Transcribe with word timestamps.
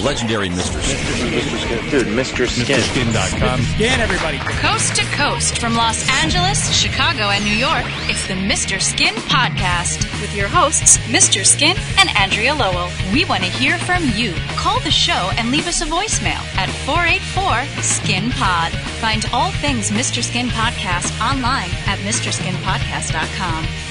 The 0.00 0.06
legendary 0.06 0.48
Mr. 0.48 0.80
Skin. 0.80 1.30
Mr. 1.30 1.60
Skin. 1.60 1.90
Dude, 1.90 2.06
Mr. 2.06 2.48
Skin. 2.48 2.80
MrSkin.com. 2.80 3.60
Skin 3.60 4.00
everybody. 4.00 4.38
Coast 4.38 4.96
to 4.96 5.02
coast 5.14 5.58
from 5.58 5.74
Los 5.74 6.08
Angeles, 6.22 6.72
Chicago, 6.72 7.24
and 7.24 7.44
New 7.44 7.54
York, 7.54 7.84
it's 8.08 8.26
the 8.26 8.32
Mr. 8.32 8.80
Skin 8.80 9.12
Podcast 9.28 9.98
with 10.22 10.34
your 10.34 10.48
hosts, 10.48 10.96
Mr. 11.08 11.44
Skin 11.44 11.76
and 11.98 12.08
Andrea 12.16 12.54
Lowell. 12.54 12.88
We 13.12 13.26
want 13.26 13.42
to 13.44 13.50
hear 13.50 13.76
from 13.76 14.02
you. 14.14 14.32
Call 14.56 14.80
the 14.80 14.90
show 14.90 15.32
and 15.36 15.50
leave 15.50 15.66
us 15.66 15.82
a 15.82 15.86
voicemail 15.86 16.40
at 16.56 16.70
484 16.86 17.82
Skin 17.82 18.30
Pod. 18.30 18.72
Find 19.02 19.26
all 19.34 19.50
things 19.60 19.90
Mr. 19.90 20.24
Skin 20.24 20.46
Podcast 20.48 21.12
online 21.20 21.68
at 21.86 21.98
MrSkinPodcast.com. 21.98 23.89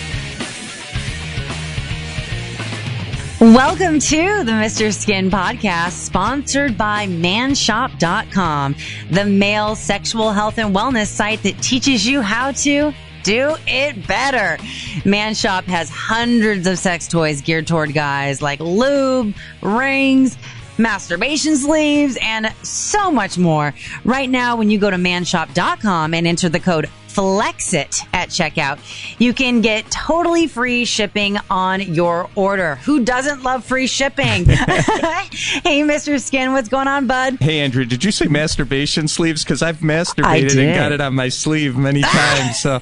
Welcome 3.42 4.00
to 4.00 4.44
the 4.44 4.52
Mr. 4.52 4.94
Skin 4.94 5.32
podcast, 5.32 5.92
sponsored 5.92 6.78
by 6.78 7.08
manshop.com, 7.08 8.76
the 9.12 9.24
male 9.24 9.76
sexual 9.76 10.34
health 10.34 10.58
and 10.58 10.76
wellness 10.76 11.08
site 11.08 11.42
that 11.44 11.58
teaches 11.62 12.06
you 12.06 12.22
how 12.22 12.52
to 12.52 12.94
do 13.24 13.56
it 13.66 14.06
better. 14.06 14.62
Manshop 15.06 15.64
has 15.64 15.90
hundreds 15.90 16.68
of 16.68 16.80
sex 16.80 17.08
toys 17.08 17.42
geared 17.42 17.66
toward 17.66 17.94
guys 17.94 18.42
like 18.42 18.60
lube, 18.60 19.34
rings, 19.62 20.38
masturbation 20.78 21.56
sleeves, 21.56 22.18
and 22.22 22.54
so 22.64 23.10
much 23.10 23.38
more. 23.38 23.74
Right 24.04 24.30
now, 24.30 24.58
when 24.58 24.70
you 24.70 24.78
go 24.78 24.90
to 24.90 24.98
manshop.com 24.98 26.14
and 26.14 26.28
enter 26.28 26.50
the 26.50 26.60
code 26.60 26.90
FLEXIT 27.14 28.06
at 28.14 28.30
checkout, 28.30 28.80
you 29.20 29.34
can 29.34 29.62
get 29.62 29.90
totally 29.92 30.48
free 30.48 30.86
shipping 30.86 31.38
on 31.50 31.82
your 31.82 32.30
order. 32.36 32.76
Who 32.76 33.04
doesn't 33.04 33.44
love 33.44 33.66
free 33.66 33.88
shipping? 33.88 34.46
hey, 34.46 35.82
Mr. 35.82 36.22
Skin, 36.22 36.54
what's 36.54 36.70
going 36.70 36.88
on, 36.88 37.08
bud? 37.08 37.38
Hey, 37.40 37.60
Andrea, 37.62 37.86
did 37.86 38.04
you 38.04 38.12
say 38.12 38.28
masturbation 38.28 39.08
sleeves? 39.08 39.44
Because 39.44 39.62
I've 39.62 39.80
masturbated 39.80 40.58
and 40.64 40.76
got 40.76 40.92
it 40.92 41.02
on 41.02 41.16
my 41.16 41.30
sleeve 41.30 41.76
many 41.78 42.02
times. 42.04 42.60
So 42.60 42.80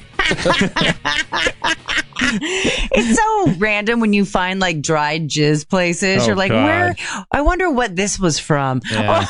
It's 2.20 3.18
so 3.18 3.54
random 3.58 4.00
when 4.00 4.14
you 4.14 4.26
find 4.26 4.60
like 4.60 4.82
dried 4.82 5.30
jizz 5.30 5.68
places. 5.70 6.24
Oh, 6.24 6.28
You're 6.28 6.36
like, 6.36 6.52
God. 6.52 6.64
where? 6.66 6.96
I 7.32 7.42
wonder 7.42 7.70
what 7.70 7.96
this 7.96 8.20
was 8.20 8.40
from. 8.40 8.82
yeah. 8.92 9.26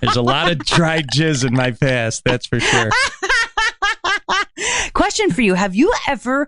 there's 0.00 0.16
a 0.16 0.22
lot 0.22 0.50
of 0.50 0.58
dried 0.60 1.08
jizz 1.08 1.46
in 1.46 1.54
my 1.54 1.72
past. 1.72 2.22
That's 2.24 2.46
for 2.46 2.60
sure. 2.60 2.90
Question 5.18 5.34
for 5.34 5.42
you. 5.42 5.54
Have 5.54 5.74
you 5.74 5.92
ever 6.06 6.46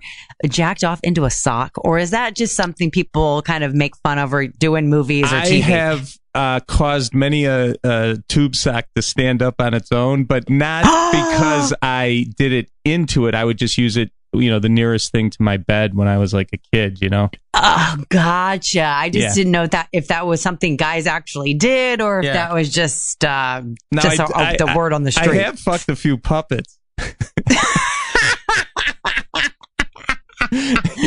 jacked 0.49 0.85
off 0.85 1.01
into 1.03 1.25
a 1.25 1.31
sock 1.31 1.73
or 1.79 1.99
is 1.99 2.11
that 2.13 2.37
just 2.37 2.55
something 2.55 2.89
people 2.93 3.43
kind 3.43 3.65
of 3.65 3.75
make 3.75 3.97
fun 3.97 4.17
of 4.21 4.33
or 4.33 4.47
do 4.47 4.77
in 4.77 4.89
movies 4.89 5.25
or 5.33 5.37
I 5.37 5.47
TV? 5.47 5.61
have 5.63 6.15
uh, 6.37 6.61
caused 6.61 7.13
many 7.13 7.47
a, 7.47 7.75
a 7.83 8.19
tube 8.29 8.55
sock 8.55 8.85
to 8.95 9.03
stand 9.03 9.43
up 9.43 9.57
on 9.61 9.75
its 9.75 9.91
own, 9.91 10.23
but 10.23 10.49
not 10.49 10.85
because 11.13 11.75
I 11.83 12.27
did 12.37 12.53
it 12.53 12.71
into 12.85 13.27
it. 13.27 13.35
I 13.35 13.45
would 13.45 13.59
just 13.59 13.77
use 13.77 13.97
it, 13.97 14.13
you 14.33 14.49
know, 14.51 14.61
the 14.61 14.69
nearest 14.69 15.11
thing 15.11 15.31
to 15.31 15.43
my 15.43 15.57
bed 15.57 15.97
when 15.97 16.07
I 16.07 16.19
was 16.19 16.33
like 16.33 16.51
a 16.53 16.59
kid. 16.73 17.01
You 17.03 17.09
know. 17.09 17.29
Oh, 17.55 17.97
gotcha. 18.09 18.85
I 18.85 19.11
just 19.11 19.21
Yeah. 19.31 19.35
didn't 19.35 19.51
know 19.53 19.67
that 19.67 19.89
if 19.93 20.07
that 20.09 20.29
was 20.29 20.41
something 20.41 20.77
guys 20.77 21.09
actually 21.09 21.55
did 21.55 22.01
or 22.01 22.21
if 22.21 22.27
Yeah. 22.27 22.35
that 22.35 22.55
was 22.55 22.73
just 22.73 23.25
uh, 23.25 23.63
just 24.01 24.21
I- 24.21 24.25
a- 24.27 24.37
I- 24.53 24.57
the 24.57 24.73
word 24.77 24.93
on 24.93 25.03
the 25.03 25.11
street. 25.11 25.31
I 25.41 25.43
have 25.43 25.59
fucked 25.59 25.89
a 25.89 25.97
few 25.97 26.17
puppets. 26.19 26.79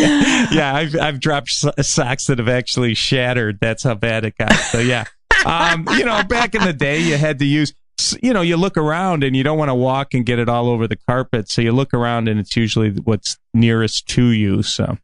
yeah, 0.52 0.73
I've 0.76 0.96
I've 1.00 1.20
dropped 1.20 1.50
socks 1.50 2.28
that 2.28 2.40
have 2.40 2.50
actually 2.50 2.94
shattered. 2.94 3.59
That's 3.62 3.84
how 3.84 3.96
bad 3.96 4.26
it 4.26 4.38
got. 4.38 4.54
So 4.54 4.80
yeah, 4.80 5.06
um, 5.46 5.88
you 5.92 6.06
know, 6.06 6.23
back 6.23 6.56
in 6.56 6.64
the 6.64 6.73
day, 6.73 7.00
you 7.00 7.18
had 7.18 7.40
to 7.40 7.46
use. 7.46 7.73
You 8.22 8.34
know, 8.34 8.42
you 8.42 8.58
look 8.58 8.76
around 8.76 9.24
and 9.24 9.36
you 9.36 9.44
don't 9.44 9.58
want 9.58 9.70
to 9.70 9.76
walk 9.76 10.14
and 10.14 10.26
get 10.26 10.40
it 10.40 10.50
all 10.50 10.68
over 10.68 10.88
the 10.88 10.98
carpet. 11.08 11.48
So 11.50 11.62
you 11.62 11.72
look 11.72 11.94
around 11.94 12.28
and 12.28 12.40
it's 12.40 12.56
usually 12.58 12.90
what's 12.90 13.38
nearest 13.53 14.08
to 14.09 14.25
you. 14.25 14.63
So 14.63 14.97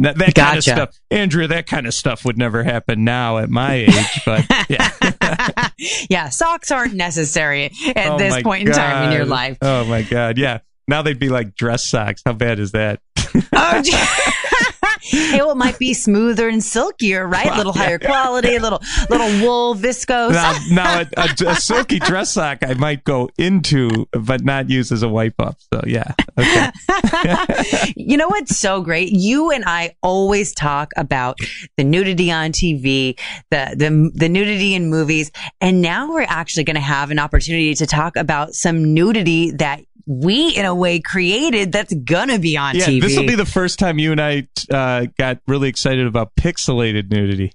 that, 0.00 0.16
that 0.18 0.34
kind 0.34 0.56
of 0.56 0.62
stuff, 0.62 0.96
Andrea, 1.10 1.48
that 1.48 1.66
kind 1.66 1.86
of 1.86 1.92
stuff 1.92 2.24
would 2.24 2.38
never 2.38 2.62
happen 2.62 3.04
now 3.04 3.38
at 3.38 3.50
my 3.50 3.74
age. 3.74 4.22
But 4.24 4.44
yeah, 4.68 5.68
yeah, 6.08 6.28
socks 6.28 6.70
aren't 6.70 6.94
necessary 6.94 7.72
at 7.96 8.12
Oh 8.12 8.18
this 8.18 8.40
point 8.42 8.68
in 8.68 8.74
time 8.74 9.08
in 9.08 9.16
your 9.16 9.26
life. 9.26 9.58
Oh 9.60 9.84
my 9.84 10.02
god, 10.02 10.38
yeah. 10.38 10.60
Now 10.86 11.02
they'd 11.02 11.18
be 11.18 11.28
like 11.28 11.54
dress 11.54 11.84
socks. 11.84 12.22
How 12.24 12.32
bad 12.32 12.60
is 12.60 12.72
that? 12.72 13.00
Oh, 13.60 13.82
hey, 15.00 15.38
well, 15.38 15.52
it 15.52 15.56
might 15.56 15.78
be 15.78 15.94
smoother 15.94 16.48
and 16.48 16.62
silkier, 16.62 17.26
right? 17.26 17.50
A 17.50 17.56
little 17.56 17.72
higher 17.72 17.98
quality, 17.98 18.56
a 18.56 18.60
little 18.60 18.80
little 19.10 19.26
wool, 19.40 19.74
viscose. 19.74 20.32
Now, 20.32 20.58
now 20.70 21.00
a, 21.00 21.06
a, 21.16 21.50
a 21.50 21.54
silky 21.56 21.98
dress 21.98 22.30
sock 22.32 22.58
I 22.62 22.74
might 22.74 23.04
go 23.04 23.28
into, 23.38 24.06
but 24.12 24.44
not 24.44 24.70
use 24.70 24.92
as 24.92 25.02
a 25.02 25.08
wipe 25.08 25.40
up. 25.40 25.56
So 25.72 25.82
yeah, 25.86 26.12
okay. 26.38 27.92
you 27.96 28.16
know 28.16 28.28
what's 28.28 28.56
so 28.58 28.80
great? 28.80 29.10
You 29.10 29.50
and 29.50 29.64
I 29.66 29.96
always 30.02 30.54
talk 30.54 30.92
about 30.96 31.38
the 31.76 31.84
nudity 31.84 32.30
on 32.30 32.52
TV, 32.52 33.18
the 33.50 33.74
the 33.76 34.10
the 34.14 34.28
nudity 34.28 34.74
in 34.74 34.88
movies, 34.88 35.30
and 35.60 35.80
now 35.82 36.12
we're 36.12 36.22
actually 36.22 36.64
going 36.64 36.76
to 36.76 36.80
have 36.80 37.10
an 37.10 37.18
opportunity 37.18 37.74
to 37.74 37.86
talk 37.86 38.16
about 38.16 38.54
some 38.54 38.94
nudity 38.94 39.50
that 39.52 39.80
we, 40.08 40.56
in 40.56 40.64
a 40.64 40.74
way, 40.74 41.00
created 41.00 41.70
that's 41.70 41.92
gonna 41.92 42.38
be 42.38 42.56
on 42.56 42.74
Yeah, 42.74 42.86
TV. 42.86 43.02
this 43.02 43.16
will 43.16 43.26
be 43.26 43.34
the 43.34 43.44
first 43.44 43.78
time 43.78 43.98
you 43.98 44.10
and 44.10 44.20
I 44.20 44.48
uh, 44.72 45.06
got 45.18 45.38
really 45.46 45.68
excited 45.68 46.06
about 46.06 46.34
pixelated 46.34 47.10
nudity. 47.10 47.52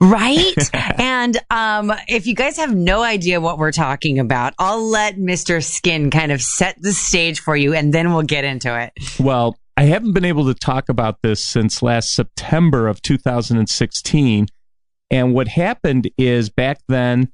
Right? 0.00 0.54
and 0.98 1.36
um, 1.50 1.92
if 2.08 2.26
you 2.26 2.34
guys 2.34 2.56
have 2.56 2.74
no 2.74 3.02
idea 3.02 3.40
what 3.40 3.58
we're 3.58 3.72
talking 3.72 4.18
about, 4.18 4.54
I'll 4.58 4.88
let 4.88 5.16
Mr. 5.16 5.62
Skin 5.62 6.10
kind 6.10 6.32
of 6.32 6.40
set 6.40 6.76
the 6.80 6.92
stage 6.92 7.40
for 7.40 7.56
you 7.56 7.74
and 7.74 7.92
then 7.92 8.12
we'll 8.12 8.22
get 8.22 8.44
into 8.44 8.78
it. 8.80 8.92
Well, 9.20 9.58
I 9.76 9.82
haven't 9.84 10.12
been 10.12 10.24
able 10.24 10.46
to 10.46 10.54
talk 10.54 10.88
about 10.88 11.20
this 11.22 11.44
since 11.44 11.82
last 11.82 12.14
September 12.14 12.88
of 12.88 13.02
2016. 13.02 14.46
And 15.10 15.34
what 15.34 15.48
happened 15.48 16.10
is 16.16 16.48
back 16.48 16.80
then, 16.88 17.30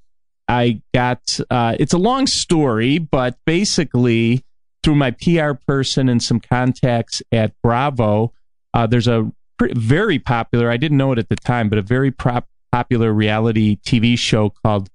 I 0.52 0.82
got 0.92 1.40
uh, 1.50 1.76
it's 1.80 1.94
a 1.94 1.98
long 1.98 2.26
story, 2.26 2.98
but 2.98 3.38
basically, 3.46 4.44
through 4.82 4.96
my 4.96 5.12
PR 5.12 5.54
person 5.66 6.08
and 6.08 6.22
some 6.22 6.40
contacts 6.40 7.22
at 7.32 7.54
Bravo, 7.62 8.32
uh, 8.74 8.86
there's 8.86 9.08
a 9.08 9.32
pretty, 9.58 9.78
very 9.78 10.18
popular, 10.18 10.70
I 10.70 10.76
didn't 10.76 10.98
know 10.98 11.12
it 11.12 11.18
at 11.18 11.28
the 11.30 11.36
time, 11.36 11.68
but 11.68 11.78
a 11.78 11.82
very 11.82 12.10
prop, 12.10 12.48
popular 12.70 13.12
reality 13.12 13.78
TV 13.86 14.18
show 14.18 14.50
called 14.62 14.91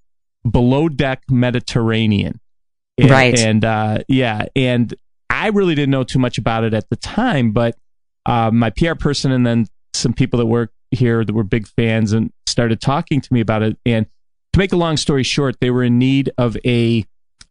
Below 0.50 0.90
Deck 0.90 1.24
Mediterranean. 1.30 2.40
And- 3.00 3.10
Right. 3.10 3.40
And 3.40 3.64
uh, 3.66 4.00
yeah, 4.08 4.46
and 4.56 4.94
I 5.30 5.48
really 5.48 5.74
didn't 5.76 5.92
know 5.92 6.04
too 6.04 6.20
much 6.20 6.38
about 6.38 6.64
it 6.66 6.74
at 6.74 6.90
the 6.90 6.96
time, 6.98 7.52
but 7.52 7.76
uh, 8.26 8.52
my 8.52 8.70
PR 8.72 8.96
person 8.96 9.32
and 9.32 9.46
then 9.46 9.68
some 9.94 10.14
people 10.14 10.38
that 10.40 10.46
work 10.48 10.72
here 10.92 11.24
that 11.26 11.34
were 11.34 11.44
big 11.44 11.68
fans 11.68 12.14
and 12.14 12.32
started 12.46 12.80
talking 12.82 13.22
to 13.22 13.34
me 13.34 13.40
about 13.40 13.62
it. 13.64 13.78
And 13.86 14.06
to 14.58 14.60
make 14.60 14.74
a 14.74 14.78
long 14.78 14.98
story 14.98 15.22
short, 15.22 15.60
they 15.60 15.70
were 15.70 15.84
in 15.84 16.00
need 16.00 16.32
of 16.36 16.58
a, 16.66 17.06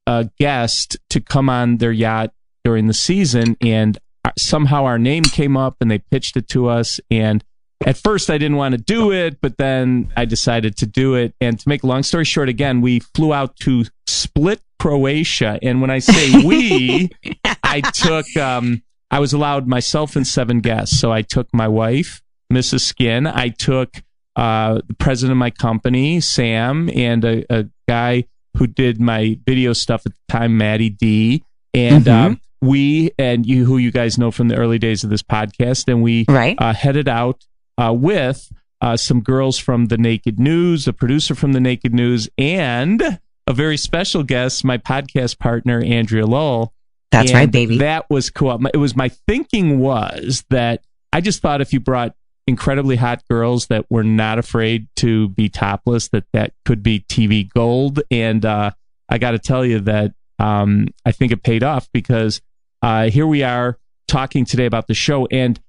a 0.08 0.28
guest 0.40 0.96
to 1.10 1.20
come 1.20 1.48
on 1.48 1.76
their 1.76 1.92
yacht 1.92 2.32
during 2.64 2.88
the 2.88 2.94
season, 2.94 3.56
and 3.60 3.96
uh, 4.24 4.32
somehow 4.36 4.84
our 4.84 4.98
name 4.98 5.22
came 5.22 5.56
up, 5.56 5.76
and 5.80 5.88
they 5.88 5.98
pitched 5.98 6.36
it 6.36 6.48
to 6.48 6.68
us. 6.68 6.98
And 7.08 7.44
at 7.86 7.96
first, 7.96 8.28
I 8.28 8.38
didn't 8.38 8.56
want 8.56 8.72
to 8.72 8.80
do 8.80 9.12
it, 9.12 9.40
but 9.40 9.56
then 9.56 10.12
I 10.16 10.24
decided 10.24 10.76
to 10.78 10.86
do 10.86 11.14
it. 11.14 11.32
And 11.40 11.60
to 11.60 11.68
make 11.68 11.84
a 11.84 11.86
long 11.86 12.02
story 12.02 12.24
short, 12.24 12.48
again, 12.48 12.80
we 12.80 12.98
flew 12.98 13.32
out 13.32 13.54
to 13.58 13.84
Split, 14.08 14.60
Croatia, 14.80 15.60
and 15.62 15.80
when 15.80 15.90
I 15.90 16.00
say 16.00 16.44
we, 16.44 17.10
I 17.62 17.82
took. 17.82 18.36
Um, 18.36 18.82
I 19.08 19.20
was 19.20 19.32
allowed 19.32 19.68
myself 19.68 20.16
and 20.16 20.26
seven 20.26 20.58
guests. 20.58 20.98
So 20.98 21.12
I 21.12 21.22
took 21.22 21.46
my 21.54 21.68
wife, 21.68 22.20
Mrs. 22.52 22.80
Skin. 22.80 23.28
I 23.28 23.50
took 23.50 24.02
uh, 24.36 24.80
the 24.86 24.94
president 24.94 25.32
of 25.32 25.38
my 25.38 25.50
company, 25.50 26.20
Sam, 26.20 26.88
and 26.94 27.24
a, 27.24 27.44
a 27.54 27.66
guy 27.88 28.24
who 28.56 28.66
did 28.66 29.00
my 29.00 29.38
video 29.46 29.72
stuff 29.72 30.04
at 30.06 30.12
the 30.12 30.20
time, 30.28 30.56
Maddie 30.56 30.90
D. 30.90 31.42
And 31.74 32.04
Mhm. 32.04 32.12
um, 32.12 32.40
we 32.62 33.10
and 33.18 33.44
you, 33.46 33.64
who 33.64 33.76
you 33.78 33.90
guys 33.90 34.16
know 34.18 34.30
from 34.30 34.48
the 34.48 34.56
early 34.56 34.78
days 34.78 35.04
of 35.04 35.10
this 35.10 35.22
podcast, 35.22 35.88
and 35.88 36.02
we 36.02 36.24
Right. 36.28 36.56
uh, 36.58 36.72
headed 36.72 37.08
out 37.08 37.44
uh, 37.78 37.92
with 37.92 38.50
uh, 38.80 38.96
some 38.96 39.20
girls 39.20 39.58
from 39.58 39.86
the 39.86 39.96
Naked 39.98 40.38
News, 40.38 40.86
a 40.86 40.92
producer 40.92 41.34
from 41.34 41.52
the 41.52 41.60
Naked 41.60 41.94
News, 41.94 42.28
and 42.38 43.18
a 43.46 43.52
very 43.52 43.76
special 43.78 44.22
guest, 44.22 44.64
my 44.64 44.76
podcast 44.78 45.38
partner, 45.38 45.82
Andrea 45.82 46.26
Lowell. 46.26 46.72
That's 47.10 47.30
And 47.30 47.38
right, 47.38 47.50
baby. 47.50 47.78
That 47.78 48.04
was 48.10 48.28
cool. 48.30 48.58
It 48.74 48.76
was 48.78 48.94
my 48.96 49.08
thinking 49.08 49.78
was 49.78 50.44
that 50.50 50.82
I 51.12 51.20
just 51.22 51.40
thought 51.40 51.60
if 51.62 51.72
you 51.72 51.80
brought 51.80 52.14
incredibly 52.46 52.96
hot 52.96 53.22
girls 53.28 53.66
that 53.66 53.84
were 53.90 54.04
not 54.04 54.38
afraid 54.38 54.88
to 54.96 55.28
be 55.30 55.48
topless, 55.48 56.08
that 56.08 56.24
that 56.32 56.52
could 56.64 56.82
be 56.82 57.00
TV 57.00 57.48
gold. 57.48 58.00
And 58.10 58.44
uh, 58.44 58.70
I 59.08 59.18
got 59.18 59.32
to 59.32 59.38
tell 59.38 59.64
you 59.64 59.80
that 59.80 60.12
um, 60.38 60.88
I 61.04 61.12
think 61.12 61.32
it 61.32 61.42
paid 61.42 61.62
off 61.62 61.88
because 61.92 62.40
uh, 62.82 63.10
here 63.10 63.26
we 63.26 63.42
are 63.42 63.78
talking 64.06 64.44
today 64.44 64.66
about 64.66 64.86
the 64.86 64.94
show. 64.94 65.26
And 65.26 65.60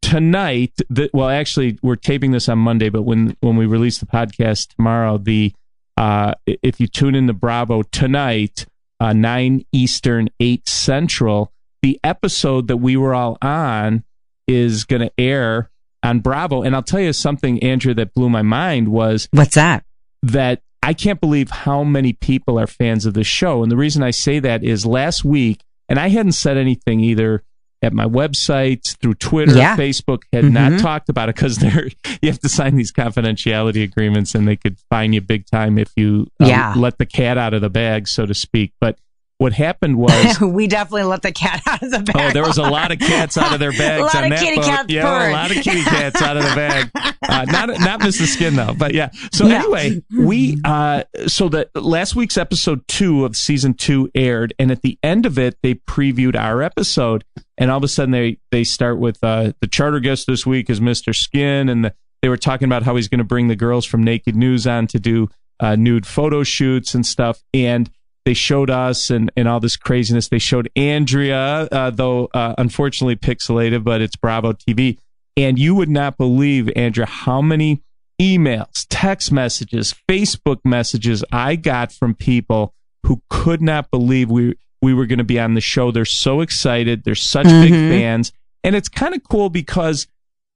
tonight, 0.00 0.72
the, 0.88 1.10
well, 1.12 1.28
actually, 1.28 1.78
we're 1.82 1.96
taping 1.96 2.32
this 2.32 2.48
on 2.48 2.58
Monday, 2.58 2.88
but 2.88 3.02
when 3.02 3.36
when 3.40 3.56
we 3.56 3.66
release 3.66 3.98
the 3.98 4.06
podcast 4.06 4.74
tomorrow, 4.76 5.18
the 5.18 5.52
uh, 5.96 6.32
if 6.46 6.80
you 6.80 6.86
tune 6.86 7.14
in 7.14 7.26
to 7.26 7.32
Bravo 7.32 7.82
tonight, 7.82 8.66
uh, 9.00 9.12
nine 9.12 9.64
Eastern, 9.72 10.30
eight 10.40 10.68
Central, 10.68 11.52
the 11.82 12.00
episode 12.02 12.68
that 12.68 12.78
we 12.78 12.96
were 12.96 13.14
all 13.14 13.36
on 13.42 14.04
is 14.48 14.84
going 14.84 15.02
to 15.02 15.12
air 15.18 15.70
on 16.02 16.20
Bravo. 16.20 16.62
And 16.62 16.74
I'll 16.74 16.82
tell 16.82 17.00
you 17.00 17.12
something, 17.12 17.62
Andrea, 17.62 17.94
that 17.94 18.14
blew 18.14 18.28
my 18.28 18.42
mind 18.42 18.88
was 18.88 19.28
What's 19.32 19.54
that? 19.54 19.84
that 20.22 20.60
I 20.82 20.94
can't 20.94 21.20
believe 21.20 21.50
how 21.50 21.84
many 21.84 22.12
people 22.12 22.58
are 22.58 22.66
fans 22.66 23.06
of 23.06 23.14
the 23.14 23.24
show. 23.24 23.62
And 23.62 23.70
the 23.70 23.76
reason 23.76 24.02
I 24.02 24.10
say 24.10 24.38
that 24.40 24.64
is 24.64 24.84
last 24.84 25.24
week, 25.24 25.60
and 25.88 25.98
I 25.98 26.08
hadn't 26.08 26.32
said 26.32 26.56
anything 26.56 27.00
either 27.00 27.42
at 27.84 27.92
my 27.92 28.04
website, 28.06 28.96
through 29.00 29.14
Twitter, 29.14 29.56
Yeah. 29.56 29.76
Facebook, 29.76 30.22
had 30.32 30.44
Mhm. 30.44 30.52
not 30.52 30.80
talked 30.80 31.08
about 31.08 31.28
it 31.28 31.34
because 31.34 31.58
they're 31.58 31.88
you 32.20 32.28
have 32.30 32.38
to 32.40 32.48
sign 32.48 32.76
these 32.76 32.92
confidentiality 32.92 33.82
agreements, 33.82 34.34
and 34.34 34.46
they 34.46 34.56
could 34.56 34.76
fine 34.90 35.12
you 35.12 35.20
big 35.20 35.46
time 35.46 35.78
if 35.78 35.90
you 35.96 36.28
uh, 36.40 36.46
Yeah. 36.46 36.74
let 36.76 36.98
the 36.98 37.06
cat 37.06 37.38
out 37.38 37.54
of 37.54 37.60
the 37.60 37.70
bag, 37.70 38.06
so 38.08 38.24
to 38.26 38.34
speak. 38.34 38.72
But 38.80 38.98
what 39.42 39.52
happened 39.52 39.96
was 39.98 40.40
we 40.40 40.66
definitely 40.66 41.02
let 41.04 41.22
the 41.22 41.32
cat 41.32 41.60
out 41.68 41.82
of 41.82 41.90
the 41.90 41.98
bag. 42.00 42.30
Oh, 42.30 42.32
there 42.32 42.42
was 42.44 42.58
a 42.58 42.62
lot 42.62 42.90
of 42.92 42.98
cats 42.98 43.36
out 43.36 43.52
of 43.52 43.60
their 43.60 43.72
bags. 43.78 44.00
A 44.00 44.04
lot 44.04 44.14
on 44.16 44.24
of 44.32 44.38
that 44.38 44.54
boat. 44.56 44.64
cats 44.64 44.92
Yeah, 44.92 45.02
purring. 45.02 45.30
a 45.30 45.36
lot 45.36 45.50
of 45.50 45.56
kitty 45.62 45.82
cats 45.82 46.22
out 46.22 46.36
of 46.36 46.44
the 46.44 46.54
bag. 46.54 46.90
Uh, 46.94 47.44
not 47.50 47.68
not 47.68 48.00
Mrs. 48.00 48.28
Skin 48.34 48.56
though, 48.56 48.74
but 48.74 48.94
yeah. 48.94 49.10
So 49.32 49.46
No. 49.46 49.56
anyway, 49.56 50.02
we 50.16 50.58
uh, 50.64 51.04
so 51.26 51.48
the 51.48 51.68
last 51.74 52.16
week's 52.16 52.36
episode 52.38 52.86
two 52.88 53.24
of 53.24 53.36
season 53.36 53.74
two 53.74 54.10
aired, 54.14 54.54
and 54.58 54.70
at 54.70 54.82
the 54.82 54.98
end 55.02 55.26
of 55.26 55.38
it, 55.38 55.56
they 55.62 55.74
previewed 55.74 56.36
our 56.36 56.62
episode, 56.62 57.24
and 57.58 57.70
all 57.70 57.78
of 57.78 57.84
a 57.84 57.88
sudden 57.88 58.12
they 58.12 58.38
they 58.50 58.64
start 58.64 58.98
with 58.98 59.18
uh, 59.22 59.52
the 59.60 59.66
charter 59.66 60.00
guest 60.00 60.26
this 60.26 60.46
week 60.46 60.70
is 60.70 60.80
Mr. 60.80 61.14
Skin, 61.14 61.68
and 61.68 61.84
the, 61.86 61.94
they 62.22 62.28
were 62.28 62.36
talking 62.36 62.66
about 62.66 62.82
how 62.84 62.94
he's 62.96 63.08
going 63.08 63.18
to 63.18 63.24
bring 63.24 63.48
the 63.48 63.56
girls 63.56 63.84
from 63.84 64.02
Naked 64.04 64.36
News 64.36 64.66
on 64.66 64.86
to 64.88 64.98
do 65.00 65.28
uh, 65.60 65.74
nude 65.76 66.06
photo 66.06 66.42
shoots 66.42 66.94
and 66.94 67.04
stuff, 67.06 67.42
and 67.54 67.90
they 68.24 68.34
showed 68.34 68.70
us 68.70 69.10
and, 69.10 69.30
and 69.36 69.48
all 69.48 69.60
this 69.60 69.76
craziness. 69.76 70.28
They 70.28 70.38
showed 70.38 70.70
Andrea, 70.76 71.68
uh, 71.72 71.90
though 71.90 72.26
uh, 72.34 72.54
unfortunately 72.58 73.16
pixelated, 73.16 73.82
but 73.84 74.00
it's 74.00 74.16
Bravo 74.16 74.52
TV. 74.52 74.98
And 75.36 75.58
you 75.58 75.74
would 75.74 75.88
not 75.88 76.18
believe, 76.18 76.70
Andrea, 76.76 77.06
how 77.06 77.40
many 77.42 77.82
emails, 78.20 78.86
text 78.90 79.32
messages, 79.32 79.94
Facebook 80.08 80.60
messages 80.64 81.24
I 81.32 81.56
got 81.56 81.90
from 81.92 82.14
people 82.14 82.74
who 83.04 83.22
could 83.30 83.60
not 83.62 83.90
believe 83.90 84.30
we 84.30 84.54
we 84.80 84.92
were 84.92 85.06
going 85.06 85.18
to 85.18 85.24
be 85.24 85.38
on 85.38 85.54
the 85.54 85.60
show. 85.60 85.90
They're 85.92 86.04
so 86.04 86.40
excited. 86.40 87.04
They're 87.04 87.14
such 87.14 87.46
big 87.46 87.72
Mhm. 87.72 87.88
fans, 87.90 88.32
and 88.64 88.74
it's 88.76 88.88
kind 88.88 89.14
of 89.14 89.22
cool 89.28 89.48
because 89.48 90.06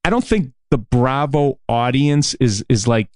I 0.04 0.10
don't 0.10 0.24
think 0.24 0.52
the 0.70 0.78
Bravo 0.78 1.58
audience 1.68 2.34
is 2.34 2.64
is 2.68 2.86
like 2.86 3.08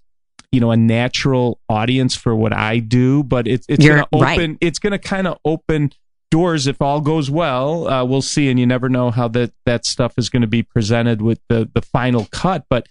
you 0.53 0.61
know 0.61 0.71
a 0.71 0.77
natural 0.77 1.61
audience 1.69 2.15
for 2.17 2.35
what 2.35 2.53
I 2.53 2.79
do, 2.79 3.23
but 3.23 3.47
it's 3.47 3.67
it's 3.69 3.85
You're 3.85 3.97
going 3.97 4.07
to 4.13 4.19
right. 4.19 4.39
open. 4.39 4.59
It's 4.61 4.79
going 4.79 4.93
to 4.93 4.99
kind 4.99 5.27
of 5.27 5.39
open 5.45 5.93
doors 6.31 6.67
if 6.67 6.81
all 6.81 7.01
goes 7.01 7.31
well. 7.31 7.89
Uh, 7.89 8.05
we'll 8.05 8.23
see, 8.23 8.49
and 8.51 8.59
you 8.59 8.67
never 8.67 8.89
know 8.89 9.11
how 9.11 9.29
that 9.29 9.53
that 9.67 9.85
stuff 9.87 10.15
is 10.17 10.29
going 10.29 10.43
to 10.43 10.49
be 10.49 10.63
presented 10.63 11.23
with 11.23 11.41
the 11.49 11.69
the 11.73 11.83
final 11.83 12.27
cut, 12.33 12.65
but 12.71 12.87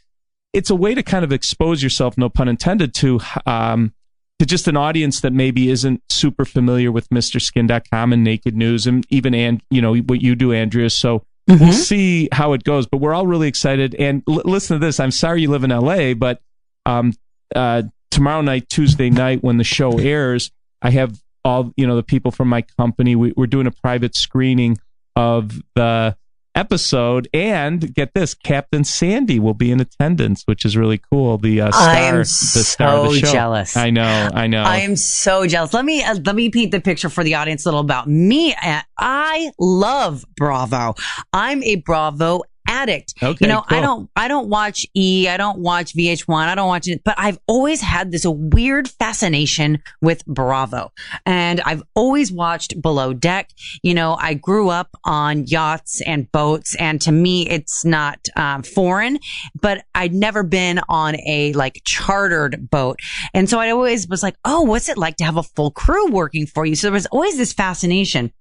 it's 0.53 0.69
a 0.69 0.75
way 0.75 0.95
to 0.95 1.03
kind 1.03 1.23
of 1.23 1.31
expose 1.31 1.83
yourself, 1.83 2.17
no 2.17 2.27
pun 2.29 2.47
intended, 2.47 2.93
to 2.95 3.19
um, 3.45 3.93
to 4.39 4.45
just 4.45 4.67
an 4.67 4.77
audience 4.77 5.19
that 5.21 5.31
maybe 5.33 5.69
isn't 5.69 6.01
super 6.09 6.45
familiar 6.45 6.91
with 6.91 7.07
MrSkin.com 7.09 8.13
and 8.13 8.23
Naked 8.23 8.55
News, 8.55 8.87
and 8.87 9.05
even 9.09 9.33
and 9.35 9.61
you 9.69 9.81
know 9.81 9.95
what 9.95 10.21
you 10.21 10.35
do, 10.35 10.53
Andrea. 10.53 10.89
So 10.89 11.23
Mm-hmm. 11.49 11.63
we'll 11.63 11.73
see 11.73 12.29
how 12.31 12.53
it 12.53 12.63
goes. 12.63 12.85
But 12.85 12.97
we're 12.97 13.11
all 13.15 13.25
really 13.25 13.47
excited. 13.47 13.95
And 13.95 14.21
l- 14.29 14.43
listen 14.45 14.79
to 14.79 14.85
this. 14.85 14.99
I'm 14.99 15.09
sorry 15.09 15.41
you 15.41 15.49
live 15.49 15.63
in 15.63 15.71
LA, 15.71 16.13
but 16.13 16.39
um, 16.85 17.13
uh, 17.55 17.83
tomorrow 18.11 18.41
night, 18.41 18.69
Tuesday 18.69 19.09
night, 19.09 19.43
when 19.43 19.57
the 19.57 19.63
show 19.63 19.97
airs, 19.99 20.51
I 20.81 20.91
have 20.91 21.19
all 21.45 21.71
you 21.77 21.87
know 21.87 21.95
the 21.95 22.03
people 22.03 22.31
from 22.31 22.47
my 22.49 22.61
company. 22.77 23.15
We, 23.15 23.33
we're 23.35 23.47
doing 23.47 23.67
a 23.67 23.71
private 23.71 24.15
screening 24.15 24.77
of 25.15 25.61
the 25.75 26.15
episode, 26.55 27.27
and 27.33 27.93
get 27.93 28.13
this, 28.13 28.33
Captain 28.33 28.83
Sandy 28.83 29.39
will 29.39 29.53
be 29.53 29.71
in 29.71 29.79
attendance, 29.79 30.43
which 30.45 30.65
is 30.65 30.75
really 30.75 30.99
cool. 31.11 31.37
The 31.37 31.61
uh, 31.61 31.71
star, 31.71 31.89
I 31.89 31.99
am 31.99 32.17
the 32.17 32.25
star 32.25 32.97
of 32.97 33.13
the 33.13 33.19
show. 33.19 33.31
jealous. 33.31 33.77
I 33.77 33.89
know, 33.89 34.29
I 34.33 34.47
know. 34.47 34.63
I 34.63 34.79
am 34.79 34.95
so 34.95 35.47
jealous. 35.47 35.73
Let 35.73 35.85
me 35.85 36.03
uh, 36.03 36.15
let 36.25 36.35
me 36.35 36.49
paint 36.49 36.71
the 36.71 36.81
picture 36.81 37.09
for 37.09 37.23
the 37.23 37.35
audience 37.35 37.65
a 37.65 37.69
little 37.69 37.81
about 37.81 38.07
me. 38.07 38.53
Uh, 38.53 38.81
I 38.97 39.51
love 39.59 40.25
Bravo. 40.35 40.95
I'm 41.33 41.63
a 41.63 41.75
Bravo 41.77 42.43
addict. 42.69 43.15
Okay, 43.21 43.45
you 43.45 43.47
know, 43.51 43.63
I 43.67 43.81
don't 43.81 44.09
I 44.15 44.27
don't 44.27 44.47
watch 44.47 44.85
E, 44.93 45.27
I 45.27 45.35
don't 45.35 45.59
watch 45.59 45.93
VH1, 45.93 46.47
I 46.47 46.55
don't 46.55 46.67
watch 46.67 46.87
it, 46.87 47.01
but 47.03 47.15
I've 47.17 47.39
always 47.47 47.81
had 47.81 48.11
this 48.11 48.25
weird 48.25 48.87
fascination 48.87 49.81
with 50.01 50.25
Bravo. 50.25 50.91
And 51.25 51.59
I've 51.61 51.83
always 51.95 52.31
watched 52.31 52.79
Below 52.81 53.13
Deck. 53.13 53.49
You 53.83 53.93
know, 53.93 54.15
I 54.19 54.35
grew 54.35 54.69
up 54.69 54.89
on 55.03 55.47
yachts 55.47 56.01
and 56.05 56.31
boats 56.31 56.75
and 56.75 57.01
to 57.01 57.11
me 57.11 57.49
it's 57.49 57.83
not 57.83 58.19
um, 58.35 58.63
foreign, 58.63 59.19
but 59.59 59.83
I'd 59.95 60.13
never 60.13 60.43
been 60.43 60.79
on 60.87 61.15
a 61.27 61.51
like 61.53 61.81
chartered 61.85 62.69
boat. 62.69 62.99
And 63.33 63.49
so 63.49 63.59
I 63.59 63.71
always 63.71 64.07
was 64.07 64.21
like, 64.21 64.35
"Oh, 64.45 64.61
what's 64.61 64.89
it 64.89 64.97
like 64.97 65.17
to 65.17 65.23
have 65.23 65.37
a 65.37 65.43
full 65.43 65.71
crew 65.71 66.11
working 66.11 66.45
for 66.45 66.65
you?" 66.65 66.75
So 66.75 66.87
there 66.87 66.93
was 66.93 67.07
always 67.07 67.37
this 67.37 67.53
fascination. 67.53 68.31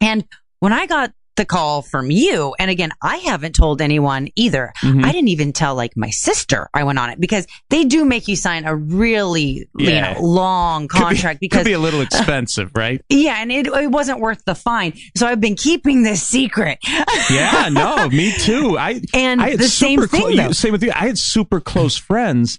And 0.00 0.24
when 0.60 0.72
I 0.72 0.86
got 0.86 1.12
the 1.36 1.44
call 1.44 1.82
from 1.82 2.10
you, 2.10 2.54
and 2.58 2.70
again, 2.70 2.90
I 3.02 3.16
haven't 3.18 3.54
told 3.54 3.80
anyone 3.80 4.28
either. 4.36 4.72
Mhm. 4.82 5.04
I 5.04 5.12
didn't 5.12 5.28
even 5.28 5.52
tell 5.52 5.74
like 5.74 5.96
my 5.96 6.10
sister 6.10 6.68
I 6.74 6.84
went 6.84 6.98
on 6.98 7.10
it 7.10 7.20
because 7.20 7.46
they 7.70 7.84
do 7.84 8.04
make 8.04 8.28
you 8.28 8.36
sign 8.36 8.64
a 8.64 8.74
really, 8.74 9.68
Yeah. 9.78 10.14
you 10.14 10.14
know, 10.14 10.20
long 10.26 10.88
Could 10.88 10.98
be- 10.98 11.04
contract 11.04 11.44
could 11.50 11.64
be 11.64 11.72
a 11.72 11.78
little 11.78 12.00
expensive, 12.00 12.70
right? 12.74 13.00
yeah, 13.08 13.36
and 13.40 13.50
it, 13.52 13.66
it 13.66 13.90
wasn't 13.90 14.20
worth 14.20 14.44
the 14.44 14.54
fine. 14.54 14.92
So 15.16 15.26
I've 15.26 15.40
been 15.40 15.56
keeping 15.56 16.02
this 16.02 16.22
secret. 16.22 16.78
Yeah, 17.30 17.68
no, 17.70 18.08
me 18.08 18.32
too. 18.32 18.78
I 18.78 19.00
And 19.14 19.40
I 19.40 19.50
had 19.50 19.58
the 19.58 19.68
same 19.68 20.00
super 20.00 20.06
thing, 20.08 20.20
clo- 20.22 20.36
though. 20.36 20.52
same 20.52 20.72
with 20.72 20.82
you. 20.82 20.92
I 20.94 21.06
had 21.06 21.18
super 21.18 21.60
close 21.60 21.96
friends 21.96 22.58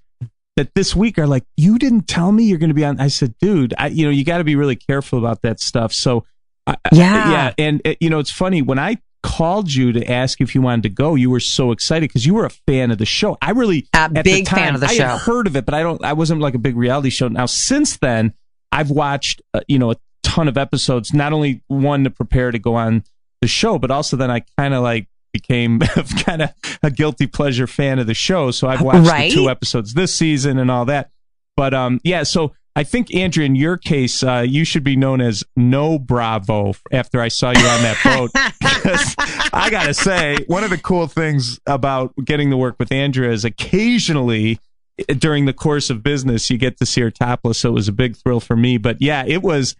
that 0.56 0.74
this 0.76 0.96
week 0.96 1.20
are 1.20 1.28
like, 1.28 1.44
"You 1.56 1.78
didn't 1.78 2.08
tell 2.08 2.32
me 2.32 2.44
you're 2.44 2.58
going 2.58 2.70
to 2.70 2.74
be 2.74 2.84
on." 2.86 3.00
I 3.00 3.08
said, 3.10 3.36
"Dude, 3.40 3.74
I, 3.78 3.88
you 3.88 4.06
know, 4.06 4.10
you 4.12 4.24
got 4.24 4.40
to 4.40 4.44
be 4.44 4.56
really 4.56 4.76
careful 4.76 5.20
about 5.20 5.42
that 5.44 5.60
stuff." 5.60 5.94
So, 5.94 6.24
I, 6.68 6.72
I- 6.74 6.90
Yeah. 6.92 7.31
yeah, 7.31 7.54
and 7.58 7.81
uh, 7.86 7.96
you 8.00 8.10
know, 8.10 8.19
it's 8.19 8.31
funny 8.31 8.62
when 8.62 8.78
I 8.80 8.98
called 9.24 9.74
you 9.74 9.92
to 9.94 10.10
ask 10.12 10.40
if 10.42 10.54
you 10.56 10.62
wanted 10.62 10.84
to 10.84 10.90
go, 10.90 11.16
you 11.16 11.30
were 11.30 11.40
so 11.40 11.72
excited 11.72 12.08
because 12.10 12.25
you 12.25 12.34
were 12.34 12.46
a 12.46 12.50
fan 12.50 12.92
of 12.92 12.98
the 12.98 13.06
show. 13.06 13.38
I 13.42 13.52
really, 13.52 13.88
A 13.94 13.98
at 13.98 14.14
the 14.14 14.24
big 14.24 14.48
fan 14.48 14.60
time, 14.60 14.75
of 14.75 14.81
the 14.81 14.88
I 14.88 14.94
show. 14.94 15.08
had 15.08 15.18
heard 15.22 15.48
of 15.48 15.56
it, 15.56 15.66
but 15.66 15.74
I 15.74 15.81
don't. 15.81 16.04
I 16.04 16.14
wasn't 16.14 16.40
like 16.42 16.54
a 16.54 16.60
big 16.60 16.78
reality 16.78 17.10
show. 17.10 17.28
Now, 17.28 17.46
since 17.48 17.98
then, 17.98 18.34
I've 18.71 18.90
watched, 18.92 19.42
uh, 19.54 19.62
you 19.68 19.80
know, 19.80 19.92
a 19.92 19.95
ton 20.24 20.47
of 20.47 20.57
episodes. 20.57 21.14
Not 21.14 21.33
only 21.33 21.62
one 21.68 22.04
to 22.04 22.09
prepare 22.09 22.52
to 22.52 22.59
go 22.59 22.76
on 22.76 23.04
the 23.42 23.47
show, 23.47 23.80
but 23.80 23.92
also 23.92 24.18
then 24.18 24.30
I 24.31 24.44
kind 24.57 24.74
of 24.74 24.83
like 24.83 25.07
became 25.33 25.80
kind 26.26 26.42
of 26.44 26.54
a 26.83 26.90
guilty 26.92 27.28
pleasure 27.28 27.68
fan 27.68 28.00
of 28.00 28.07
the 28.07 28.14
show. 28.14 28.52
So 28.52 28.68
I've 28.68 28.81
watched 28.81 29.07
Right? 29.09 29.30
the 29.30 29.36
two 29.36 29.50
episodes 29.50 29.94
this 29.94 30.14
season 30.16 30.57
and 30.59 30.71
all 30.71 30.86
that. 30.86 31.12
But 31.56 31.74
um, 31.74 32.00
yeah. 32.04 32.24
So 32.24 32.54
I 32.78 32.84
think 32.84 33.12
Andrea, 33.16 33.48
in 33.48 33.56
your 33.56 33.76
case, 33.76 34.22
uh, 34.22 34.46
you 34.48 34.64
should 34.64 34.84
be 34.84 34.96
known 34.96 35.19
as 35.19 35.44
No 35.56 35.98
Bravo 35.98 36.76
after 36.92 37.19
I 37.19 37.28
saw 37.28 37.50
you 37.50 37.66
on 37.66 37.81
that 37.81 37.98
boat. 38.04 38.30
I 39.52 39.69
gotta 39.72 39.96
say, 39.96 40.38
one 40.46 40.64
of 40.64 40.69
the 40.69 40.78
cool 40.78 41.07
things 41.07 41.60
about 41.66 42.14
getting 42.24 42.52
to 42.52 42.57
work 42.57 42.76
with 42.78 42.92
Andrea 42.92 43.31
is 43.31 43.44
occasionally 43.44 44.60
eh, 45.00 45.16
during 45.16 45.46
the 45.46 45.54
course 45.54 45.90
of 45.90 46.04
business 46.04 46.52
you 46.52 46.60
get 46.60 46.78
to 46.78 46.86
see 46.86 47.02
her 47.02 47.10
topless. 47.10 47.57
So 47.57 47.69
it 47.69 47.74
was 47.74 47.88
a 47.88 47.92
big 47.92 48.16
thrill 48.16 48.40
for 48.40 48.56
me. 48.56 48.78
But 48.78 49.02
yeah, 49.02 49.24
it 49.26 49.42
was. 49.42 49.76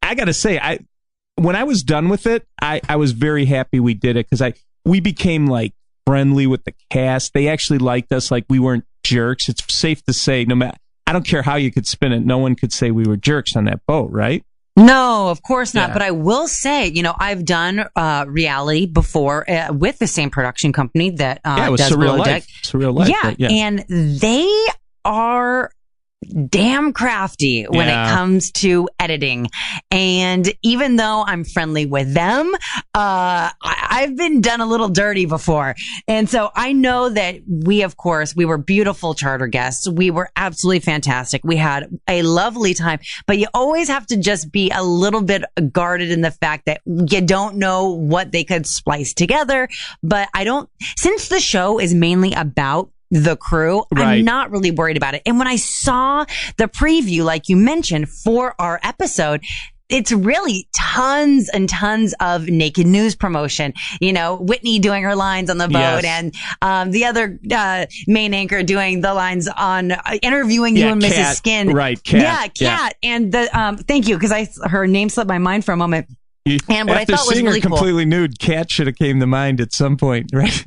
I 0.00 0.14
gotta 0.14 0.32
say, 0.32 0.58
I 0.58 0.78
when 1.34 1.54
I 1.54 1.64
was 1.64 1.82
done 1.82 2.08
with 2.08 2.26
it, 2.26 2.48
I, 2.62 2.80
I 2.88 2.96
was 2.96 3.12
very 3.12 3.44
happy 3.44 3.78
we 3.78 3.92
did 3.92 4.16
it 4.16 4.24
because 4.24 4.40
I 4.40 4.54
we 4.86 5.00
became 5.00 5.48
like 5.48 5.74
friendly 6.06 6.46
with 6.46 6.64
the 6.64 6.72
cast. 6.88 7.34
They 7.34 7.46
actually 7.46 7.80
liked 7.80 8.10
us, 8.10 8.30
like 8.30 8.46
we 8.48 8.58
weren't 8.58 8.86
jerks. 9.04 9.50
It's 9.50 9.70
safe 9.70 10.02
to 10.04 10.14
say, 10.14 10.46
no 10.46 10.54
matter 10.54 10.78
I 11.08 11.12
don't 11.12 11.24
care 11.24 11.42
how 11.42 11.56
you 11.56 11.72
could 11.72 11.86
spin 11.86 12.12
it, 12.12 12.24
no 12.24 12.38
one 12.38 12.54
could 12.54 12.72
say 12.72 12.90
we 12.90 13.04
were 13.04 13.16
jerks 13.16 13.56
on 13.56 13.64
that 13.64 13.84
boat, 13.86 14.10
right? 14.10 14.44
No, 14.76 15.30
of 15.30 15.42
course 15.42 15.74
not. 15.74 15.88
Yeah. 15.88 15.92
But 15.94 16.02
I 16.02 16.10
will 16.12 16.46
say, 16.46 16.86
you 16.86 17.02
know, 17.02 17.14
I've 17.18 17.44
done 17.44 17.84
uh, 17.96 18.26
reality 18.28 18.86
before 18.86 19.48
uh, 19.50 19.72
with 19.72 19.98
the 19.98 20.06
same 20.06 20.30
production 20.30 20.72
company 20.72 21.10
that 21.10 21.40
uh, 21.44 21.56
yeah, 21.58 21.66
it 21.66 21.70
was 21.70 21.80
does 21.80 21.92
surreal 21.92 21.98
Below 21.98 22.16
life. 22.16 22.26
Deck. 22.26 22.42
Surreal 22.62 22.94
life. 22.94 23.08
yeah, 23.08 23.34
yeah. 23.38 23.48
and 23.48 23.84
they 23.88 24.66
are 25.04 25.72
damn 26.50 26.92
crafty 26.92 27.64
when 27.64 27.86
Yeah. 27.86 28.06
it 28.06 28.14
comes 28.14 28.50
to 28.50 28.88
editing. 28.98 29.48
And 29.90 30.52
even 30.62 30.96
though 30.96 31.24
I'm 31.26 31.44
friendly 31.44 31.86
with 31.86 32.12
them, 32.12 32.52
uh, 32.94 33.50
I- 33.62 33.86
I've 33.90 34.16
been 34.16 34.40
done 34.40 34.60
a 34.60 34.66
little 34.66 34.88
dirty 34.88 35.26
before. 35.26 35.74
And 36.06 36.28
so 36.28 36.50
I 36.54 36.72
know 36.72 37.08
that 37.08 37.36
we, 37.48 37.82
of 37.82 37.96
course, 37.96 38.34
we 38.36 38.44
were 38.44 38.58
beautiful 38.58 39.14
charter 39.14 39.46
guests. 39.46 39.88
We 39.88 40.10
were 40.10 40.30
absolutely 40.36 40.80
fantastic. 40.80 41.42
We 41.44 41.56
had 41.56 41.86
a 42.08 42.22
lovely 42.22 42.74
time, 42.74 42.98
but 43.26 43.38
you 43.38 43.46
always 43.54 43.88
have 43.88 44.06
to 44.08 44.16
just 44.16 44.50
be 44.52 44.70
a 44.74 44.82
little 44.82 45.22
bit 45.22 45.44
guarded 45.72 46.10
in 46.10 46.20
the 46.20 46.30
fact 46.30 46.66
that 46.66 46.80
you 46.86 47.20
don't 47.20 47.56
know 47.56 47.90
what 47.90 48.32
they 48.32 48.44
could 48.44 48.66
splice 48.66 49.14
together. 49.14 49.68
But 50.02 50.28
I 50.34 50.44
don't, 50.44 50.68
since 50.96 51.28
the 51.28 51.40
show 51.40 51.78
is 51.78 51.94
mainly 51.94 52.32
about 52.34 52.90
the 53.10 53.36
crew, 53.36 53.84
Right. 53.94 54.18
I'm 54.18 54.24
not 54.24 54.50
really 54.50 54.70
worried 54.70 54.96
about 54.96 55.14
it. 55.14 55.22
And 55.26 55.38
when 55.38 55.48
I 55.48 55.56
saw 55.56 56.24
the 56.56 56.68
preview, 56.68 57.24
like 57.24 57.48
you 57.48 57.56
mentioned 57.56 58.08
for 58.08 58.54
our 58.58 58.78
episode, 58.82 59.42
it's 59.88 60.12
really 60.12 60.68
tons 60.76 61.48
and 61.48 61.66
tons 61.66 62.14
of 62.20 62.46
naked 62.46 62.86
news 62.86 63.16
promotion. 63.16 63.72
You 64.02 64.12
know, 64.12 64.36
Whitney 64.36 64.78
doing 64.78 65.02
her 65.04 65.16
lines 65.16 65.48
on 65.48 65.56
the 65.56 65.66
boat 65.66 66.02
Yes. 66.02 66.04
and 66.04 66.34
um, 66.60 66.90
the 66.90 67.06
other 67.06 67.38
uh, 67.50 67.86
main 68.06 68.34
anchor 68.34 68.62
doing 68.62 69.00
the 69.00 69.14
lines 69.14 69.48
on 69.48 69.92
uh, 69.92 70.00
interviewing 70.20 70.76
you 70.76 70.84
Yeah, 70.84 70.92
and 70.92 71.00
Mrs. 71.02 71.36
Skin. 71.36 71.70
Right, 71.72 72.02
Kat. 72.04 72.20
Yeah, 72.60 72.66
Yeah. 72.66 72.76
Cat. 72.76 72.94
And 73.02 73.32
the 73.32 73.58
um, 73.58 73.78
thank 73.78 74.08
you 74.08 74.16
because 74.16 74.30
I 74.32 74.46
her 74.68 74.86
name 74.86 75.08
slipped 75.08 75.28
my 75.28 75.38
mind 75.38 75.64
for 75.64 75.72
a 75.72 75.76
moment. 75.78 76.06
You- 76.48 76.58
And 76.68 76.88
what 76.88 76.96
I 76.98 77.02
After 77.02 77.16
thought 77.16 77.26
was 77.26 77.36
really 77.42 77.60
her 77.60 77.68
cool- 77.68 77.76
completely 77.76 78.04
nude, 78.04 78.38
Cat 78.38 78.70
should 78.70 78.86
have 78.86 78.96
came 78.96 79.20
to 79.20 79.26
mind 79.26 79.60
at 79.60 79.72
some 79.72 79.96
point, 79.96 80.30
right? 80.32 80.64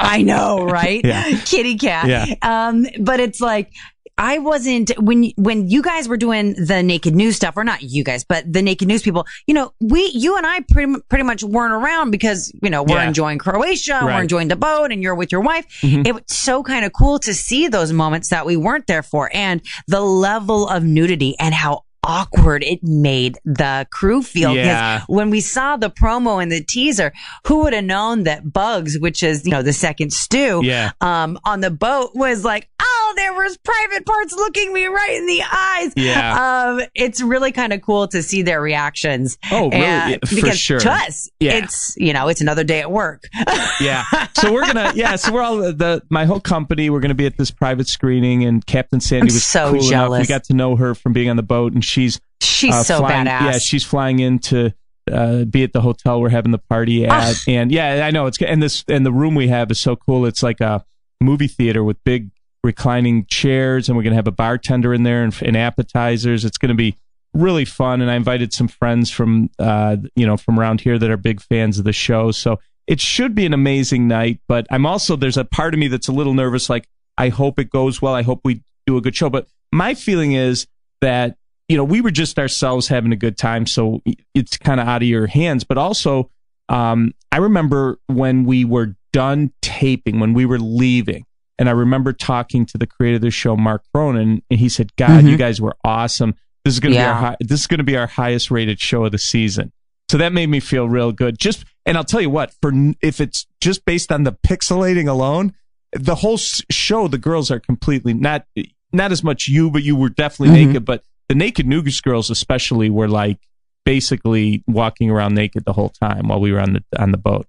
I 0.00 0.22
know, 0.22 0.64
right? 0.64 1.00
Yeah. 1.04 1.38
Kitty 1.44 1.76
cat. 1.76 2.06
Yeah. 2.08 2.34
Um, 2.42 2.86
but 3.00 3.20
it's 3.20 3.40
like, 3.40 3.72
I 4.18 4.38
wasn't 4.38 4.90
when 4.98 5.30
when 5.36 5.68
you 5.70 5.82
guys 5.82 6.06
were 6.06 6.18
doing 6.18 6.52
the 6.52 6.82
naked 6.82 7.14
news 7.14 7.34
stuff, 7.36 7.56
or 7.56 7.64
not 7.64 7.82
you 7.82 8.04
guys, 8.04 8.24
but 8.24 8.44
the 8.50 8.60
naked 8.60 8.86
news 8.86 9.02
people. 9.02 9.26
You 9.46 9.54
know, 9.54 9.72
we 9.80 10.10
you 10.14 10.36
and 10.36 10.46
I 10.46 10.60
pretty 10.70 10.92
pretty 11.08 11.24
much 11.24 11.42
weren't 11.42 11.72
around 11.72 12.10
because 12.10 12.52
you 12.62 12.68
know 12.68 12.82
we're 12.82 12.96
Yeah. 12.96 13.08
enjoying 13.08 13.38
Croatia, 13.38 14.00
we're 14.04 14.20
enjoying 14.20 14.48
the 14.48 14.54
boat, 14.56 14.92
and 14.92 15.02
you're 15.02 15.14
with 15.14 15.32
your 15.32 15.40
wife. 15.40 15.64
Mhm. 15.80 16.06
It 16.06 16.12
was 16.14 16.22
so 16.28 16.62
kind 16.62 16.84
of 16.84 16.92
cool 16.92 17.18
to 17.20 17.32
see 17.32 17.68
those 17.68 17.90
moments 17.92 18.28
that 18.28 18.44
we 18.44 18.54
weren't 18.54 18.86
there 18.86 19.02
for, 19.02 19.30
and 19.34 19.62
the 19.88 20.00
level 20.02 20.68
of 20.68 20.84
nudity 20.84 21.34
and 21.40 21.54
how 21.54 21.84
awkward 22.04 22.62
it 22.64 22.82
made 22.82 23.38
the 23.44 23.86
crew 23.90 24.22
feel. 24.22 24.54
Yeah. 24.54 25.02
When 25.06 25.30
we 25.30 25.40
saw 25.40 25.76
the 25.76 25.90
promo 25.90 26.42
and 26.42 26.50
the 26.50 26.62
teaser, 26.62 27.12
who 27.46 27.62
would 27.62 27.72
have 27.72 27.84
known 27.84 28.24
that 28.24 28.52
Bugs, 28.52 28.98
which 28.98 29.22
is 29.22 29.44
you 29.44 29.52
know 29.52 29.62
the 29.62 29.72
second 29.72 30.12
stew, 30.12 30.60
Yeah. 30.64 30.92
um, 31.00 31.38
on 31.44 31.60
the 31.60 31.70
boat 31.70 32.10
was 32.14 32.44
like, 32.44 32.68
oh, 33.12 33.16
there 33.16 33.32
was 33.32 33.56
private 33.58 34.06
parts 34.06 34.32
looking 34.34 34.72
me 34.72 34.86
right 34.86 35.14
in 35.14 35.26
the 35.26 35.42
eyes. 35.42 35.92
Yeah. 35.96 36.72
Um, 36.78 36.80
it's 36.94 37.20
really 37.20 37.52
kind 37.52 37.72
of 37.72 37.82
cool 37.82 38.08
to 38.08 38.22
see 38.22 38.42
their 38.42 38.60
reactions. 38.60 39.38
Oh, 39.50 39.70
really? 39.70 39.76
And- 39.84 40.10
Yeah, 40.12 40.18
for 40.28 40.34
because 40.34 40.58
sure. 40.58 40.80
To 40.80 40.90
us, 40.92 41.28
Yeah. 41.40 41.52
it's, 41.58 41.94
you 41.96 42.12
know, 42.12 42.28
it's 42.28 42.40
another 42.40 42.64
day 42.64 42.80
at 42.80 42.90
work. 42.90 43.22
yeah. 43.80 44.04
So 44.34 44.52
we're 44.52 44.62
gonna 44.66 44.92
yeah. 44.94 45.16
So 45.16 45.32
we're 45.32 45.42
all 45.42 45.56
the 45.58 46.02
my 46.10 46.24
whole 46.24 46.40
company. 46.40 46.90
We're 46.90 47.00
gonna 47.00 47.14
be 47.14 47.26
at 47.26 47.36
this 47.36 47.50
private 47.50 47.88
screening, 47.88 48.44
and 48.44 48.64
Captain 48.66 49.00
Sandy 49.00 49.22
I'm 49.22 49.26
was 49.34 49.44
so 49.44 49.66
cool 49.66 49.74
enough. 49.74 49.90
jealous. 49.90 50.20
We 50.20 50.26
got 50.26 50.44
to 50.44 50.54
know 50.54 50.76
her 50.76 50.94
from 50.94 51.12
being 51.12 51.28
on 51.30 51.36
the 51.36 51.42
boat, 51.42 51.72
and 51.72 51.84
she's 51.84 52.20
She's 52.40 52.74
uh, 52.74 52.82
so 52.82 52.98
flying, 52.98 53.26
badass. 53.26 53.40
Yeah, 53.52 53.58
she's 53.58 53.84
flying 53.84 54.18
in 54.18 54.38
to 54.40 54.72
uh, 55.10 55.44
be 55.44 55.62
at 55.62 55.72
the 55.72 55.80
hotel 55.80 56.20
we're 56.20 56.28
having 56.30 56.50
the 56.52 56.58
party 56.58 57.04
at, 57.06 57.10
Ah. 57.12 57.34
and 57.48 57.70
yeah, 57.70 58.04
I 58.06 58.10
know 58.10 58.26
it's 58.26 58.40
and 58.42 58.62
this 58.62 58.84
and 58.88 59.04
the 59.06 59.12
room 59.12 59.34
we 59.34 59.48
have 59.48 59.70
is 59.70 59.78
so 59.80 59.94
cool. 59.96 60.26
It's 60.26 60.42
like 60.42 60.60
a 60.60 60.84
movie 61.20 61.46
theater 61.48 61.84
with 61.84 62.02
big 62.04 62.30
reclining 62.64 63.26
chairs, 63.26 63.88
and 63.88 63.96
we're 63.96 64.02
gonna 64.02 64.16
have 64.16 64.26
a 64.26 64.32
bartender 64.32 64.94
in 64.94 65.02
there 65.02 65.22
and, 65.22 65.36
and 65.42 65.56
appetizers. 65.56 66.44
It's 66.44 66.58
gonna 66.58 66.74
be 66.74 66.96
really 67.34 67.64
fun, 67.64 68.00
and 68.00 68.10
I 68.10 68.14
invited 68.14 68.52
some 68.52 68.68
friends 68.68 69.10
from 69.10 69.50
uh, 69.58 69.96
you 70.14 70.26
know 70.26 70.36
from 70.36 70.58
around 70.58 70.80
here 70.80 70.98
that 70.98 71.10
are 71.10 71.16
big 71.16 71.40
fans 71.40 71.78
of 71.78 71.84
the 71.84 71.92
show. 71.92 72.30
So 72.30 72.58
it 72.86 73.00
should 73.00 73.34
be 73.34 73.46
an 73.46 73.54
amazing 73.54 74.08
night. 74.08 74.40
But 74.48 74.66
I'm 74.70 74.86
also 74.86 75.16
there's 75.16 75.36
a 75.36 75.44
part 75.44 75.74
of 75.74 75.80
me 75.80 75.88
that's 75.88 76.08
a 76.08 76.12
little 76.12 76.34
nervous. 76.34 76.68
Like 76.68 76.86
I 77.18 77.28
hope 77.28 77.58
it 77.58 77.70
goes 77.70 78.02
well. 78.02 78.14
I 78.14 78.22
hope 78.22 78.40
we 78.44 78.62
do 78.86 78.96
a 78.96 79.00
good 79.00 79.16
show. 79.16 79.30
But 79.30 79.46
my 79.72 79.94
feeling 79.94 80.32
is 80.32 80.66
that 81.00 81.36
you 81.68 81.76
know 81.76 81.84
we 81.84 82.00
were 82.00 82.10
just 82.10 82.38
ourselves 82.38 82.88
having 82.88 83.12
a 83.12 83.16
good 83.16 83.36
time, 83.36 83.66
so 83.66 84.02
it's 84.34 84.56
kind 84.56 84.80
of 84.80 84.86
out 84.86 85.02
of 85.02 85.08
your 85.08 85.26
hands. 85.26 85.64
But 85.64 85.78
also, 85.78 86.30
um, 86.68 87.14
I 87.30 87.38
remember 87.38 87.98
when 88.06 88.44
we 88.44 88.64
were 88.64 88.96
done 89.12 89.52
taping, 89.62 90.20
when 90.20 90.32
we 90.32 90.46
were 90.46 90.58
leaving. 90.58 91.26
And 91.62 91.68
I 91.68 91.72
remember 91.74 92.12
talking 92.12 92.66
to 92.66 92.76
the 92.76 92.88
creator 92.88 93.14
of 93.14 93.22
the 93.22 93.30
show, 93.30 93.56
Mark 93.56 93.84
Cronin, 93.94 94.42
and 94.50 94.58
he 94.58 94.68
said, 94.68 94.96
"God, 94.96 95.22
you 95.24 95.36
guys 95.36 95.60
were 95.60 95.76
awesome. 95.84 96.34
This 96.64 96.74
is 96.74 96.80
going 96.80 96.92
to 96.92 96.98
be 96.98 97.04
our 97.04 97.14
high, 97.14 97.36
this 97.38 97.60
is 97.60 97.66
going 97.68 97.78
to 97.78 97.84
be 97.84 97.96
our 97.96 98.08
highest 98.08 98.50
rated 98.50 98.80
show 98.80 99.04
of 99.04 99.12
the 99.12 99.18
season." 99.18 99.70
So 100.10 100.18
that 100.18 100.32
made 100.32 100.48
me 100.48 100.58
feel 100.58 100.88
real 100.88 101.12
good. 101.12 101.38
Just 101.38 101.64
and 101.86 101.96
I'll 101.96 102.02
tell 102.02 102.20
you 102.20 102.30
what, 102.30 102.52
for 102.60 102.72
if 103.00 103.20
it's 103.20 103.46
just 103.60 103.84
based 103.84 104.10
on 104.10 104.24
the 104.24 104.32
pixelating 104.32 105.06
alone, 105.08 105.54
the 105.92 106.16
whole 106.16 106.36
show, 106.36 107.06
the 107.06 107.16
girls 107.16 107.48
are 107.52 107.60
completely 107.60 108.12
not 108.12 108.44
not 108.92 109.12
as 109.12 109.22
much 109.22 109.46
you, 109.46 109.70
but 109.70 109.84
you 109.84 109.94
were 109.94 110.08
definitely 110.08 110.56
Mhm. 110.56 110.66
naked. 110.66 110.84
But 110.84 111.04
the 111.28 111.36
naked 111.36 111.68
news 111.68 112.00
girls, 112.00 112.28
especially, 112.28 112.90
were 112.90 113.08
like 113.08 113.38
basically 113.86 114.64
walking 114.66 115.10
around 115.10 115.36
naked 115.36 115.64
the 115.64 115.72
whole 115.74 115.90
time 115.90 116.26
while 116.26 116.40
we 116.40 116.50
were 116.50 116.58
on 116.60 116.72
the 116.72 116.82
on 117.00 117.12
the 117.12 117.18
boat. 117.18 117.46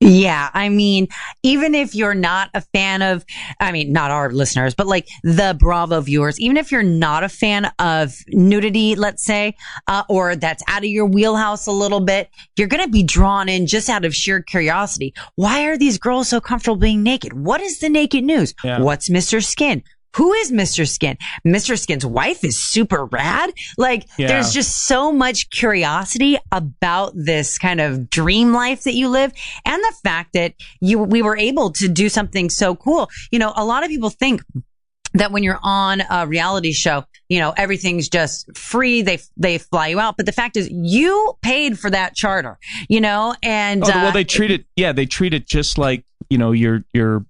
Yeah, 0.00 0.50
I 0.52 0.68
mean, 0.68 1.08
even 1.42 1.74
if 1.74 1.94
you're 1.94 2.14
not 2.14 2.50
a 2.52 2.60
fan 2.60 3.00
of, 3.00 3.24
I 3.60 3.72
mean, 3.72 3.92
not 3.92 4.10
our 4.10 4.30
listeners, 4.30 4.74
but 4.74 4.86
like 4.86 5.08
the 5.22 5.56
Bravo 5.58 6.00
viewers, 6.00 6.38
even 6.40 6.56
if 6.56 6.70
you're 6.70 6.82
not 6.82 7.24
a 7.24 7.28
fan 7.28 7.72
of 7.78 8.14
nudity, 8.28 8.96
let's 8.96 9.24
say, 9.24 9.56
uh, 9.86 10.02
or 10.10 10.36
that's 10.36 10.62
out 10.68 10.84
of 10.84 10.90
your 10.90 11.06
wheelhouse 11.06 11.66
a 11.66 11.72
little 11.72 12.00
bit, 12.00 12.28
you're 12.56 12.68
going 12.68 12.84
to 12.84 12.90
be 12.90 13.02
drawn 13.02 13.48
in 13.48 13.66
just 13.66 13.88
out 13.88 14.04
of 14.04 14.14
sheer 14.14 14.42
curiosity. 14.42 15.14
Why 15.36 15.64
are 15.64 15.78
these 15.78 15.96
girls 15.96 16.28
so 16.28 16.40
comfortable 16.40 16.76
being 16.76 17.02
naked? 17.02 17.32
What 17.32 17.60
is 17.60 17.78
the 17.78 17.88
naked 17.88 18.24
news? 18.24 18.52
Yeah. 18.62 18.80
What's 18.80 19.08
Mr. 19.08 19.42
Skin? 19.42 19.84
Who 20.16 20.32
is 20.34 20.52
Mr. 20.52 20.88
Skin? 20.88 21.16
Mr. 21.46 21.78
Skin's 21.78 22.06
wife 22.06 22.44
is 22.44 22.56
super 22.62 23.04
rad. 23.06 23.52
Like, 23.76 24.06
Yeah. 24.16 24.28
there's 24.28 24.52
just 24.52 24.86
so 24.86 25.10
much 25.12 25.50
curiosity 25.50 26.38
about 26.52 27.12
this 27.16 27.58
kind 27.58 27.80
of 27.80 28.08
dream 28.10 28.52
life 28.52 28.84
that 28.84 28.94
you 28.94 29.08
live 29.08 29.32
and 29.64 29.82
the 29.82 29.94
fact 30.02 30.32
that 30.34 30.54
you, 30.80 30.98
we 30.98 31.22
were 31.22 31.36
able 31.36 31.70
to 31.72 31.88
do 31.88 32.08
something 32.08 32.50
so 32.50 32.74
cool. 32.74 33.08
You 33.32 33.38
know, 33.38 33.52
a 33.56 33.64
lot 33.64 33.82
of 33.82 33.88
people 33.90 34.10
think 34.10 34.42
that 35.14 35.30
when 35.30 35.42
you're 35.42 35.60
on 35.62 36.02
a 36.10 36.26
reality 36.26 36.72
show, 36.72 37.04
you 37.28 37.38
know, 37.38 37.54
everything's 37.56 38.08
just 38.08 38.56
free. 38.56 39.02
They, 39.02 39.18
they 39.36 39.58
fly 39.58 39.88
you 39.88 40.00
out. 40.00 40.16
But 40.16 40.26
the 40.26 40.32
fact 40.32 40.56
is 40.56 40.68
you 40.70 41.34
paid 41.42 41.78
for 41.78 41.88
that 41.90 42.14
charter, 42.14 42.58
you 42.88 43.00
know, 43.00 43.34
and, 43.42 43.82
Oh, 43.84 43.88
well, 43.88 44.06
uh, 44.08 44.10
they 44.10 44.24
treat 44.24 44.50
it. 44.50 44.64
Yeah, 44.76 44.92
they 44.92 45.06
treat 45.06 45.32
it 45.34 45.46
just 45.46 45.78
like 45.78 46.04
you 46.30 46.38
know 46.38 46.52
you're 46.52 46.84
you're 46.92 47.24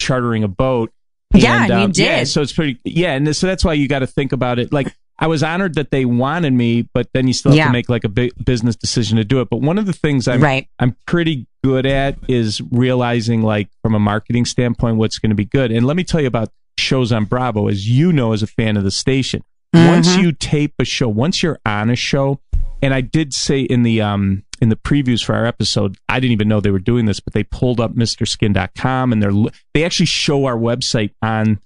chartering 0.00 0.44
a 0.44 0.48
boat. 0.48 0.92
Yeah, 1.34 1.60
and 1.62 1.68
you 1.68 1.74
um, 1.76 1.92
Yeah, 1.94 2.18
did. 2.20 2.26
so 2.28 2.42
it's 2.42 2.52
pretty. 2.52 2.80
Yeah, 2.84 3.12
and 3.14 3.36
so 3.36 3.46
that's 3.46 3.64
why 3.64 3.74
you 3.74 3.86
got 3.88 4.00
to 4.00 4.06
think 4.06 4.32
about 4.32 4.58
it. 4.58 4.72
Like 4.72 4.94
I 5.18 5.26
was 5.26 5.42
honored 5.42 5.74
that 5.74 5.90
they 5.90 6.04
wanted 6.04 6.52
me, 6.52 6.82
but 6.94 7.08
then 7.12 7.26
you 7.26 7.32
still 7.34 7.50
have 7.52 7.56
Yeah. 7.56 7.66
to 7.66 7.72
make 7.72 7.88
like 7.88 8.04
a 8.04 8.08
big 8.08 8.32
business 8.44 8.76
decision 8.76 9.16
to 9.18 9.24
do 9.24 9.40
it. 9.40 9.48
But 9.50 9.60
one 9.60 9.78
of 9.78 9.86
the 9.86 9.92
things 9.92 10.26
I'm 10.28 10.40
Right. 10.40 10.68
I'm 10.78 10.96
pretty 11.06 11.46
good 11.64 11.86
at 11.86 12.16
is 12.28 12.60
realizing 12.70 13.42
like 13.42 13.68
from 13.82 13.94
a 13.94 13.98
marketing 13.98 14.44
standpoint 14.46 14.96
what's 14.96 15.18
going 15.18 15.30
to 15.30 15.36
be 15.36 15.44
good. 15.44 15.70
And 15.72 15.86
let 15.86 15.96
me 15.96 16.04
tell 16.04 16.20
you 16.20 16.28
about 16.28 16.50
shows 16.78 17.10
on 17.12 17.24
Bravo, 17.24 17.66
as 17.68 17.88
you 17.88 18.12
know, 18.12 18.32
as 18.32 18.42
a 18.42 18.46
fan 18.46 18.76
of 18.76 18.84
the 18.84 18.90
station. 18.90 19.42
Once 19.74 20.08
Mm-hmm. 20.08 20.22
you 20.22 20.32
tape 20.32 20.72
a 20.78 20.84
show, 20.84 21.08
once 21.08 21.42
you're 21.42 21.58
on 21.66 21.90
a 21.90 21.96
show, 21.96 22.40
and 22.80 22.94
I 22.94 23.00
did 23.02 23.34
say 23.34 23.60
in 23.60 23.82
the 23.82 24.00
um 24.00 24.44
in 24.60 24.68
the 24.68 24.76
previews 24.76 25.24
for 25.24 25.34
our 25.34 25.46
episode, 25.46 25.96
I 26.08 26.20
didn't 26.20 26.32
even 26.32 26.48
know 26.48 26.60
they 26.60 26.70
were 26.70 26.78
doing 26.78 27.06
this, 27.06 27.20
but 27.20 27.32
they 27.34 27.44
pulled 27.44 27.80
up 27.80 27.94
MrSkin.com 27.94 29.12
and 29.12 29.22
they're 29.22 29.32
they 29.74 29.84
actually 29.84 30.06
show 30.06 30.44
our 30.46 30.56
website 30.56 31.10
on 31.22 31.60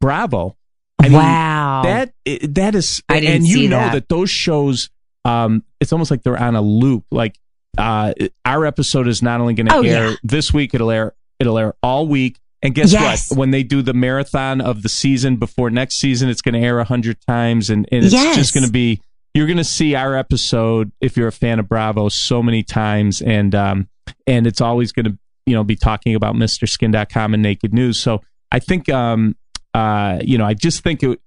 Bravo. 0.00 0.56
I 1.00 1.04
mean, 1.08 1.12
wow. 1.18 1.82
that 1.84 2.12
that 2.54 2.74
is, 2.74 3.02
I 3.08 3.20
didn't 3.20 3.36
and 3.36 3.46
you 3.46 3.56
see 3.56 3.68
know 3.68 3.78
that. 3.78 3.92
that. 3.92 4.08
those 4.08 4.30
shows, 4.30 4.88
um, 5.24 5.64
it's 5.80 5.92
almost 5.92 6.10
like 6.10 6.22
they're 6.22 6.38
on 6.40 6.54
a 6.54 6.62
loop. 6.62 7.04
Like 7.10 7.36
uh, 7.76 8.14
our 8.44 8.64
episode 8.64 9.08
is 9.08 9.20
not 9.22 9.40
only 9.40 9.54
going 9.54 9.66
to 9.66 9.74
Oh, 9.74 9.82
air 9.82 10.10
yeah. 10.10 10.16
this 10.22 10.52
week, 10.54 10.72
it'll 10.74 10.90
air 10.90 11.14
it'll 11.38 11.58
air 11.58 11.74
all 11.82 12.06
week. 12.06 12.38
And 12.62 12.74
guess 12.74 12.92
Yes. 12.92 13.30
what? 13.30 13.38
When 13.38 13.50
they 13.50 13.62
do 13.62 13.82
the 13.82 13.92
marathon 13.92 14.62
of 14.62 14.82
the 14.82 14.88
season 14.88 15.36
before 15.36 15.68
next 15.68 15.96
season, 15.96 16.30
it's 16.30 16.40
going 16.40 16.54
to 16.54 16.60
air 16.60 16.78
a 16.78 16.84
hundred 16.84 17.18
times, 17.26 17.68
and, 17.68 17.86
and 17.92 18.04
it's 18.04 18.14
Yes. 18.14 18.36
just 18.36 18.54
going 18.54 18.64
to 18.64 18.72
be. 18.72 19.02
You're 19.34 19.46
going 19.46 19.58
to 19.58 19.64
see 19.64 19.94
our 19.94 20.16
episode 20.16 20.92
if 21.00 21.16
you're 21.16 21.28
a 21.28 21.32
fan 21.32 21.58
of 21.58 21.68
Bravo 21.68 22.08
so 22.08 22.42
many 22.42 22.62
times, 22.62 23.20
and 23.20 23.54
um, 23.54 23.88
and 24.26 24.46
it's 24.46 24.60
always 24.60 24.92
going 24.92 25.06
to 25.06 25.18
you 25.46 25.54
know 25.54 25.64
be 25.64 25.76
talking 25.76 26.14
about 26.14 26.34
MrSkin.com 26.34 27.34
and 27.34 27.42
Naked 27.42 27.74
News. 27.74 27.98
So 27.98 28.22
I 28.52 28.60
think 28.60 28.88
um, 28.88 29.34
uh, 29.74 30.20
you 30.22 30.38
know, 30.38 30.46
I 30.46 30.54
just 30.54 30.82
think 30.82 31.02
it, 31.02 31.20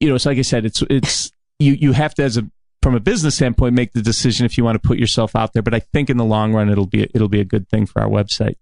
you 0.00 0.08
know, 0.08 0.14
it's 0.14 0.26
like 0.26 0.38
I 0.38 0.42
said, 0.42 0.64
it's 0.64 0.82
it's 0.88 1.32
you 1.58 1.72
you 1.72 1.92
have 1.92 2.14
to 2.14 2.22
as 2.22 2.36
a 2.36 2.48
from 2.82 2.94
a 2.94 3.00
business 3.00 3.34
standpoint 3.34 3.74
make 3.74 3.92
the 3.92 4.02
decision 4.02 4.46
if 4.46 4.56
you 4.56 4.64
want 4.64 4.80
to 4.80 4.86
put 4.86 4.98
yourself 4.98 5.34
out 5.34 5.52
there. 5.52 5.62
But 5.62 5.74
I 5.74 5.80
think 5.80 6.08
in 6.08 6.16
the 6.16 6.24
long 6.24 6.52
run, 6.52 6.70
it'll 6.70 6.86
be 6.86 7.02
it'll 7.14 7.28
be 7.28 7.40
a 7.40 7.44
good 7.44 7.68
thing 7.68 7.86
for 7.86 8.00
our 8.00 8.08
website. 8.08 8.54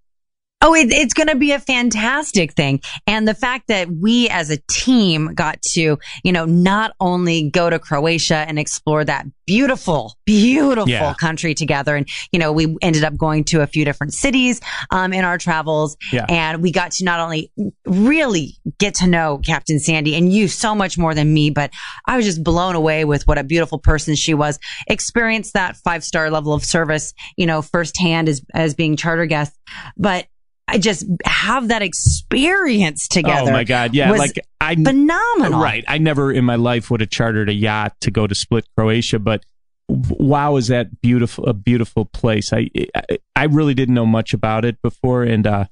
Oh, 0.63 0.75
it, 0.75 0.93
it's 0.93 1.13
going 1.13 1.27
to 1.29 1.35
be 1.37 1.53
a 1.53 1.59
fantastic 1.59 2.53
thing. 2.53 2.81
And 3.07 3.27
the 3.27 3.35
fact 3.35 3.69
that 3.69 3.89
we 3.91 4.29
as 4.29 4.51
a 4.51 4.59
team 4.71 5.35
got 5.35 5.61
to, 5.73 5.99
you 6.23 6.33
know, 6.33 6.45
not 6.45 6.95
only 7.01 7.51
go 7.51 7.69
to 7.69 7.79
Croatia 7.79 8.37
and 8.37 8.59
explore 8.59 9.05
that 9.05 9.27
beautiful, 9.45 10.15
beautiful 10.25 10.89
Yeah. 10.89 11.15
country 11.15 11.53
together. 11.55 11.97
And, 11.97 12.09
you 12.31 12.39
know, 12.39 12.53
we 12.53 12.77
ended 12.81 13.03
up 13.03 13.17
going 13.17 13.43
to 13.45 13.61
a 13.61 13.67
few 13.67 13.85
different 13.85 14.15
cities, 14.15 14.61
um, 14.91 15.13
in 15.13 15.25
our 15.25 15.37
travels. 15.37 15.97
Yeah. 16.13 16.27
And 16.29 16.63
we 16.63 16.71
got 16.71 16.93
to 16.93 17.05
not 17.05 17.19
only 17.19 17.51
really 17.85 18.57
get 18.79 18.95
to 18.97 19.07
know 19.09 19.39
Captain 19.45 19.81
Sandy 19.81 20.15
and 20.15 20.33
you 20.33 20.47
so 20.47 20.75
much 20.75 20.97
more 20.97 21.13
than 21.15 21.35
me, 21.35 21.51
but 21.51 21.71
I 22.07 22.17
was 22.17 22.25
just 22.25 22.43
blown 22.45 22.77
away 22.77 23.05
with 23.05 23.27
what 23.27 23.37
a 23.37 23.45
beautiful 23.45 23.79
person 23.79 24.15
she 24.15 24.33
was. 24.33 24.59
Experienced 24.87 25.55
that 25.55 25.77
five 25.79 26.05
star 26.05 26.31
level 26.31 26.55
of 26.55 26.65
service, 26.65 27.13
you 27.37 27.47
know, 27.47 27.63
firsthand 27.63 28.29
as, 28.29 28.43
as 28.55 28.75
being 28.75 28.97
charter 28.97 29.27
guests. 29.27 29.59
But 29.97 30.27
I 30.73 30.79
just 30.79 31.05
have 31.27 31.69
that 31.69 31.83
experience 31.83 33.07
together. 33.07 33.51
Oh 33.51 33.53
my 33.53 33.65
God. 33.65 33.95
Yeah. 33.95 34.11
Like 34.13 34.41
I, 34.59 34.75
phenomenal. 34.75 35.61
Right. 35.61 35.85
I 35.87 35.99
never 35.99 36.33
in 36.33 36.47
my 36.47 36.55
life 36.55 36.91
would 36.91 37.01
have 37.03 37.11
chartered 37.11 37.51
a 37.51 37.53
yacht 37.53 37.95
to 38.01 38.11
go 38.11 38.27
to 38.27 38.35
Split, 38.35 38.65
Croatia, 38.75 39.19
but 39.19 39.45
wow, 39.89 40.57
is 40.57 40.69
that 40.69 41.03
beautiful, 41.03 41.45
a 41.45 41.53
beautiful 41.53 42.07
place. 42.07 42.55
I, 42.55 42.71
I, 42.97 43.19
I 43.37 43.45
really 43.45 43.75
didn't 43.75 43.95
know 43.95 44.07
much 44.07 44.33
about 44.33 44.65
it 44.65 44.81
before. 44.81 45.25
And, 45.25 45.47
uh, 45.47 45.67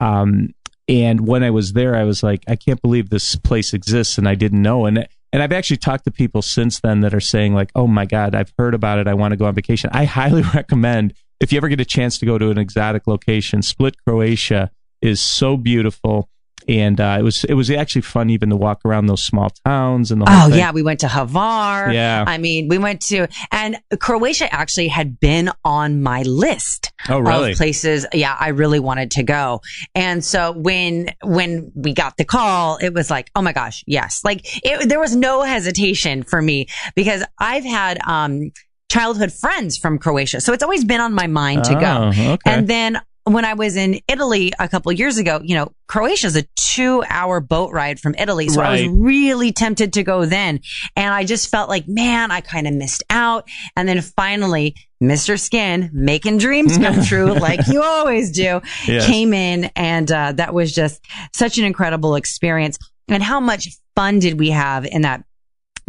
um, 0.00 0.54
and 0.88 1.26
when 1.26 1.42
I 1.42 1.50
was 1.50 1.74
there, 1.74 1.94
I 1.94 2.04
was 2.04 2.22
like, 2.22 2.42
I 2.48 2.56
can't 2.56 2.80
believe 2.80 3.10
this 3.10 3.36
place 3.36 3.74
exists 3.74 4.16
and 4.16 4.26
I 4.26 4.36
didn't 4.36 4.62
know. 4.62 4.86
And, 4.86 5.06
and 5.34 5.42
I've 5.42 5.52
actually 5.52 5.76
talked 5.76 6.04
to 6.04 6.10
people 6.10 6.40
since 6.40 6.80
then 6.80 7.00
that 7.00 7.12
are 7.12 7.20
saying 7.20 7.52
like, 7.52 7.72
oh 7.74 7.86
my 7.86 8.06
God, 8.06 8.34
I've 8.34 8.54
heard 8.56 8.72
about 8.72 9.00
it. 9.00 9.06
I 9.06 9.12
want 9.12 9.32
to 9.32 9.36
go 9.36 9.44
on 9.44 9.54
vacation. 9.54 9.90
I 9.92 10.06
highly 10.06 10.42
recommend 10.54 11.12
if 11.40 11.52
you 11.52 11.58
ever 11.58 11.68
get 11.68 11.80
a 11.80 11.84
chance 11.84 12.18
to 12.18 12.26
go 12.26 12.38
to 12.38 12.50
an 12.50 12.58
exotic 12.58 13.06
location, 13.06 13.62
Split, 13.62 13.96
Croatia 14.06 14.70
is 15.02 15.20
so 15.20 15.56
beautiful. 15.56 16.28
And 16.68 17.00
uh, 17.00 17.16
it 17.20 17.22
was 17.22 17.44
it 17.44 17.54
was 17.54 17.70
actually 17.70 18.00
fun 18.02 18.28
even 18.28 18.48
to 18.50 18.56
walk 18.56 18.80
around 18.84 19.06
those 19.06 19.22
small 19.22 19.50
towns 19.64 20.10
and 20.10 20.20
the 20.20 20.26
whole 20.28 20.46
Oh 20.46 20.50
thing. 20.50 20.58
yeah, 20.58 20.72
we 20.72 20.82
went 20.82 20.98
to 21.00 21.06
Hvar. 21.06 21.94
Yeah. 21.94 22.24
I 22.26 22.38
mean, 22.38 22.66
we 22.66 22.76
went 22.78 23.02
to 23.02 23.28
and 23.52 23.78
Croatia 24.00 24.52
actually 24.52 24.88
had 24.88 25.20
been 25.20 25.50
on 25.64 26.02
my 26.02 26.22
list 26.22 26.90
Oh 27.08 27.20
really? 27.20 27.52
of 27.52 27.56
places. 27.58 28.04
Yeah, 28.12 28.36
I 28.40 28.48
really 28.48 28.80
wanted 28.80 29.12
to 29.12 29.22
go. 29.22 29.60
And 29.94 30.24
so 30.24 30.54
when 30.56 31.10
when 31.22 31.70
we 31.76 31.92
got 31.94 32.16
the 32.16 32.24
call, 32.24 32.78
it 32.78 32.92
was 32.92 33.12
like, 33.12 33.30
oh 33.36 33.42
my 33.42 33.52
gosh, 33.52 33.84
yes. 33.86 34.22
Like 34.24 34.40
it, 34.64 34.88
there 34.88 34.98
was 34.98 35.14
no 35.14 35.42
hesitation 35.42 36.24
for 36.24 36.42
me 36.42 36.66
because 36.96 37.22
I've 37.38 37.64
had 37.64 37.98
um 38.04 38.50
childhood 38.90 39.32
friends 39.32 39.76
from 39.76 39.98
Croatia, 39.98 40.40
so 40.40 40.52
it's 40.52 40.62
always 40.62 40.84
been 40.84 41.00
on 41.00 41.12
my 41.12 41.26
mind 41.26 41.64
to 41.64 41.74
go. 41.74 42.10
Oh, 42.14 42.32
okay. 42.34 42.38
And 42.52 42.68
then 42.68 43.00
when 43.24 43.44
I 43.44 43.54
was 43.54 43.74
in 43.76 43.98
Italy 44.06 44.52
a 44.60 44.68
couple 44.68 44.92
years 44.92 45.18
ago, 45.18 45.40
you 45.42 45.56
know, 45.56 45.72
Croatia 45.88 46.28
is 46.28 46.36
a 46.36 46.44
two 46.54 47.02
hour 47.08 47.40
boat 47.40 47.72
ride 47.72 47.98
from 47.98 48.14
Italy. 48.16 48.48
So 48.48 48.60
I 48.60 48.72
was 48.72 48.86
really 48.86 49.50
tempted 49.50 49.94
to 49.94 50.04
go 50.04 50.24
then. 50.26 50.60
And 50.94 51.12
I 51.12 51.24
just 51.24 51.50
felt 51.50 51.68
like, 51.68 51.88
man, 51.88 52.30
I 52.30 52.40
kind 52.40 52.68
of 52.68 52.74
missed 52.74 53.02
out. 53.10 53.48
And 53.74 53.88
then 53.88 54.00
finally, 54.00 54.76
Mr. 55.02 55.40
Skin 55.40 55.90
making 55.92 56.38
dreams 56.38 56.78
come 56.78 57.02
true 57.06 57.32
like 57.32 57.66
you 57.66 57.82
always 57.82 58.30
do 58.30 58.60
Yes. 58.86 59.06
came 59.06 59.34
in 59.34 59.72
and, 59.74 60.10
uh, 60.12 60.30
that 60.32 60.54
was 60.54 60.72
just 60.72 61.04
such 61.34 61.58
an 61.58 61.64
incredible 61.64 62.14
experience. 62.14 62.78
And 63.08 63.24
how 63.24 63.40
much 63.40 63.68
fun 63.96 64.20
did 64.20 64.38
we 64.38 64.50
have 64.50 64.84
in 64.86 65.02
that 65.02 65.24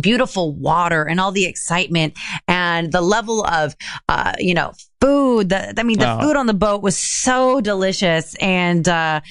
beautiful 0.02 0.54
water 0.56 1.04
and 1.04 1.20
all 1.20 1.32
the 1.32 1.46
excitement 1.46 2.18
and 2.48 2.92
the 2.92 3.02
level 3.02 3.44
of, 3.46 3.76
uh, 4.10 4.34
you 4.40 4.54
know, 4.54 4.74
food. 5.02 5.50
The, 5.50 5.80
I 5.80 5.84
mean, 5.84 6.00
the 6.00 6.12
Oh. 6.12 6.22
food 6.22 6.36
on 6.36 6.46
the 6.48 6.54
boat 6.54 6.82
was 6.82 6.98
so 6.98 7.62
delicious 7.62 8.36
and, 8.36 8.88
uh, 8.88 9.22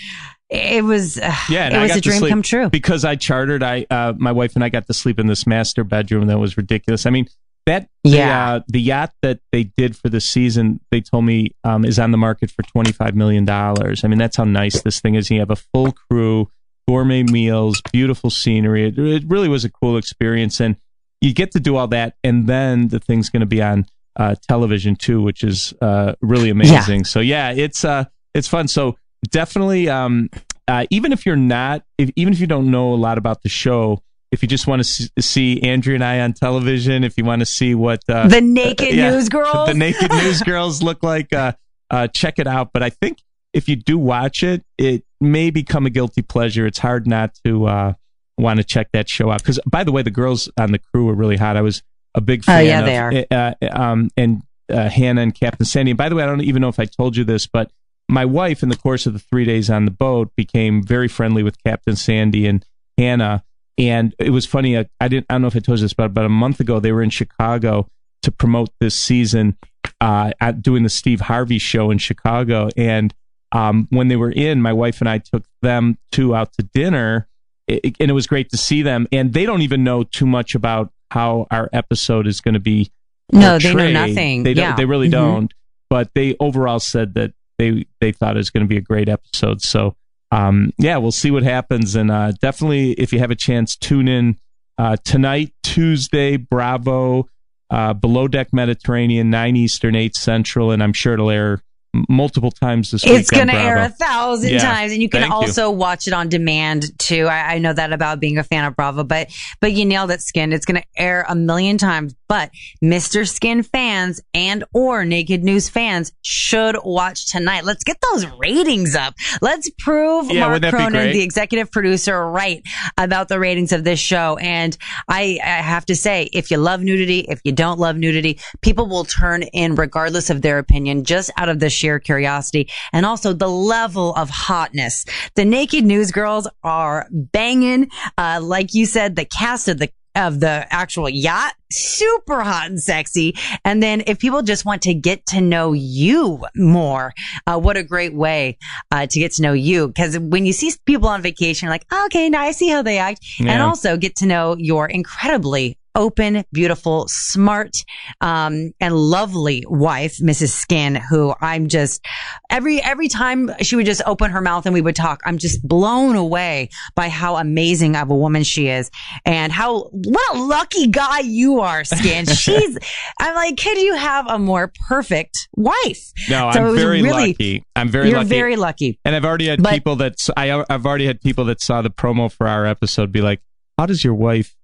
it 0.48 0.84
was, 0.84 1.18
uh, 1.18 1.34
Yeah, 1.48 1.76
it 1.76 1.82
was 1.82 1.96
a 1.96 2.00
dream 2.00 2.26
come 2.28 2.42
true. 2.42 2.68
because 2.70 3.04
I 3.04 3.16
chartered. 3.16 3.62
I 3.64 3.84
uh, 3.90 4.12
my 4.16 4.30
wife 4.32 4.54
and 4.54 4.62
I 4.62 4.68
got 4.68 4.86
to 4.86 4.92
sleep 4.94 5.18
in 5.18 5.26
this 5.26 5.44
master 5.46 5.82
bedroom 5.82 6.28
that 6.28 6.38
was 6.38 6.56
ridiculous. 6.56 7.04
I 7.04 7.10
mean 7.10 7.26
that 7.66 7.88
Yeah. 8.04 8.26
the, 8.26 8.32
uh, 8.32 8.60
the 8.68 8.80
yacht 8.80 9.12
that 9.22 9.40
they 9.50 9.64
did 9.64 9.96
for 9.96 10.08
the 10.08 10.20
season, 10.20 10.78
they 10.92 11.00
told 11.00 11.24
me 11.24 11.50
um, 11.64 11.84
is 11.84 11.98
on 11.98 12.12
the 12.12 12.16
market 12.18 12.52
for 12.52 12.62
twenty 12.62 12.92
five 12.92 13.16
million 13.16 13.44
dollars. 13.44 14.04
I 14.04 14.08
mean 14.08 14.18
that's 14.20 14.36
how 14.36 14.44
nice 14.44 14.80
this 14.82 15.00
thing 15.00 15.16
is. 15.16 15.28
You 15.30 15.40
have 15.40 15.50
a 15.50 15.56
full 15.56 15.90
crew, 15.90 16.48
gourmet 16.88 17.22
meals, 17.22 17.82
beautiful 17.92 18.30
scenery. 18.30 18.88
It, 18.88 18.98
it 18.98 19.24
really 19.26 19.48
was 19.48 19.64
a 19.64 19.70
cool 19.70 19.96
experience, 19.96 20.60
and 20.60 20.76
you 21.20 21.34
get 21.34 21.50
to 21.52 21.60
do 21.60 21.76
all 21.76 21.88
that, 21.88 22.14
and 22.22 22.46
then 22.46 22.88
the 22.88 23.00
thing's 23.00 23.30
going 23.30 23.40
to 23.40 23.46
be 23.46 23.62
on 23.62 23.86
uh, 24.16 24.34
television 24.48 24.96
too, 24.96 25.22
which 25.22 25.42
is 25.42 25.74
uh, 25.80 26.14
really 26.20 26.50
amazing. 26.50 27.04
So 27.04 27.20
yeah, 27.20 27.50
it's 27.50 27.84
uh, 27.84 28.04
it's 28.34 28.48
fun. 28.48 28.68
So 28.68 28.96
definitely, 29.30 29.88
um, 29.88 30.30
uh, 30.68 30.86
even 30.90 31.12
if 31.12 31.26
you're 31.26 31.36
not, 31.36 31.82
if, 31.98 32.10
even 32.16 32.32
if 32.32 32.40
you 32.40 32.46
don't 32.46 32.70
know 32.70 32.92
a 32.92 32.96
lot 32.96 33.18
about 33.18 33.42
the 33.42 33.48
show, 33.48 34.02
if 34.32 34.42
you 34.42 34.48
just 34.48 34.66
want 34.66 34.84
to 34.84 35.22
see, 35.22 35.62
Andrea 35.62 35.94
and 35.94 36.04
I 36.04 36.20
on 36.20 36.32
television, 36.32 37.04
if 37.04 37.16
you 37.16 37.24
want 37.24 37.40
to 37.40 37.46
see 37.46 37.74
what 37.74 38.00
uh, 38.08 38.28
the 38.28 38.40
naked 38.40 38.94
yeah, 38.94 39.10
news 39.10 39.28
girls. 39.28 39.68
the 39.68 39.74
naked 39.74 40.10
news 40.10 40.42
girls 40.42 40.82
look 40.82 41.02
like, 41.02 41.32
uh, 41.32 41.52
uh, 41.90 42.08
check 42.08 42.38
it 42.38 42.46
out. 42.46 42.70
But 42.72 42.82
I 42.82 42.90
think 42.90 43.18
if 43.52 43.68
you 43.68 43.76
do 43.76 43.96
watch 43.98 44.42
it, 44.42 44.64
it 44.76 45.04
may 45.20 45.50
become 45.50 45.86
a 45.86 45.90
guilty 45.90 46.22
pleasure. 46.22 46.66
It's 46.66 46.78
hard 46.78 47.06
not 47.06 47.38
to 47.44 47.66
uh, 47.66 47.92
want 48.38 48.58
to 48.58 48.64
check 48.64 48.88
that 48.92 49.08
show 49.08 49.30
out. 49.30 49.42
Because 49.42 49.60
by 49.66 49.84
the 49.84 49.92
way, 49.92 50.02
the 50.02 50.10
girls 50.10 50.50
on 50.58 50.72
the 50.72 50.78
crew 50.78 51.06
were 51.06 51.14
really 51.14 51.36
hot. 51.36 51.56
I 51.56 51.62
was 51.62 51.82
a 52.14 52.20
big 52.20 52.44
fan. 52.44 52.54
Oh, 52.54 52.58
fan. 52.58 52.66
yeah, 52.66 53.08
of, 53.08 53.26
they 53.30 53.36
are. 53.36 53.54
Uh, 53.62 53.80
um, 53.80 54.10
and 54.16 54.42
uh, 54.70 54.88
Hannah 54.88 55.22
and 55.22 55.34
Captain 55.34 55.66
Sandy. 55.66 55.92
And 55.92 55.98
by 55.98 56.08
the 56.08 56.14
way, 56.14 56.22
I 56.22 56.26
don't 56.26 56.42
even 56.42 56.62
know 56.62 56.68
if 56.68 56.80
I 56.80 56.84
told 56.84 57.16
you 57.16 57.24
this, 57.24 57.46
but 57.46 57.70
my 58.08 58.24
wife, 58.24 58.62
in 58.62 58.68
the 58.68 58.76
course 58.76 59.06
of 59.06 59.12
the 59.12 59.18
three 59.18 59.44
days 59.44 59.68
on 59.68 59.84
the 59.84 59.90
boat, 59.90 60.30
became 60.36 60.82
very 60.82 61.08
friendly 61.08 61.42
with 61.42 61.62
Captain 61.64 61.96
Sandy 61.96 62.46
and 62.46 62.64
Hannah. 62.96 63.42
And 63.78 64.14
it 64.18 64.30
was 64.30 64.46
funny. 64.46 64.78
I, 64.78 64.86
I 65.00 65.08
didn't. 65.08 65.26
I 65.28 65.34
don't 65.34 65.42
know 65.42 65.48
if 65.48 65.56
I 65.56 65.60
told 65.60 65.78
you 65.78 65.84
this, 65.84 65.92
but 65.92 66.06
about 66.06 66.24
a 66.24 66.30
month 66.30 66.60
ago, 66.60 66.80
they 66.80 66.92
were 66.92 67.02
in 67.02 67.10
Chicago 67.10 67.88
to 68.22 68.32
promote 68.32 68.70
this 68.80 68.94
season, 68.94 69.56
uh, 70.00 70.32
at 70.40 70.62
doing 70.62 70.82
the 70.82 70.88
Steve 70.88 71.20
Harvey 71.20 71.58
show 71.58 71.90
in 71.90 71.98
Chicago. 71.98 72.70
And 72.76 73.14
um, 73.56 73.86
when 73.90 74.08
they 74.08 74.16
were 74.16 74.30
in, 74.30 74.60
my 74.60 74.72
wife 74.72 75.00
and 75.00 75.08
I 75.08 75.18
took 75.18 75.44
them 75.62 75.98
two 76.12 76.34
out 76.34 76.52
to 76.54 76.62
dinner, 76.74 77.26
i- 77.70 77.80
and 78.00 78.10
it 78.10 78.14
was 78.14 78.26
great 78.26 78.50
to 78.50 78.56
see 78.56 78.82
them. 78.82 79.06
And 79.12 79.32
they 79.32 79.46
don't 79.46 79.62
even 79.62 79.82
know 79.84 80.02
too 80.04 80.26
much 80.26 80.54
about 80.54 80.92
how 81.10 81.46
our 81.50 81.68
episode 81.72 82.26
is 82.26 82.40
going 82.40 82.54
to 82.54 82.60
be. 82.60 82.90
No, 83.32 83.58
they 83.58 83.74
know 83.74 83.90
nothing. 83.90 84.42
They. 84.42 84.52
Yeah. 84.52 84.74
They 84.76 84.84
really 84.84 85.08
Mhm. 85.08 85.12
don't. 85.12 85.54
But 85.88 86.10
they 86.14 86.36
overall 86.40 86.80
said 86.80 87.14
that 87.14 87.32
they 87.58 87.86
they 88.00 88.12
thought 88.12 88.36
it 88.36 88.38
was 88.38 88.50
going 88.50 88.64
to 88.64 88.68
be 88.68 88.76
a 88.76 88.80
great 88.82 89.08
episode. 89.08 89.62
So 89.62 89.96
um, 90.32 90.72
yeah, 90.78 90.96
we'll 90.96 91.12
see 91.12 91.30
what 91.30 91.44
happens. 91.44 91.94
And 91.94 92.10
uh, 92.10 92.32
definitely, 92.42 92.92
if 92.92 93.12
you 93.12 93.20
have 93.20 93.30
a 93.30 93.36
chance, 93.36 93.76
tune 93.76 94.08
in 94.08 94.36
uh, 94.78 94.96
tonight, 95.04 95.52
Tuesday, 95.62 96.36
Bravo, 96.36 97.28
uh, 97.70 97.94
Below 97.94 98.26
Deck 98.28 98.48
Mediterranean, 98.52 99.30
nine 99.30 99.54
Eastern, 99.56 99.94
eight 99.94 100.14
Central, 100.16 100.70
and 100.72 100.82
I'm 100.82 100.92
sure 100.92 101.14
it'll 101.14 101.30
air 101.30 101.62
multiple 102.08 102.50
times 102.50 102.90
this 102.90 103.04
week. 103.04 103.12
It's 103.20 103.30
going 103.30 103.48
to 103.48 103.54
air 103.54 103.76
a 103.78 103.88
thousand 103.88 104.50
Yeah. 104.50 104.58
times, 104.58 104.92
and 104.92 105.00
you 105.02 105.08
can 105.08 105.20
Thank 105.22 105.30
you. 105.32 105.36
also 105.36 105.70
watch 105.70 106.06
it 106.06 106.12
on 106.12 106.28
demand 106.28 106.98
too. 106.98 107.26
I, 107.26 107.54
I 107.54 107.58
know 107.58 107.72
that 107.72 107.92
about 107.92 108.20
being 108.20 108.38
a 108.38 108.44
fan 108.44 108.64
of 108.64 108.76
Bravo, 108.76 109.04
but 109.04 109.28
but 109.60 109.72
you 109.72 109.84
nailed 109.84 110.10
it, 110.10 110.20
Skin. 110.22 110.52
It's 110.52 110.64
going 110.66 110.80
to 110.80 110.86
air 110.96 111.24
a 111.28 111.34
million 111.34 111.78
times. 111.78 112.14
But 112.28 112.50
Mr. 112.82 113.26
Skin 113.28 113.62
fans 113.62 114.20
and 114.34 114.64
or 114.74 115.04
Naked 115.04 115.44
News 115.44 115.68
fans 115.68 116.10
should 116.22 116.76
watch 116.84 117.26
tonight. 117.26 117.64
Let's 117.64 117.84
get 117.84 117.98
those 118.12 118.26
ratings 118.40 118.96
up. 118.96 119.14
Let's 119.40 119.70
prove 119.78 120.28
Yeah, 120.32 120.40
Mark 120.40 120.54
wouldn't 120.54 120.72
that 120.72 120.76
be 120.76 120.92
Cronin, 120.92 121.12
the 121.12 121.22
executive 121.22 121.70
producer, 121.70 122.28
right 122.28 122.62
about 122.98 123.28
the 123.28 123.38
ratings 123.38 123.70
of 123.70 123.84
this 123.84 124.00
show. 124.00 124.36
And 124.38 124.76
I, 125.08 125.38
I 125.40 125.46
have 125.62 125.86
to 125.86 125.94
say, 125.94 126.28
if 126.32 126.50
you 126.50 126.56
love 126.56 126.80
nudity, 126.80 127.20
if 127.28 127.40
you 127.44 127.52
don't 127.52 127.78
love 127.78 127.96
nudity, 127.96 128.40
people 128.60 128.88
will 128.88 129.04
turn 129.04 129.44
in 129.44 129.76
regardless 129.76 130.28
of 130.28 130.42
their 130.42 130.58
opinion, 130.58 131.04
just 131.04 131.30
out 131.36 131.48
of 131.48 131.60
the 131.60 131.70
sheer 131.70 131.85
curiosity 131.98 132.68
and 132.92 133.06
also 133.06 133.32
the 133.32 133.48
level 133.48 134.14
of 134.14 134.30
hotness. 134.30 135.04
The 135.34 135.44
naked 135.44 135.84
news 135.84 136.10
girls 136.10 136.48
are 136.62 137.06
banging. 137.10 137.90
Uh, 138.18 138.40
like 138.42 138.74
you 138.74 138.86
said, 138.86 139.16
the 139.16 139.24
cast 139.24 139.68
of 139.68 139.78
the 139.78 139.90
of 140.16 140.40
the 140.40 140.66
actual 140.70 141.08
yacht, 141.08 141.52
super 141.70 142.40
hot 142.40 142.68
and 142.70 142.82
sexy. 142.82 143.36
And 143.64 143.82
then 143.82 144.02
if 144.06 144.18
people 144.18 144.42
just 144.42 144.64
want 144.64 144.82
to 144.82 144.94
get 144.94 145.26
to 145.26 145.40
know 145.40 145.74
you 145.74 146.42
more, 146.56 147.12
uh, 147.46 147.58
what 147.60 147.76
a 147.76 147.82
great 147.82 148.14
way 148.14 148.56
uh, 148.90 149.06
to 149.06 149.18
get 149.18 149.32
to 149.32 149.42
know 149.42 149.52
you. 149.52 149.88
Because 149.88 150.18
when 150.18 150.46
you 150.46 150.54
see 150.54 150.72
people 150.86 151.08
on 151.08 151.20
vacation, 151.20 151.66
you're 151.66 151.74
like, 151.74 151.84
okay, 152.06 152.30
now 152.30 152.40
I 152.40 152.52
see 152.52 152.70
how 152.70 152.82
they 152.82 152.98
act, 152.98 153.24
and 153.40 153.62
also 153.62 153.96
get 153.96 154.16
to 154.16 154.26
know 154.26 154.56
your 154.58 154.88
incredibly 154.88 155.78
open, 155.96 156.44
beautiful, 156.52 157.06
smart, 157.08 157.72
um, 158.20 158.70
and 158.80 158.94
lovely 158.94 159.64
wife, 159.68 160.18
Mrs. 160.18 160.50
Skin, 160.50 160.94
who 160.94 161.34
I'm 161.40 161.66
just 161.66 162.04
every 162.50 162.80
every 162.82 163.08
time 163.08 163.50
she 163.62 163.74
would 163.74 163.86
just 163.86 164.02
open 164.06 164.30
her 164.30 164.40
mouth 164.40 164.66
and 164.66 164.74
we 164.74 164.80
would 164.80 164.94
talk, 164.94 165.20
I'm 165.24 165.38
just 165.38 165.66
blown 165.66 166.14
away 166.14 166.68
by 166.94 167.08
how 167.08 167.36
amazing 167.36 167.96
of 167.96 168.10
a 168.10 168.14
woman 168.14 168.44
she 168.44 168.68
is 168.68 168.90
and 169.24 169.50
how 169.52 169.88
what 169.90 170.36
a 170.36 170.38
lucky 170.38 170.86
guy 170.86 171.20
you 171.20 171.60
are, 171.60 171.82
Skin. 171.84 172.26
She's 172.36 172.78
I'm 173.18 173.34
like, 173.34 173.56
could 173.56 173.78
you 173.78 173.96
have 173.96 174.26
a 174.28 174.38
more 174.38 174.70
perfect 174.88 175.48
wife? 175.56 176.12
No, 176.28 176.50
So 176.52 176.60
I'm 176.68 176.74
very 176.76 177.02
really- 177.02 177.28
lucky. 177.30 177.64
I'm 177.74 177.88
very 177.88 178.08
You're 178.10 178.18
lucky. 178.18 178.28
very 178.28 178.56
lucky. 178.56 178.98
and 179.04 179.16
I've 179.16 179.24
already 179.24 179.46
had 179.48 179.62
But- 179.62 179.72
people 179.72 179.96
that 179.96 180.14
I, 180.36 180.62
I've 180.68 180.84
already 180.86 181.06
had 181.06 181.20
people 181.22 181.46
that 181.46 181.60
saw 181.62 181.80
the 181.82 181.90
promo 181.90 182.30
for 182.30 182.46
our 182.46 182.66
episode 182.66 183.10
be 183.12 183.22
like, 183.22 183.40
"How 183.78 183.86
does 183.86 184.04
your 184.04 184.14
wife? 184.14 184.54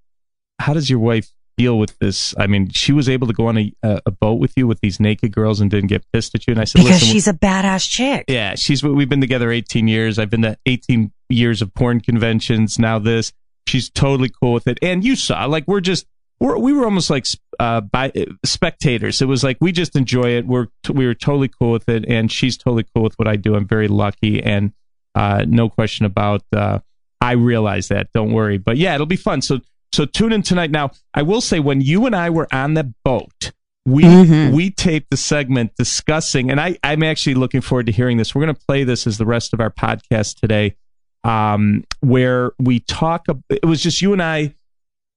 How 0.62 0.74
does 0.74 0.88
your 0.88 0.98
wife 0.98 1.28
deal 1.58 1.78
with 1.78 1.98
this? 1.98 2.34
I 2.38 2.46
mean, 2.46 2.70
she 2.70 2.92
was 2.92 3.08
able 3.08 3.26
to 3.26 3.32
go 3.32 3.46
on 3.48 3.58
a, 3.58 3.72
a 3.82 4.10
boat 4.10 4.40
with 4.40 4.52
you 4.56 4.66
with 4.66 4.80
these 4.80 4.98
naked 5.00 5.32
girls 5.32 5.60
and 5.60 5.70
didn't 5.70 5.88
get 5.88 6.04
pissed 6.12 6.34
at 6.34 6.46
you." 6.46 6.52
And 6.52 6.60
I 6.60 6.64
said, 6.64 6.78
Because 6.78 7.00
"Listen, 7.00 7.12
she's 7.12 7.28
a 7.28 7.34
badass 7.34 7.88
chick. 7.88 8.24
yeah, 8.28 8.54
she's 8.54 8.82
we've 8.82 9.08
been 9.08 9.20
together 9.20 9.50
18 9.50 9.88
years. 9.88 10.18
I've 10.18 10.30
been 10.30 10.42
to 10.42 10.56
18 10.66 11.12
years 11.28 11.62
of 11.62 11.74
porn 11.74 12.00
conventions. 12.00 12.78
Now 12.78 12.98
this, 12.98 13.32
she's 13.66 13.90
totally 13.90 14.30
cool 14.30 14.52
with 14.52 14.66
it. 14.66 14.78
And 14.82 15.04
you 15.04 15.16
saw, 15.16 15.44
like, 15.46 15.66
we're 15.66 15.80
just 15.80 16.06
we're, 16.40 16.58
we 16.58 16.72
were 16.72 16.84
almost 16.84 17.08
like 17.08 17.26
uh, 17.60 17.80
by, 17.82 18.12
spectators. 18.44 19.22
It 19.22 19.26
was 19.26 19.44
like 19.44 19.58
we 19.60 19.72
just 19.72 19.94
enjoy 19.94 20.36
it. 20.36 20.46
We're 20.46 20.66
we 20.90 21.06
were 21.06 21.14
totally 21.14 21.48
cool 21.48 21.70
with 21.72 21.88
it, 21.88 22.04
and 22.08 22.30
she's 22.30 22.56
totally 22.56 22.84
cool 22.94 23.04
with 23.04 23.14
what 23.14 23.28
I 23.28 23.36
do. 23.36 23.54
I'm 23.54 23.66
very 23.66 23.88
lucky, 23.88 24.42
and 24.42 24.72
uh, 25.14 25.44
no 25.46 25.68
question 25.68 26.06
about. 26.06 26.42
Uh, 26.52 26.80
I 27.20 27.32
realize 27.32 27.86
that. 27.88 28.08
Don't 28.12 28.32
worry. 28.32 28.58
But 28.58 28.76
yeah, 28.78 28.94
it'll 28.96 29.06
be 29.06 29.14
fun. 29.14 29.42
So 29.42 29.60
so 29.92 30.04
tune 30.06 30.32
in 30.32 30.42
tonight. 30.42 30.70
Now 30.70 30.90
I 31.14 31.22
will 31.22 31.40
say 31.40 31.60
when 31.60 31.80
you 31.80 32.06
and 32.06 32.14
I 32.16 32.30
were 32.30 32.48
on 32.52 32.74
the 32.74 32.92
boat. 33.04 33.52
We 33.84 34.04
Mhm. 34.04 34.52
we 34.52 34.70
taped 34.70 35.10
the 35.10 35.16
segment 35.16 35.72
discussing, 35.76 36.50
and 36.52 36.60
I 36.60 36.76
I'm 36.84 37.02
actually 37.02 37.34
looking 37.34 37.60
forward 37.60 37.86
to 37.86 37.92
hearing 37.92 38.16
this. 38.16 38.32
We're 38.32 38.44
going 38.44 38.54
to 38.54 38.60
play 38.68 38.84
this 38.84 39.08
as 39.08 39.18
the 39.18 39.26
rest 39.26 39.52
of 39.52 39.60
our 39.60 39.70
podcast 39.70 40.38
today, 40.38 40.76
um, 41.24 41.82
where 41.98 42.52
we 42.60 42.78
talk. 42.78 43.26
It 43.50 43.64
was 43.66 43.82
just 43.82 44.00
you 44.00 44.12
and 44.12 44.22
I, 44.22 44.54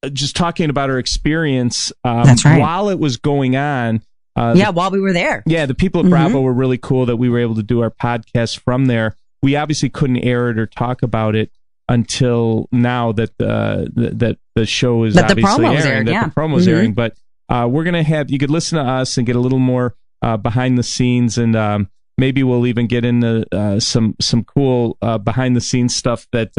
uh, 0.02 0.10
just 0.10 0.36
talking 0.36 0.72
about 0.72 0.90
our 0.90 0.98
experience. 0.98 1.92
Um, 2.04 2.24
That's 2.24 2.44
right. 2.44 2.60
While 2.60 2.90
it 2.90 2.98
was 2.98 3.18
going 3.18 3.56
on, 3.56 4.02
uh, 4.36 4.56
Yeah, 4.58 4.70
while 4.70 4.90
we 4.90 5.00
were 5.00 5.14
there. 5.14 5.44
yeah, 5.46 5.68
the 5.68 5.76
people 5.76 6.00
at 6.02 6.08
Mhm. 6.08 6.10
Bravo 6.10 6.42
were 6.42 6.52
really 6.54 6.80
cool 6.80 7.06
that 7.06 7.18
we 7.18 7.30
were 7.30 7.38
able 7.38 7.54
to 7.56 7.64
do 7.64 7.82
our 7.82 7.92
podcast 7.92 8.58
from 8.62 8.88
there. 8.88 9.16
We 9.44 9.56
obviously 9.56 9.90
couldn't 9.90 10.18
air 10.18 10.50
it 10.50 10.58
or 10.58 10.66
talk 10.66 11.04
about 11.04 11.36
it 11.36 11.52
until 11.88 12.68
now 12.72 13.12
that 13.12 13.38
the 13.38 13.92
that 13.96 14.38
the 14.56 14.66
show 14.66 15.04
is 15.04 15.16
That 15.16 15.28
the 15.28 15.34
obviously 15.34 15.66
airing, 15.66 15.78
aired, 15.88 16.08
that 16.08 16.12
yeah. 16.12 16.24
the 16.26 16.32
promo's 16.32 16.66
Mhm. 16.68 16.72
airing. 16.72 16.94
But 16.94 17.16
uh, 17.50 17.68
we're 17.70 17.84
gonna 17.84 18.04
have 18.04 18.32
you 18.32 18.40
could 18.40 18.50
listen 18.50 18.78
to 18.78 18.84
us 18.84 19.18
and 19.18 19.26
get 19.28 19.36
a 19.36 19.40
little 19.40 19.60
more 19.60 19.96
uh, 20.22 20.38
behind 20.38 20.78
the 20.78 20.84
scenes, 20.84 21.38
and 21.38 21.56
um, 21.56 21.90
maybe 22.18 22.42
we'll 22.44 22.66
even 22.66 22.88
get 22.88 23.06
into 23.06 23.46
uh, 23.52 23.80
some 23.80 24.16
some 24.20 24.44
cool 24.44 24.98
uh, 25.02 25.18
behind 25.18 25.56
the 25.56 25.62
scenes 25.62 25.96
stuff 25.96 26.28
that. 26.32 26.52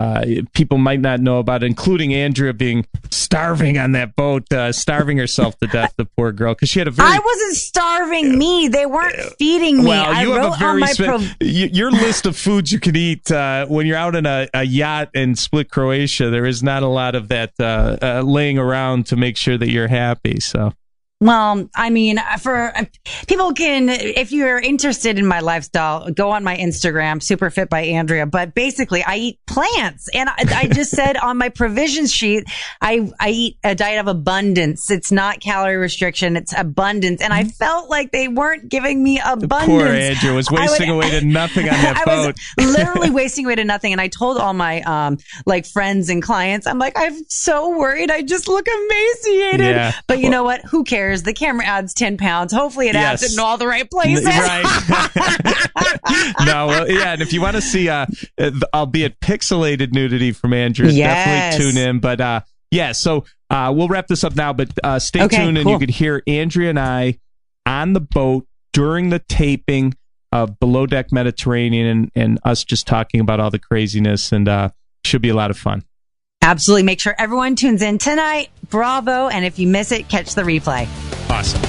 Uh, 0.00 0.24
people 0.54 0.78
might 0.78 1.00
not 1.00 1.18
know 1.20 1.38
about, 1.40 1.64
including 1.64 2.14
Andrea 2.14 2.52
being 2.54 2.86
starving 3.10 3.78
on 3.78 3.92
that 3.92 4.14
boat, 4.14 4.44
uh, 4.52 4.70
starving 4.70 5.18
herself 5.18 5.58
to 5.58 5.66
death. 5.66 5.92
The 5.96 6.04
poor 6.04 6.30
girl, 6.30 6.54
because 6.54 6.68
she 6.68 6.78
had 6.78 6.86
a 6.86 6.92
very 6.92 7.08
I 7.08 7.18
wasn't 7.18 7.56
starving 7.56 8.38
me. 8.38 8.68
They 8.68 8.86
weren't 8.86 9.16
feeding 9.38 9.78
me. 9.78 9.88
well, 9.88 10.04
I 10.14 10.22
you 10.22 10.36
wrote 10.36 10.42
have 10.42 10.50
a 10.50 10.54
on 10.54 10.58
very 10.58 10.80
my 10.80 10.92
spe- 10.92 11.04
pro- 11.04 11.18
y- 11.18 11.70
your 11.72 11.90
list 11.90 12.26
of 12.26 12.36
foods 12.36 12.70
you 12.70 12.78
can 12.78 12.94
eat 12.94 13.28
uh, 13.32 13.66
when 13.66 13.86
you're 13.86 13.96
out 13.96 14.14
in 14.14 14.24
a, 14.26 14.48
a 14.54 14.62
yacht 14.62 15.08
in 15.14 15.34
Split, 15.34 15.70
Croatia. 15.70 16.30
There 16.30 16.46
is 16.46 16.62
not 16.62 16.82
a 16.84 16.88
lot 16.88 17.16
of 17.16 17.28
that 17.28 17.52
uh, 17.58 17.96
uh, 18.00 18.22
laying 18.24 18.56
around 18.58 19.06
to 19.06 19.16
make 19.16 19.36
sure 19.36 19.58
that 19.58 19.68
you're 19.70 19.88
happy. 19.88 20.38
So 20.38 20.72
Well, 21.20 21.68
I 21.74 21.90
mean, 21.90 22.20
for 22.40 22.72
people 23.26 23.52
can, 23.52 23.88
if 23.88 24.30
you're 24.30 24.60
interested 24.60 25.18
in 25.18 25.26
my 25.26 25.40
lifestyle, 25.40 26.08
go 26.12 26.30
on 26.30 26.44
my 26.44 26.56
Instagram, 26.56 27.20
super 27.20 27.50
fit 27.50 27.68
by 27.68 27.80
Andrea. 27.80 28.24
But 28.24 28.54
basically, 28.54 29.02
I 29.02 29.16
eat 29.16 29.40
plants, 29.44 30.08
and 30.14 30.28
I, 30.28 30.34
I 30.54 30.66
just 30.68 30.92
said 30.92 31.16
on 31.16 31.36
my 31.36 31.48
provisions 31.48 32.12
sheet, 32.12 32.44
I 32.80 33.10
I 33.18 33.30
eat 33.30 33.58
a 33.64 33.74
diet 33.74 33.98
of 33.98 34.06
abundance. 34.06 34.92
It's 34.92 35.10
not 35.10 35.40
calorie 35.40 35.76
restriction; 35.76 36.36
it's 36.36 36.54
abundance. 36.56 37.20
And 37.20 37.32
I 37.32 37.42
felt 37.44 37.90
like 37.90 38.12
they 38.12 38.28
weren't 38.28 38.68
giving 38.68 39.02
me 39.02 39.18
abundance. 39.18 39.64
poor 39.66 39.86
Andrea 39.88 40.32
was 40.34 40.46
I 40.48 40.52
would- 40.52 40.60
wasting 40.70 40.90
away 40.90 41.10
to 41.18 41.26
nothing 41.26 41.68
on 41.68 41.74
that 41.82 41.96
I 41.96 42.04
boat. 42.04 42.36
was 42.56 42.76
literally 42.76 43.10
wasting 43.22 43.44
away 43.44 43.56
to 43.56 43.64
nothing. 43.64 43.90
And 43.90 44.00
I 44.00 44.06
told 44.06 44.38
all 44.38 44.54
my 44.54 44.82
um 44.82 45.18
like 45.46 45.66
friends 45.66 46.10
and 46.10 46.22
clients, 46.22 46.68
I'm 46.68 46.78
like, 46.78 46.92
I'm 46.96 47.24
so 47.28 47.76
worried. 47.76 48.12
I 48.12 48.22
just 48.22 48.46
look 48.46 48.68
emaciated. 48.68 49.60
Yeah. 49.74 49.92
But 50.06 50.20
you 50.20 50.30
know 50.30 50.44
what? 50.44 50.60
Who 50.66 50.84
cares? 50.84 51.07
The 51.16 51.32
camera 51.32 51.66
adds 51.66 51.94
10 51.94 52.16
pounds. 52.18 52.52
Hopefully 52.52 52.88
it 52.88 52.96
adds 52.96 53.22
Yes. 53.22 53.32
it 53.32 53.34
in 53.36 53.40
all 53.40 53.56
the 53.58 53.66
right 53.66 53.88
places. 53.90 54.24
Right. 54.24 54.64
no, 56.46 56.66
well, 56.66 56.90
yeah, 56.90 57.12
and 57.12 57.22
if 57.22 57.32
you 57.32 57.40
want 57.40 57.56
to 57.56 57.62
see, 57.62 57.88
uh, 57.88 58.06
albeit 58.74 59.20
pixelated 59.20 59.92
nudity 59.92 60.32
from 60.32 60.52
Andrea, 60.52 60.90
Yes. 60.90 61.52
definitely 61.54 61.72
tune 61.72 61.88
in. 61.88 61.98
But 62.00 62.20
uh, 62.20 62.40
yeah, 62.70 62.92
so 62.92 63.24
uh, 63.50 63.72
we'll 63.74 63.88
wrap 63.88 64.06
this 64.08 64.24
up 64.24 64.36
now. 64.36 64.52
But 64.52 64.70
uh, 64.84 64.98
stay 64.98 65.22
Okay, 65.22 65.36
tuned, 65.36 65.58
and 65.58 65.68
you 65.68 65.78
could 65.78 65.90
hear 65.90 66.22
Andrea 66.26 66.70
and 66.70 66.78
I 66.78 67.18
on 67.66 67.92
the 67.92 68.00
boat 68.00 68.46
during 68.72 69.08
the 69.10 69.18
taping 69.28 69.94
of 70.32 70.58
Below 70.60 70.86
Deck 70.86 71.10
Mediterranean, 71.10 71.86
and, 71.86 72.10
and 72.14 72.38
us 72.44 72.62
just 72.64 72.86
talking 72.86 73.20
about 73.20 73.40
all 73.40 73.50
the 73.50 73.58
craziness, 73.58 74.30
and 74.32 74.48
uh, 74.48 74.68
should 75.04 75.22
be 75.22 75.30
a 75.30 75.34
lot 75.34 75.50
of 75.50 75.58
fun. 75.58 75.84
Absolutely. 76.42 76.82
Make 76.84 77.00
sure 77.00 77.14
everyone 77.18 77.56
tunes 77.56 77.82
in 77.82 77.98
tonight. 77.98 78.50
Bravo. 78.70 79.28
And 79.28 79.44
if 79.44 79.58
you 79.58 79.66
miss 79.66 79.92
it, 79.92 80.08
catch 80.08 80.34
the 80.34 80.42
replay. 80.42 80.88
Awesome. 81.30 81.62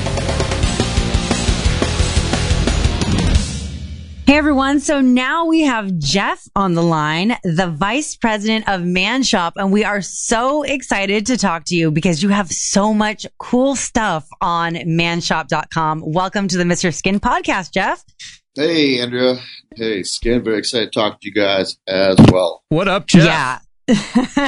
Hey 4.30 4.38
everyone. 4.38 4.80
So 4.80 5.02
now 5.02 5.46
we 5.46 5.62
have 5.62 5.98
Jeff 5.98 6.48
on 6.56 6.76
the 6.76 6.84
line, 6.84 7.36
the 7.44 7.66
vice 7.66 8.16
president 8.16 8.70
of 8.70 8.84
Man 8.84 9.24
Shop. 9.24 9.54
And 9.56 9.72
we 9.72 9.84
are 9.84 10.04
so 10.04 10.62
excited 10.62 11.26
to 11.26 11.36
talk 11.36 11.64
to 11.66 11.76
you 11.76 11.90
because 11.90 12.22
you 12.22 12.30
have 12.30 12.52
so 12.52 12.94
much 12.94 13.26
cool 13.40 13.76
stuff 13.76 14.28
on 14.40 14.76
manshop.com. 14.76 16.04
Welcome 16.06 16.48
to 16.48 16.60
the 16.60 16.64
Mr. 16.64 16.94
Skin 16.94 17.20
podcast, 17.20 17.72
Jeff. 17.72 18.06
Hey, 18.54 19.02
Andrea. 19.02 19.40
Hey, 19.76 20.04
Skin. 20.04 20.44
Very 20.44 20.60
excited 20.60 20.94
to 20.94 21.00
talk 21.00 21.22
to 21.22 21.28
you 21.28 21.34
guys 21.34 21.80
as 21.88 22.16
well. 22.32 22.64
What 22.70 22.88
up, 22.88 23.08
Jeff? 23.08 23.26
Yeah. 23.26 23.60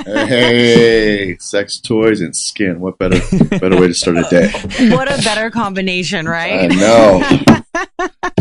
Hey, 0.05 1.37
sex 1.39 1.79
toys 1.79 2.21
and 2.21 2.35
skin. 2.35 2.79
What 2.79 2.97
better 2.97 3.19
better 3.59 3.79
way 3.79 3.87
to 3.87 3.93
start 3.93 4.17
a 4.17 4.23
day? 4.29 4.49
what 4.95 5.07
a 5.11 5.21
better 5.23 5.49
combination, 5.49 6.27
right? 6.27 6.71
I 6.71 6.75
know. 6.75 7.21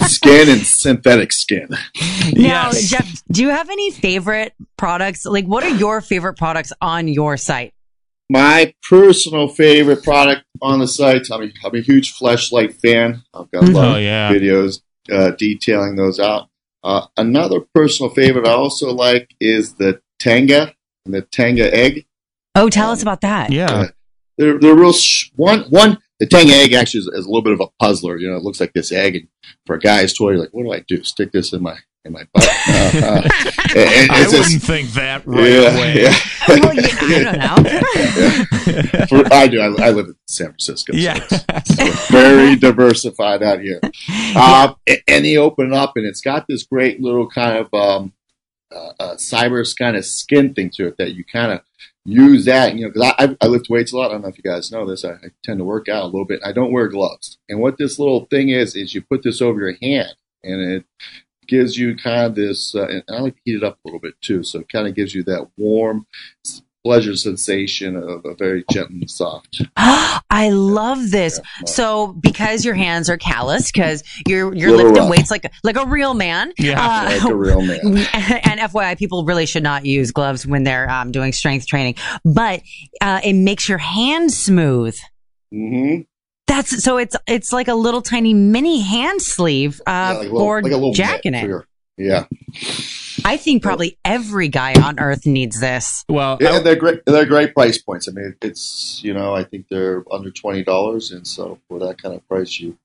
Skin 0.06 0.48
and 0.48 0.60
synthetic 0.62 1.32
skin. 1.32 1.68
Now, 1.70 2.70
Yes. 2.70 2.90
Jeff, 2.90 3.22
do 3.30 3.42
you 3.42 3.48
have 3.50 3.70
any 3.70 3.90
favorite 3.90 4.54
products? 4.76 5.24
Like, 5.26 5.46
what 5.46 5.64
are 5.64 5.70
your 5.76 6.00
favorite 6.00 6.34
products 6.36 6.72
on 6.80 7.08
your 7.08 7.36
site? 7.36 7.72
My 8.28 8.72
personal 8.88 9.48
favorite 9.48 10.02
product 10.04 10.42
on 10.62 10.78
the 10.80 10.86
site. 10.88 11.26
I'm 11.32 11.42
a, 11.42 11.50
I'm 11.64 11.74
a 11.74 11.80
huge 11.80 12.14
Fleshlight 12.16 12.74
fan. 12.80 13.22
I've 13.34 13.50
got 13.50 13.64
a 13.68 13.72
lot 13.72 13.84
Oh, 13.84 13.96
of 13.96 14.02
yeah. 14.02 14.32
videos 14.32 14.80
uh, 15.10 15.32
detailing 15.38 15.96
those 15.96 16.20
out. 16.20 16.48
Uh, 16.84 17.06
another 17.16 17.60
personal 17.74 18.10
favorite 18.10 18.46
I 18.46 18.52
also 18.52 18.92
like 18.92 19.34
is 19.40 19.74
the 19.74 20.00
Tenga 20.18 20.62
and 20.62 20.72
the 21.10 21.22
Tenga 21.22 21.74
egg. 21.74 22.06
Oh, 22.54 22.68
tell 22.68 22.90
us 22.90 23.02
about 23.02 23.20
that. 23.22 23.50
Yeah. 23.52 23.70
Uh, 23.70 23.86
they're 24.38 24.58
they're 24.58 24.74
real 24.74 24.92
sh- 24.92 25.30
one 25.36 25.60
one 25.70 25.98
the 26.18 26.26
Tenga 26.26 26.52
egg 26.52 26.72
actually 26.72 27.00
is, 27.00 27.06
is 27.14 27.24
a 27.26 27.28
little 27.28 27.42
bit 27.42 27.52
of 27.52 27.60
a 27.60 27.68
puzzler. 27.78 28.16
You 28.18 28.30
know, 28.30 28.36
it 28.36 28.42
looks 28.42 28.60
like 28.60 28.72
this 28.72 28.90
egg, 28.92 29.16
and 29.16 29.28
for 29.66 29.76
a 29.76 29.78
guy's 29.80 30.12
toy, 30.12 30.30
you're 30.30 30.40
like, 30.40 30.50
what 30.52 30.62
do 30.64 30.72
I 30.72 30.80
do? 30.86 31.02
Stick 31.04 31.32
this 31.32 31.52
in 31.52 31.62
my 31.62 31.76
in 32.04 32.12
my 32.12 32.26
butt? 32.34 32.48
Uh, 32.70 32.72
uh, 33.04 33.28
and- 33.76 33.78
and 33.78 34.10
I 34.10 34.26
wouldn't 34.26 34.62
think 34.62 34.90
that 34.92 35.26
right 35.26 35.50
yeah, 35.50 35.76
away. 35.76 36.02
yeah. 36.02 36.14
Well, 36.48 36.74
yeah, 36.74 37.30
I 37.30 37.62
don't 37.62 37.62
know. 37.64 37.80
Yeah. 38.90 39.06
For- 39.06 39.32
I 39.32 39.46
do. 39.48 39.60
I, 39.60 39.66
I 39.86 39.90
live 39.90 40.06
in 40.06 40.14
San 40.26 40.46
Francisco. 40.48 40.92
so 40.92 40.98
Yeah. 40.98 41.16
it's- 41.16 41.44
it's 41.78 42.10
very 42.10 42.56
diversified 42.56 43.42
out 43.42 43.60
here. 43.60 43.80
Uh, 44.34 44.74
a- 44.88 45.02
and 45.08 45.24
they 45.24 45.36
open 45.36 45.66
it 45.68 45.72
up, 45.72 45.92
and 45.96 46.06
it's 46.06 46.20
got 46.20 46.46
this 46.48 46.64
great 46.64 47.00
little 47.00 47.28
kind 47.28 47.58
of 47.58 47.72
um, 47.74 48.12
uh, 48.74 48.92
uh, 48.98 49.14
cyber 49.16 49.64
kind 49.78 49.96
of 49.96 50.04
skin 50.04 50.54
thing 50.54 50.70
to 50.70 50.88
it 50.88 50.96
that 50.98 51.14
you 51.14 51.24
kind 51.24 51.52
of 51.52 51.60
use 52.04 52.44
that. 52.44 52.74
You 52.74 52.86
know, 52.86 52.92
because 52.92 53.14
I, 53.18 53.24
I, 53.24 53.36
I 53.42 53.46
lift 53.46 53.68
weights 53.68 53.92
a 53.92 53.96
lot. 53.96 54.10
I 54.10 54.12
don't 54.12 54.22
know 54.22 54.28
if 54.28 54.38
you 54.38 54.42
guys 54.42 54.70
know 54.70 54.88
this. 54.88 55.04
I, 55.04 55.12
I 55.12 55.28
tend 55.44 55.58
to 55.58 55.64
work 55.64 55.88
out 55.88 56.04
a 56.04 56.06
little 56.06 56.24
bit. 56.24 56.40
I 56.44 56.52
don't 56.52 56.72
wear 56.72 56.88
gloves. 56.88 57.38
And 57.48 57.60
what 57.60 57.78
this 57.78 57.98
little 57.98 58.26
thing 58.26 58.48
is 58.50 58.74
is 58.76 58.94
you 58.94 59.02
put 59.02 59.22
this 59.22 59.42
over 59.42 59.60
your 59.60 59.76
hand, 59.80 60.14
and 60.42 60.60
it 60.60 60.84
gives 61.46 61.76
you 61.76 61.96
kind 61.96 62.26
of 62.26 62.34
this. 62.34 62.74
Uh, 62.74 62.86
and 62.86 63.04
I 63.08 63.20
like 63.20 63.36
to 63.36 63.42
heat 63.44 63.56
it 63.56 63.64
up 63.64 63.78
a 63.84 63.88
little 63.88 64.00
bit 64.00 64.14
too, 64.20 64.42
so 64.42 64.60
it 64.60 64.68
kind 64.68 64.86
of 64.86 64.94
gives 64.94 65.14
you 65.14 65.22
that 65.24 65.48
warm 65.56 66.06
pleasure 66.84 67.14
sensation 67.14 67.94
of 67.96 68.24
a 68.24 68.34
very 68.34 68.64
gentle 68.70 68.94
and 68.96 69.10
soft. 69.10 69.62
I 69.76 70.50
love 70.50 71.10
this. 71.10 71.38
Yeah. 71.38 71.64
So 71.66 72.12
because 72.14 72.64
your 72.64 72.74
hands 72.74 73.10
are 73.10 73.16
calloused, 73.18 73.72
because 73.74 74.02
you're 74.26 74.54
you're 74.54 74.70
Little 74.70 74.86
lifting 74.86 75.02
rough. 75.02 75.10
weights 75.10 75.30
like 75.30 75.52
like 75.64 75.76
a 75.76 75.86
real 75.86 76.14
man. 76.14 76.52
Yeah. 76.58 76.80
Uh, 76.80 77.10
Like 77.18 77.30
a 77.30 77.34
real 77.34 77.60
man. 77.62 77.80
and 78.14 78.60
FYI, 78.60 78.96
people 78.98 79.24
really 79.24 79.46
should 79.46 79.62
not 79.62 79.84
use 79.84 80.10
gloves 80.10 80.46
when 80.46 80.64
they're 80.64 80.88
um, 80.90 81.12
doing 81.12 81.32
strength 81.32 81.66
training, 81.66 81.96
but 82.24 82.62
uh, 83.00 83.20
it 83.24 83.34
makes 83.34 83.68
your 83.68 83.78
hands 83.78 84.36
smooth. 84.38 84.96
Mm-hmm. 85.52 86.02
That's 86.46 86.82
so 86.82 86.96
it's 86.96 87.14
it's 87.28 87.52
like 87.52 87.68
a 87.68 87.74
little 87.74 88.02
tiny 88.02 88.34
mini 88.34 88.80
hand 88.80 89.20
sleeve 89.22 89.80
uh, 89.86 89.90
Yeah, 89.90 90.08
like 90.08 90.16
a 90.18 90.22
little, 90.22 90.38
for 90.40 90.62
like 90.62 90.72
a 90.72 90.76
little 90.76 90.92
jacking 90.94 91.34
it. 91.34 91.46
your- 91.46 91.66
Yeah, 91.96 92.24
I 93.24 93.36
think 93.36 93.62
probably 93.62 93.98
every 94.04 94.48
guy 94.48 94.74
on 94.74 94.98
earth 94.98 95.26
needs 95.26 95.60
this. 95.60 96.04
Well, 96.08 96.38
yeah, 96.40 96.56
and 96.56 96.66
they're 96.66 96.76
great. 96.76 97.00
They're 97.06 97.26
great 97.26 97.54
price 97.54 97.78
points. 97.78 98.08
I 98.08 98.12
mean, 98.12 98.34
it's 98.42 99.00
you 99.02 99.14
know, 99.14 99.34
I 99.34 99.44
think 99.44 99.66
they're 99.68 100.04
under 100.12 100.30
twenty 100.30 100.62
dollars, 100.64 101.10
and 101.12 101.26
so 101.26 101.58
for 101.68 101.78
that 101.80 102.00
kind 102.02 102.14
of 102.14 102.26
price, 102.28 102.58
you 102.60 102.76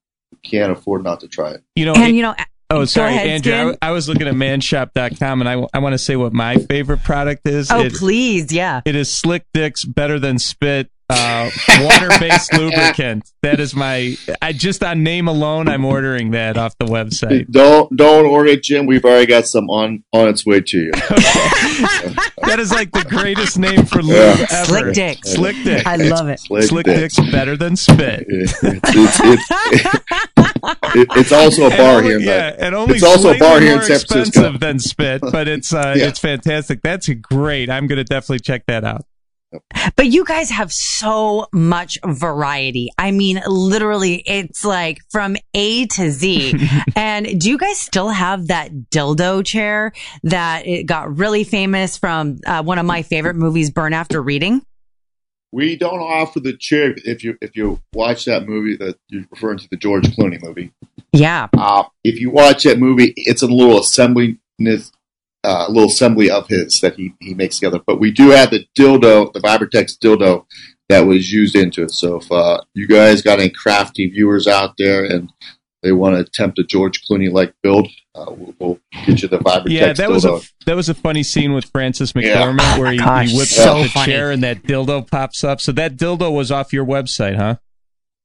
can't 0.44 0.72
afford 0.72 1.04
not 1.04 1.20
to 1.22 1.28
try 1.28 1.52
it. 1.52 1.64
you 1.76 1.86
know, 1.86 1.94
And 1.96 2.16
you 2.16 2.22
know, 2.22 2.36
Oh, 2.72 2.84
sorry, 2.86 3.12
ahead, 3.14 3.28
Andrea. 3.28 3.78
I, 3.82 3.90
I 3.90 3.92
was 3.92 4.10
looking 4.10 4.28
at 4.28 4.34
manshop.com 4.34 5.42
and 5.42 5.48
I, 5.48 5.66
I 5.74 5.80
want 5.80 5.94
to 5.94 6.00
say 6.00 6.16
what 6.16 6.34
my 6.34 6.56
favorite 6.58 7.04
product 7.04 7.48
is. 7.48 7.70
oh 7.72 7.80
It- 7.82 7.94
please, 7.94 8.52
yeah. 8.52 8.82
it 8.86 8.96
is 8.96 9.12
Slick 9.12 9.46
Dick's 9.54 9.86
Better 9.86 10.20
Than 10.20 10.40
Spit 10.40 10.90
uh, 11.10 11.50
water 11.82 12.10
based 12.20 12.54
lubricant. 12.54 13.30
That 13.44 13.60
is 13.60 13.76
my, 13.76 14.16
I 14.42 14.54
just 14.54 14.84
on 14.84 15.04
name 15.04 15.28
alone, 15.28 15.68
I'm 15.70 15.86
ordering 15.86 16.32
that 16.32 16.58
off 16.58 16.76
the 16.80 16.86
website. 16.88 17.50
Don't 17.52 17.96
don't 17.96 18.26
order 18.26 18.50
it, 18.50 18.64
Jim. 18.64 18.86
We've 18.88 19.06
already 19.06 19.28
got 19.28 19.46
some 19.48 19.70
on 19.70 20.04
on 20.14 20.28
its 20.30 20.46
way 20.46 20.62
to 20.62 20.78
you. 20.78 20.92
That 22.46 22.60
is 22.60 22.72
like 22.72 22.92
the 22.92 23.04
greatest 23.04 23.58
name 23.58 23.86
for 23.88 24.04
lube 24.04 24.16
Yeah. 24.40 24.46
ever. 24.52 24.66
Slick 24.66 24.94
Dick. 24.94 25.26
Slick 25.26 25.56
Dick. 25.64 25.86
I 25.88 25.96
love 25.96 26.30
it. 26.30 26.40
Slick, 26.40 26.64
Slick 26.66 26.86
Dick. 26.86 26.98
Dick's 26.98 27.32
Better 27.32 27.58
Than 27.58 27.76
Spit. 27.76 28.26
It's, 28.30 28.54
it's, 28.64 29.20
it's, 29.24 31.12
it's 31.18 31.32
also 31.32 31.66
a 31.68 31.70
bar 31.72 31.98
only- 31.98 32.10
here. 32.10 32.18
in 32.18 32.24
yeah, 32.24 32.52
the- 32.52 32.64
and 32.64 32.76
only 32.76 32.96
it's 32.96 33.04
also 33.04 33.34
a 33.34 33.38
bar 33.40 33.60
here 33.60 33.74
in 33.78 33.82
San 33.82 33.88
Francisco. 34.00 34.20
expensive 34.20 34.60
than 34.60 34.80
Spit, 34.80 35.22
but 35.22 35.48
it's 35.48 35.74
uh, 35.74 35.96
Yeah. 35.98 36.06
it's 36.08 36.20
fantastic. 36.20 36.82
That's 36.82 37.10
great. 37.10 37.70
I'm 37.70 37.88
going 37.88 37.98
to 37.98 38.04
definitely 38.04 38.40
check 38.40 38.66
that 38.68 38.84
out. 38.84 39.06
But 39.96 40.08
you 40.08 40.26
guys 40.26 40.50
have 40.50 40.72
so 40.72 41.48
much 41.54 41.98
variety. 42.06 42.90
I 42.98 43.12
mean, 43.12 43.42
literally, 43.48 44.24
it's 44.26 44.66
like 44.66 45.00
from 45.10 45.38
A 45.54 45.86
to 45.88 46.12
Z. 46.12 46.56
and 46.96 47.40
do 47.40 47.50
you 47.50 47.58
guys 47.58 47.78
still 47.78 48.10
have 48.10 48.48
that 48.48 48.72
dildo 48.92 49.46
chair 49.46 49.94
that 50.24 50.68
it 50.68 50.86
got 50.86 51.18
really 51.18 51.44
famous 51.44 51.98
from 51.98 52.40
uh, 52.46 52.64
one 52.64 52.80
of 52.80 52.86
my 52.86 53.02
favorite 53.02 53.36
movies, 53.36 53.72
Burn 53.72 53.94
After 53.94 54.22
Reading? 54.22 54.66
We 55.52 55.78
don't 55.78 56.02
offer 56.02 56.42
the 56.42 56.58
chair 56.58 56.94
if 56.98 57.24
you 57.24 57.38
if 57.42 57.56
you 57.56 57.82
watch 57.94 58.26
that 58.26 58.46
movie 58.46 58.76
that 58.76 58.98
you're 59.08 59.24
referring 59.32 59.60
to 59.60 59.68
the 59.70 59.78
George 59.78 60.04
Clooney 60.08 60.42
movie. 60.44 60.74
Yeah. 61.14 61.48
Uh, 61.58 61.84
if 62.04 62.20
you 62.20 62.30
watch 62.30 62.64
that 62.64 62.78
movie, 62.78 63.14
it's 63.16 63.42
a 63.42 63.48
little 63.48 63.80
assembly, 63.80 64.38
uh, 65.46 65.68
little 65.70 65.90
assembly 65.90 66.30
of 66.30 66.48
his 66.48 66.80
that 66.82 66.96
he, 66.96 67.14
he 67.22 67.34
makes 67.34 67.60
together. 67.60 67.80
But 67.86 68.00
we 68.00 68.12
do 68.12 68.30
have 68.30 68.50
the 68.52 68.66
dildo, 68.78 69.32
the 69.34 69.40
Vibratex 69.40 69.98
dildo 69.98 70.46
that 70.90 71.02
was 71.02 71.32
used 71.32 71.56
into 71.56 71.84
it. 71.84 71.92
So 71.92 72.18
if 72.18 72.32
uh, 72.32 72.62
you 72.74 72.88
guys 72.88 73.22
got 73.22 73.40
any 73.40 73.50
crafty 73.50 74.08
viewers 74.10 74.48
out 74.48 74.76
there 74.78 75.06
and 75.06 75.32
they 75.84 75.92
want 75.92 76.16
to 76.16 76.22
attempt 76.22 76.58
a 76.60 76.64
George 76.64 77.02
Clooney 77.06 77.32
like 77.32 77.54
build, 77.62 77.88
uh, 78.16 78.26
we'll, 78.30 78.56
we'll 78.60 78.80
get 79.06 79.22
you 79.22 79.28
the 79.28 79.38
Vibratex 79.40 79.70
Yeah, 79.70 79.94
that 79.94 80.10
was 80.10 80.26
a 80.26 80.40
that 80.66 80.76
was 80.76 80.90
a 80.90 80.94
funny 80.94 81.22
scene 81.24 81.54
with 81.54 81.66
Frances 81.66 82.14
Yeah. 82.16 82.42
McDormand 82.42 82.80
where 82.80 82.92
he, 82.92 82.98
Gosh, 82.98 83.30
he 83.30 83.38
whips 83.38 83.56
so 83.56 83.78
out 83.78 83.84
the 83.84 83.90
funny. 83.90 84.12
chair 84.12 84.32
and 84.32 84.44
that 84.44 84.64
dildo 84.64 85.10
pops 85.10 85.44
up. 85.44 85.62
So 85.62 85.72
that 85.74 85.96
dildo 85.96 86.32
was 86.34 86.52
off 86.52 86.74
your 86.74 86.86
website, 86.86 87.36
huh? 87.36 87.58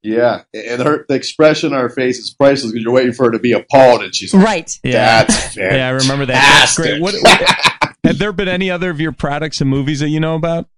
Yeah, 0.02 0.42
and 0.54 0.80
her 0.80 1.04
the 1.08 1.14
expression 1.14 1.74
on 1.74 1.80
her 1.80 1.90
face 1.90 2.18
is 2.18 2.32
priceless 2.32 2.72
because 2.72 2.82
you're 2.82 2.92
waiting 2.92 3.12
for 3.12 3.26
her 3.26 3.32
to 3.32 3.38
be 3.38 3.52
appalled, 3.52 4.02
and 4.02 4.14
she's 4.14 4.32
like, 4.32 4.44
Right. 4.44 4.78
"That's 4.82 5.34
fantastic." 5.34 5.62
Yeah, 5.72 5.88
I 5.88 5.90
remember 5.90 6.26
that. 6.26 6.58
That's 6.60 6.76
great. 6.76 7.02
What, 7.02 7.14
what, 7.20 7.94
have 8.04 8.18
there 8.18 8.32
been 8.32 8.48
any 8.48 8.70
other 8.70 8.88
of 8.88 8.98
your 9.00 9.12
products 9.12 9.60
and 9.60 9.68
movies 9.68 10.00
that 10.00 10.08
you 10.08 10.18
know 10.20 10.36
about? 10.36 10.68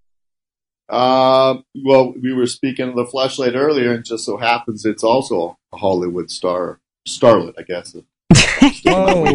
Um, 0.88 1.64
well, 1.84 2.12
we 2.20 2.32
were 2.34 2.46
speaking 2.46 2.88
of 2.88 2.96
the 2.96 3.04
Fleshlight 3.04 3.54
earlier, 3.54 3.92
and 3.92 4.04
just 4.04 4.24
so 4.24 4.36
happens 4.36 4.84
it's 4.84 5.04
also 5.04 5.56
a 5.72 5.76
Hollywood 5.76 6.30
star, 6.30 6.80
starlet, 7.08 7.54
I 7.56 7.62
guess. 7.62 7.96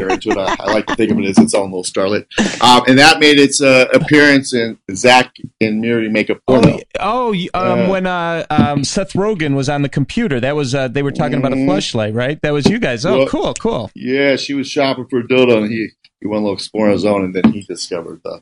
Into 0.07 0.31
it, 0.31 0.37
I, 0.37 0.55
I 0.59 0.73
like 0.73 0.85
to 0.87 0.95
think 0.95 1.11
of 1.11 1.19
it 1.19 1.25
as 1.25 1.37
its 1.37 1.53
own 1.53 1.71
little 1.71 1.83
starlet, 1.83 2.25
um, 2.61 2.83
and 2.87 2.97
that 2.97 3.19
made 3.19 3.39
its 3.39 3.61
uh, 3.61 3.85
appearance 3.93 4.53
in 4.53 4.77
Zack 4.93 5.35
and 5.61 5.81
Miri 5.81 6.09
make 6.09 6.29
a 6.29 6.35
porno. 6.47 6.79
Oh, 6.99 7.33
oh 7.33 7.33
um, 7.53 7.79
Yeah. 7.79 7.89
when 7.89 8.07
uh, 8.07 8.45
um, 8.49 8.83
Seth 8.83 9.13
Rogen 9.13 9.55
was 9.55 9.69
on 9.69 9.81
the 9.81 9.89
computer, 9.89 10.39
that 10.39 10.55
was 10.55 10.73
uh, 10.75 10.87
they 10.87 11.03
were 11.03 11.11
talking 11.11 11.37
about 11.37 11.53
a 11.53 11.55
Mhm. 11.55 11.67
Fleshlight, 11.67 12.15
right? 12.15 12.41
That 12.41 12.51
was 12.53 12.65
you 12.67 12.79
guys. 12.79 13.05
Oh, 13.05 13.19
Well- 13.19 13.27
cool, 13.27 13.53
cool. 13.55 13.91
Yeah, 13.95 14.35
she 14.35 14.53
was 14.53 14.69
shopping 14.69 15.07
for 15.09 15.19
a 15.19 15.23
dildo, 15.27 15.57
and 15.63 15.71
he 15.71 15.89
he 16.21 16.27
went 16.27 16.41
a 16.41 16.43
little 16.45 16.55
exploring 16.55 16.93
his 16.93 17.05
own, 17.05 17.23
and 17.25 17.35
then 17.35 17.51
he 17.53 17.61
discovered 17.61 18.21
the 18.23 18.41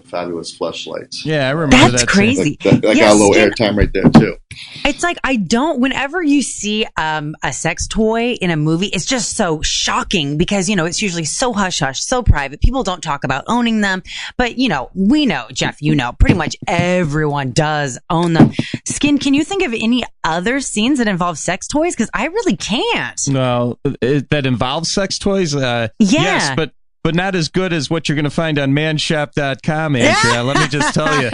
fabulous 0.00 0.56
Fleshlights. 0.56 1.24
Yeah, 1.24 1.48
I 1.48 1.50
remember 1.50 1.76
That's 1.76 1.92
that. 1.92 2.00
too. 2.00 2.06
crazy. 2.06 2.56
That, 2.62 2.70
that, 2.74 2.82
that 2.82 2.96
Yes, 2.96 3.12
got 3.12 3.14
a 3.14 3.18
little 3.18 3.34
airtime 3.34 3.76
right 3.76 3.90
there 3.92 4.08
too. 4.10 4.36
It's 4.84 5.02
like 5.02 5.18
I 5.22 5.36
don't. 5.36 5.80
Whenever 5.80 6.22
you 6.22 6.40
see 6.42 6.86
um, 6.96 7.34
a 7.42 7.52
sex 7.52 7.86
toy 7.88 8.32
in 8.32 8.50
a 8.50 8.56
movie, 8.56 8.86
it's 8.86 9.04
just 9.04 9.36
so 9.36 9.60
shocking 9.62 10.38
because 10.38 10.68
you 10.68 10.76
know 10.76 10.84
it's 10.86 11.02
usually 11.02 11.24
so 11.24 11.52
hush 11.52 11.80
hush, 11.80 12.02
so 12.02 12.22
private. 12.22 12.60
People 12.62 12.82
don't 12.82 13.02
talk 13.02 13.24
about 13.24 13.44
owning 13.48 13.80
them, 13.82 14.02
but 14.38 14.58
you 14.58 14.68
know 14.68 14.90
we 14.94 15.26
know, 15.26 15.46
Jeff. 15.52 15.80
You 15.82 15.94
know, 15.94 16.12
pretty 16.12 16.34
much 16.34 16.56
everyone 16.66 17.50
does 17.52 17.98
own 18.08 18.32
them. 18.32 18.52
Skin, 18.86 19.18
can 19.18 19.34
you 19.34 19.44
think 19.44 19.62
of 19.62 19.74
any 19.74 20.04
other 20.24 20.60
scenes 20.60 20.98
that 20.98 21.08
involve 21.08 21.38
sex 21.38 21.66
toys? 21.66 21.94
Because 21.94 22.10
I 22.14 22.26
really 22.26 22.56
can't. 22.56 23.20
No, 23.28 23.78
it, 24.00 24.30
that 24.30 24.46
involves 24.46 24.90
sex 24.90 25.18
toys. 25.18 25.54
Uh, 25.54 25.88
Yeah. 25.98 26.22
Yes, 26.22 26.52
but 26.56 26.72
but 27.04 27.14
not 27.16 27.34
as 27.34 27.48
good 27.48 27.72
as 27.72 27.90
what 27.90 28.08
you're 28.08 28.14
going 28.14 28.24
to 28.24 28.30
find 28.30 28.58
on 28.58 28.70
manshop.com, 28.72 29.96
Andrea. 29.96 30.42
Let 30.44 30.56
me 30.58 30.68
just 30.68 30.94
tell 30.94 31.22
you. 31.22 31.30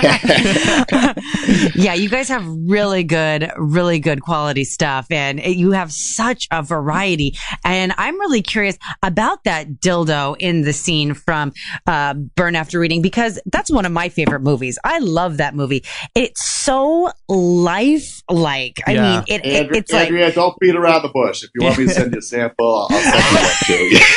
yeah, 1.75 1.93
you 1.95 2.09
guys 2.09 2.29
have 2.29 2.45
really 2.47 3.05
good, 3.05 3.51
really 3.59 3.99
good 3.99 4.23
quality 4.23 4.65
stuff 4.65 5.07
and 5.11 5.39
you 5.41 5.73
have 5.73 5.93
such 5.93 6.49
a 6.51 6.63
variety. 6.63 7.37
And 7.65 7.93
I'm 7.99 8.19
really 8.19 8.41
curious 8.43 8.79
about 9.03 9.45
that 9.45 9.69
dildo 9.81 10.37
in 10.39 10.63
the 10.63 10.73
scene 10.73 11.13
from, 11.15 11.53
uh, 11.87 12.15
Burn 12.15 12.57
After 12.57 12.79
Reading 12.81 13.03
because 13.03 13.39
that's 13.47 13.71
one 13.71 13.85
of 13.85 13.93
my 13.93 14.09
favorite 14.09 14.41
movies. 14.41 14.79
I 14.85 14.99
love 15.01 15.37
that 15.37 15.55
movie. 15.55 15.85
It's 16.15 16.45
so 16.47 17.11
lifelike. 17.29 18.81
I 18.87 18.93
Yeah. 18.93 19.03
mean, 19.17 19.25
it, 19.29 19.45
it- 19.45 19.57
Andrea, 19.65 19.81
it's 19.81 19.93
like, 19.93 20.07
Andrea, 20.07 20.33
don't 20.33 20.59
beat 20.61 20.75
around 20.75 21.03
the 21.03 21.09
bush. 21.11 21.45
If 21.45 21.51
you 21.55 21.67
want 21.67 21.79
me 21.79 21.85
to 21.89 21.91
send 21.93 22.13
you 22.13 22.19
a 22.21 22.23
sample, 22.23 22.89
I'll 22.91 22.99
send 22.99 23.91
you 23.91 23.99
one 23.99 24.09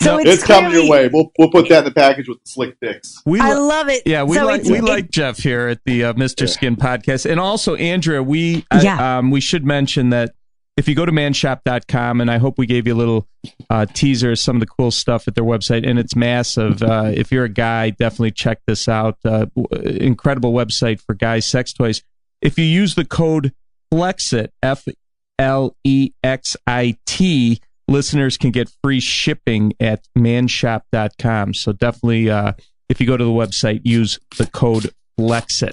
so 0.00 0.12
No, 0.14 0.18
it's, 0.18 0.30
it's 0.30 0.44
coming 0.44 0.72
your 0.72 0.88
way. 0.90 1.08
We'll 1.12 1.30
we'll 1.38 1.50
put 1.50 1.68
that 1.68 1.78
in 1.78 1.84
the 1.84 1.90
package 1.90 2.28
with 2.28 2.42
the 2.44 2.50
slick 2.50 2.78
dicks. 2.80 3.20
We 3.26 3.40
I 3.40 3.54
love 3.54 3.88
it. 3.88 4.02
Yeah, 4.06 4.22
we 4.22 4.36
So 4.36 4.46
like 4.46 4.64
we 4.64 4.78
it- 4.78 4.84
like 4.84 5.10
Jeff 5.10 5.38
here 5.38 5.68
at 5.68 5.80
the 5.84 6.04
uh, 6.04 6.12
Mr. 6.14 6.42
Yeah. 6.42 6.46
Skin 6.46 6.76
podcast, 6.76 7.28
and 7.30 7.40
also 7.40 7.74
Andrea. 7.74 8.22
We 8.22 8.64
I- 8.70 8.82
Yeah. 8.82 9.18
um, 9.18 9.30
we 9.30 9.40
should 9.40 9.64
mention 9.64 10.10
that 10.10 10.32
if 10.76 10.86
you 10.88 10.94
go 10.94 11.04
to 11.04 11.10
manshop.com, 11.12 12.20
and 12.20 12.30
I 12.30 12.38
hope 12.38 12.56
we 12.56 12.66
gave 12.66 12.86
you 12.86 12.94
a 12.94 12.96
little 12.96 13.26
uh, 13.68 13.86
teaser 13.92 14.30
of 14.32 14.38
some 14.38 14.54
of 14.56 14.60
the 14.60 14.66
cool 14.66 14.92
stuff 14.92 15.26
at 15.26 15.34
their 15.34 15.42
website, 15.44 15.88
and 15.88 15.98
it's 15.98 16.14
massive. 16.14 16.82
Uh, 16.82 17.10
if 17.12 17.32
you're 17.32 17.44
a 17.44 17.48
guy, 17.48 17.90
definitely 17.90 18.30
check 18.30 18.60
this 18.68 18.88
out. 18.88 19.16
Uh, 19.24 19.46
w- 19.56 19.96
incredible 19.98 20.52
website 20.52 21.00
for 21.00 21.14
guys' 21.14 21.46
sex 21.46 21.72
toys. 21.72 22.02
If 22.40 22.56
you 22.58 22.64
use 22.64 22.94
the 22.94 23.04
code 23.04 23.52
FLEXIT, 23.92 24.50
F 24.62 24.84
L 25.40 25.74
E 25.82 26.12
X 26.22 26.56
I 26.68 26.96
T, 27.06 27.60
listeners 27.88 28.36
can 28.36 28.50
get 28.50 28.70
free 28.82 29.00
shipping 29.00 29.72
at 29.80 30.06
manshop.com. 30.16 31.54
So 31.54 31.72
definitely, 31.72 32.30
uh, 32.30 32.52
if 32.88 33.00
you 33.00 33.06
go 33.06 33.16
to 33.16 33.24
the 33.24 33.30
website, 33.30 33.80
use 33.84 34.18
the 34.36 34.46
code 34.46 34.90
FLEXIT. 35.18 35.72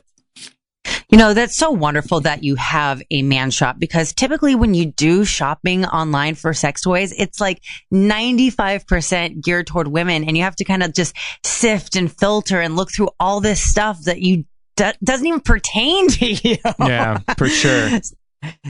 You 1.09 1.17
know, 1.17 1.33
that's 1.33 1.55
so 1.55 1.71
wonderful 1.71 2.21
that 2.21 2.43
you 2.43 2.55
have 2.55 3.01
a 3.09 3.21
man 3.21 3.51
shop 3.51 3.77
because 3.79 4.13
typically 4.13 4.55
when 4.55 4.73
you 4.73 4.85
do 4.85 5.25
shopping 5.25 5.85
online 5.85 6.35
for 6.35 6.53
sex 6.53 6.81
toys, 6.81 7.11
it's 7.11 7.39
like 7.39 7.61
95% 7.93 9.43
geared 9.43 9.67
toward 9.67 9.87
women 9.87 10.23
and 10.23 10.37
you 10.37 10.43
have 10.43 10.55
to 10.57 10.63
kind 10.63 10.83
of 10.83 10.93
just 10.93 11.15
sift 11.43 11.95
and 11.95 12.11
filter 12.11 12.59
and 12.59 12.75
look 12.75 12.91
through 12.91 13.09
all 13.19 13.39
this 13.39 13.61
stuff 13.61 14.01
that 14.03 14.21
you 14.21 14.45
do- 14.75 14.91
doesn't 15.03 15.25
even 15.25 15.39
pertain 15.39 16.07
to 16.09 16.25
you. 16.25 16.57
Yeah, 16.79 17.19
for 17.37 17.47
sure. 17.47 17.99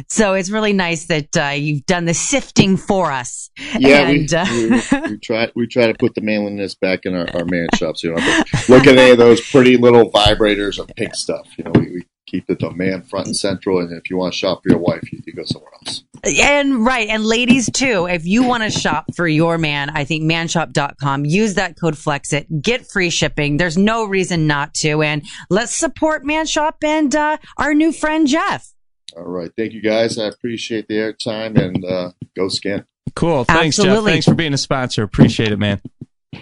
So 0.10 0.34
it's 0.34 0.50
really 0.50 0.74
nice 0.74 1.06
that 1.08 1.38
uh, 1.38 1.50
you've 1.50 1.86
done 1.86 2.06
the 2.06 2.14
sifting 2.14 2.78
for 2.78 3.12
us. 3.12 3.50
Yeah, 3.78 4.10
And, 4.10 4.30
we, 4.30 4.38
uh, 4.38 5.02
we, 5.02 5.12
we 5.12 5.18
try 5.24 5.52
we 5.56 5.68
try 5.68 5.88
to 5.88 5.94
put 5.94 6.16
the 6.16 6.22
manliness 6.22 6.76
back 6.76 7.02
in 7.04 7.16
our, 7.16 7.28
our 7.36 7.46
man 7.46 7.68
shops. 7.76 8.04
You 8.04 8.12
know, 8.12 8.44
look 8.70 8.88
at 8.88 8.98
any 8.98 9.12
of 9.12 9.18
those 9.18 9.42
pretty 9.42 9.78
little 9.78 10.12
vibrators 10.12 10.80
or 10.80 10.86
pink 10.96 11.16
stuff. 11.16 11.48
You 11.58 11.66
know, 11.66 11.72
we, 11.76 11.92
we 11.92 12.06
keep 12.26 12.48
the 12.48 12.56
demand 12.56 13.10
front 13.10 13.28
and 13.28 13.36
central. 13.36 13.80
And 13.80 13.92
if 13.94 14.10
you 14.10 14.18
want 14.18 14.34
to 14.34 14.40
shop 14.40 14.62
for 14.64 14.70
your 14.70 14.80
wife, 14.80 15.12
you, 15.12 15.22
you 15.26 15.34
go 15.34 15.44
somewhere 15.46 15.72
else. 15.86 16.04
And 16.24 16.86
right. 16.86 17.08
And 17.08 17.24
ladies 17.24 17.70
too, 17.72 18.08
if 18.08 18.26
you 18.26 18.44
want 18.44 18.64
to 18.64 18.70
shop 18.70 19.06
for 19.16 19.28
your 19.28 19.58
man, 19.58 19.90
I 19.92 20.06
think 20.06 20.24
manshop.com, 20.24 21.26
use 21.26 21.54
that 21.56 21.80
code 21.80 21.96
FLEXIT, 21.96 22.62
get 22.62 22.88
free 22.88 23.10
shipping. 23.10 23.58
There's 23.58 23.78
no 23.78 24.06
reason 24.06 24.48
not 24.48 24.74
to. 24.76 25.02
And 25.02 25.24
let's 25.50 25.74
support 25.76 26.24
Manshop 26.24 26.74
and 26.84 27.16
uh, 27.16 27.38
our 27.58 27.74
new 27.74 27.92
friend 27.92 28.28
Jeff. 28.28 28.75
All 29.15 29.23
right. 29.23 29.51
Thank 29.58 29.73
you 29.73 29.82
guys. 29.82 30.17
I 30.17 30.28
appreciate 30.28 30.88
the 30.88 30.95
airtime 30.95 31.58
and 31.58 31.86
uh, 31.86 32.12
go 32.36 32.49
skin. 32.49 32.86
Cool. 33.15 33.45
Thanks, 33.45 33.78
Jeff. 33.78 34.04
Thanks 34.04 34.25
for 34.25 34.36
being 34.36 34.54
a 34.54 34.58
sponsor. 34.58 35.04
Appreciate 35.04 35.51
it, 35.51 35.60
man. 35.60 35.82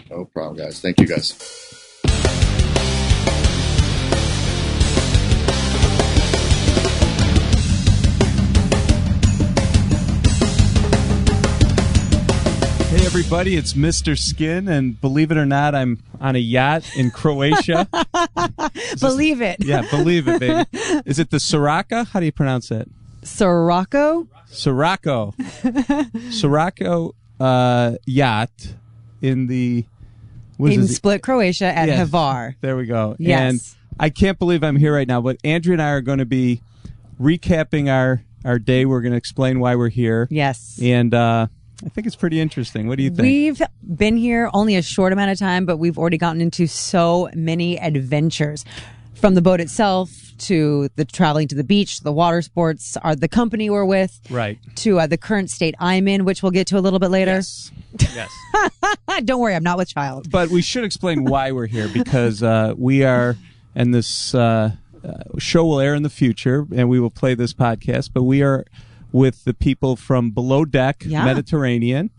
No 0.09 0.25
problem, 0.25 0.57
guys. 0.57 0.79
Thank 0.79 0.99
you, 0.99 1.07
guys. 1.07 1.72
Everybody, 13.15 13.57
it's 13.57 13.73
Mr. 13.73 14.17
Skin, 14.17 14.67
and 14.67 14.99
believe 14.99 15.29
it 15.29 15.37
or 15.37 15.45
not, 15.45 15.75
I'm 15.75 16.01
on 16.19 16.35
a 16.35 16.39
yacht 16.39 16.83
in 16.97 17.11
Croatia. 17.11 17.87
Believe 18.99 19.39
it. 19.39 19.57
yeah, 19.59 19.87
believe 19.91 20.27
it, 20.27 20.39
baby. 20.39 20.65
Is 21.05 21.19
it 21.19 21.29
the 21.29 21.39
Sirocco? 21.39 22.05
How 22.05 22.19
do 22.19 22.25
you 22.25 22.31
pronounce 22.31 22.71
it? 22.71 22.89
Sirocco? 23.21 24.27
Sirocco. 24.47 25.35
Sirocco 26.31 27.13
uh, 27.39 27.97
yacht 28.07 28.49
in 29.21 29.45
the 29.45 29.85
in 30.57 30.81
it? 30.81 30.87
Split, 30.87 31.21
Croatia 31.21 31.65
at 31.65 31.89
Yes. 31.89 32.09
Hvar. 32.09 32.55
There 32.61 32.75
we 32.75 32.87
go. 32.87 33.15
Yes. 33.19 33.39
And 33.39 33.61
I 33.99 34.09
can't 34.09 34.39
believe 34.39 34.63
I'm 34.63 34.75
here 34.77 34.91
right 34.95 35.07
now, 35.07 35.21
but 35.21 35.37
Andrea 35.43 35.73
and 35.73 35.83
I 35.83 35.89
are 35.91 36.01
going 36.01 36.17
to 36.17 36.25
be 36.25 36.63
recapping 37.21 37.91
our 37.93 38.23
our 38.43 38.57
day. 38.57 38.85
We're 38.85 39.01
going 39.01 39.11
to 39.13 39.17
explain 39.19 39.59
why 39.59 39.75
we're 39.75 39.89
here. 39.89 40.27
Yes. 40.31 40.79
And 40.81 41.13
uh, 41.13 41.45
I 41.85 41.89
think 41.89 42.07
it's 42.07 42.15
pretty 42.15 42.39
interesting. 42.39 42.87
What 42.87 42.97
do 42.97 43.03
you 43.03 43.09
think? 43.09 43.21
We've 43.21 43.61
been 43.83 44.17
here 44.17 44.49
only 44.53 44.75
a 44.75 44.81
short 44.81 45.11
amount 45.13 45.31
of 45.31 45.39
time, 45.39 45.65
but 45.65 45.77
we've 45.77 45.97
already 45.97 46.17
gotten 46.17 46.41
into 46.41 46.67
so 46.67 47.29
many 47.33 47.77
adventures. 47.77 48.65
From 49.15 49.35
the 49.35 49.41
boat 49.41 49.61
itself 49.61 50.09
to 50.39 50.89
the 50.95 51.05
traveling 51.05 51.47
to 51.47 51.55
the 51.55 51.63
beach, 51.63 52.01
the 52.01 52.11
water 52.11 52.41
sports, 52.41 52.97
are 52.97 53.15
the 53.15 53.27
company 53.27 53.69
we're 53.69 53.85
with, 53.85 54.19
right. 54.29 54.59
to 54.75 54.99
uh, 54.99 55.07
the 55.07 55.17
current 55.17 55.49
state 55.49 55.75
I'm 55.79 56.07
in, 56.07 56.25
which 56.25 56.43
we'll 56.43 56.51
get 56.51 56.67
to 56.67 56.77
a 56.77 56.81
little 56.81 56.99
bit 56.99 57.09
later. 57.09 57.31
Yes. 57.31 57.71
yes. 58.13 58.29
Don't 59.25 59.39
worry, 59.39 59.55
I'm 59.55 59.63
not 59.63 59.77
with 59.77 59.87
child. 59.87 60.29
but 60.29 60.49
we 60.49 60.61
should 60.61 60.83
explain 60.83 61.23
why 61.23 61.51
we're 61.51 61.67
here 61.67 61.87
because 61.87 62.43
uh, 62.43 62.73
we 62.77 63.03
are, 63.03 63.37
and 63.75 63.93
this 63.93 64.35
uh, 64.35 64.71
uh, 65.05 65.13
show 65.37 65.65
will 65.65 65.79
air 65.79 65.95
in 65.95 66.03
the 66.03 66.09
future, 66.09 66.65
and 66.75 66.89
we 66.89 66.99
will 66.99 67.11
play 67.11 67.33
this 67.33 67.53
podcast. 67.53 68.09
But 68.13 68.23
we 68.23 68.41
are 68.41 68.65
with 69.13 69.45
the 69.45 69.53
people 69.53 69.95
from 69.95 70.31
Below 70.31 70.65
Deck 70.65 71.03
Yeah. 71.05 71.23
Mediterranean, 71.23 72.09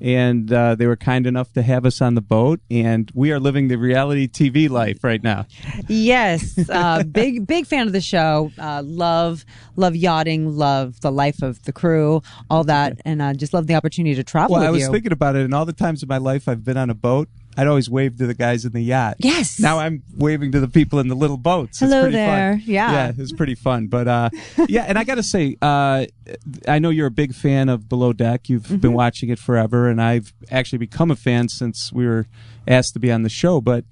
and 0.00 0.52
uh, 0.52 0.74
they 0.76 0.86
were 0.86 0.96
kind 0.96 1.26
enough 1.26 1.52
to 1.54 1.62
have 1.62 1.84
us 1.84 2.00
on 2.00 2.14
the 2.14 2.20
boat, 2.20 2.60
and 2.70 3.10
we 3.14 3.30
are 3.32 3.40
living 3.40 3.66
the 3.68 3.76
reality 3.76 4.28
TV 4.28 4.68
life 4.70 5.02
right 5.02 5.22
now. 5.22 5.44
Yes, 5.88 6.56
uh, 6.70 7.02
big 7.10 7.46
big 7.46 7.66
fan 7.66 7.86
of 7.86 7.92
the 7.92 8.00
show. 8.00 8.50
Uh, 8.58 8.82
love 8.84 9.44
love 9.76 9.96
yachting. 9.96 10.56
Love 10.56 11.00
the 11.00 11.10
life 11.10 11.42
of 11.42 11.62
the 11.64 11.72
crew. 11.72 12.22
All 12.50 12.64
that, 12.64 13.00
and 13.04 13.20
uh, 13.20 13.34
just 13.34 13.52
love 13.52 13.66
the 13.66 13.74
opportunity 13.74 14.14
to 14.14 14.24
travel 14.24 14.54
Well, 14.56 14.62
I 14.64 14.70
was 14.70 14.82
you. 14.82 14.90
thinking 14.92 15.12
about 15.12 15.36
it, 15.36 15.44
and 15.44 15.54
all 15.54 15.64
the 15.66 15.72
times 15.72 16.02
in 16.02 16.08
my 16.08 16.18
life 16.18 16.48
I've 16.48 16.64
been 16.64 16.76
on 16.76 16.90
a 16.90 16.94
boat. 16.94 17.28
I'd 17.58 17.66
always 17.66 17.90
wave 17.90 18.16
to 18.18 18.26
the 18.28 18.34
guys 18.34 18.64
in 18.64 18.70
the 18.72 18.80
yacht. 18.80 19.16
Yes. 19.18 19.58
Now 19.58 19.80
I'm 19.80 20.04
waving 20.16 20.52
to 20.52 20.60
the 20.60 20.68
people 20.68 21.00
in 21.00 21.08
the 21.08 21.16
little 21.16 21.36
boats. 21.36 21.80
Hello 21.80 21.96
it's 21.96 22.02
pretty 22.04 22.16
there. 22.16 22.52
Fun. 22.52 22.62
Yeah. 22.66 22.92
Yeah, 22.92 23.12
it's 23.18 23.32
pretty 23.32 23.56
fun. 23.56 23.88
But 23.88 24.06
uh, 24.06 24.30
yeah, 24.68 24.84
and 24.86 24.96
I 24.96 25.02
got 25.02 25.16
to 25.16 25.24
say, 25.24 25.56
uh, 25.60 26.06
I 26.68 26.78
know 26.78 26.90
you're 26.90 27.08
a 27.08 27.10
big 27.10 27.34
fan 27.34 27.68
of 27.68 27.88
Below 27.88 28.12
Deck. 28.12 28.48
You've 28.48 28.62
Mm-hmm. 28.62 28.76
been 28.76 28.92
watching 28.92 29.28
it 29.28 29.38
forever, 29.40 29.88
and 29.88 30.00
I've 30.00 30.32
actually 30.52 30.78
become 30.78 31.10
a 31.10 31.16
fan 31.16 31.48
since 31.48 31.92
we 31.92 32.06
were 32.06 32.26
asked 32.68 32.92
to 32.94 33.00
be 33.00 33.10
on 33.10 33.22
the 33.24 33.28
show. 33.28 33.60
But 33.60 33.84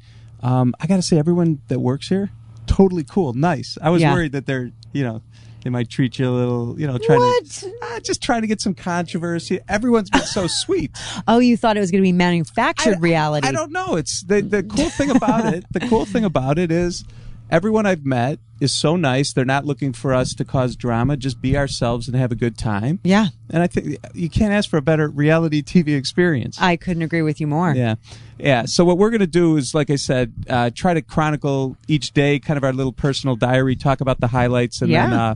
um, 0.43 0.73
I 0.81 0.87
got 0.87 0.97
to 0.97 1.03
say, 1.03 1.19
everyone 1.19 1.61
that 1.67 1.81
works 1.81 2.09
here, 2.09 2.31
totally 2.67 3.03
cool, 3.05 3.33
nice. 3.33 3.77
I 3.83 3.91
was 3.91 4.01
Yeah. 4.01 4.13
worried 4.13 4.31
that 4.33 4.47
they're, 4.47 4.71
you 4.93 5.03
know. 5.03 5.23
They 5.67 5.71
might 5.71 5.91
treat 5.91 6.17
you 6.21 6.29
a 6.29 6.31
little, 6.31 6.79
you 6.81 6.87
know, 6.87 6.97
trying 6.97 7.19
What? 7.19 7.45
to 7.47 7.73
uh, 7.83 7.99
just 7.99 8.23
trying 8.23 8.43
to 8.43 8.47
get 8.47 8.61
some 8.61 8.73
controversy. 8.73 9.59
Everyone's 9.69 10.11
been 10.11 10.23
so 10.23 10.47
sweet. 10.47 10.93
oh, 11.27 11.41
you 11.41 11.57
thought 11.57 11.77
it 11.77 11.81
was 11.81 11.91
going 11.91 12.03
to 12.05 12.07
be 12.07 12.13
manufactured 12.13 12.99
I- 12.99 13.01
reality? 13.01 13.49
I 13.49 13.51
don't 13.51 13.73
know. 13.73 13.97
It's 13.97 14.23
the 14.23 14.43
the 14.43 14.63
cool 14.63 14.91
thing 14.91 15.11
about 15.11 15.53
it. 15.53 15.65
The 15.73 15.81
cool 15.81 16.05
thing 16.05 16.25
about 16.25 16.57
it 16.61 16.71
is 16.71 17.05
everyone 17.51 17.85
I've 17.85 18.05
met 18.07 18.39
is 18.61 18.73
so 18.73 18.95
nice. 18.95 19.33
They're 19.33 19.45
not 19.45 19.65
looking 19.65 19.93
for 19.93 20.15
us 20.15 20.35
to 20.35 20.45
cause 20.45 20.77
drama. 20.77 21.17
Just 21.17 21.41
be 21.41 21.57
ourselves 21.57 22.07
and 22.07 22.17
have 22.17 22.31
a 22.31 22.37
good 22.37 22.57
time. 22.57 23.01
Yeah, 23.03 23.27
And 23.51 23.61
I 23.61 23.67
think 23.67 23.99
you 24.15 24.31
can't 24.31 24.53
ask 24.53 24.71
for 24.71 24.77
a 24.77 24.83
better 24.83 25.09
reality 25.09 25.63
TV 25.63 25.97
experience. 25.97 26.59
I 26.61 26.77
couldn't 26.77 27.03
agree 27.03 27.23
with 27.23 27.41
you 27.41 27.49
more. 27.49 27.75
yeah, 27.75 27.97
yeah. 28.39 28.65
So 28.67 28.85
what 28.85 28.99
we're 28.99 29.11
gonna 29.11 29.27
do 29.27 29.57
is, 29.57 29.75
like 29.75 29.91
I 29.91 29.97
said, 29.97 30.33
uh, 30.49 30.71
try 30.75 30.95
to 30.95 31.03
chronicle 31.03 31.77
each 31.89 32.13
day, 32.13 32.39
kind 32.39 32.57
of 32.59 32.65
our 32.65 32.73
little 32.73 32.93
personal 32.93 33.37
diary, 33.37 33.77
talk 33.77 34.01
about 34.01 34.21
the 34.21 34.29
highlights, 34.29 34.83
and 34.83 34.91
then 35.11 35.13
uh, 35.19 35.35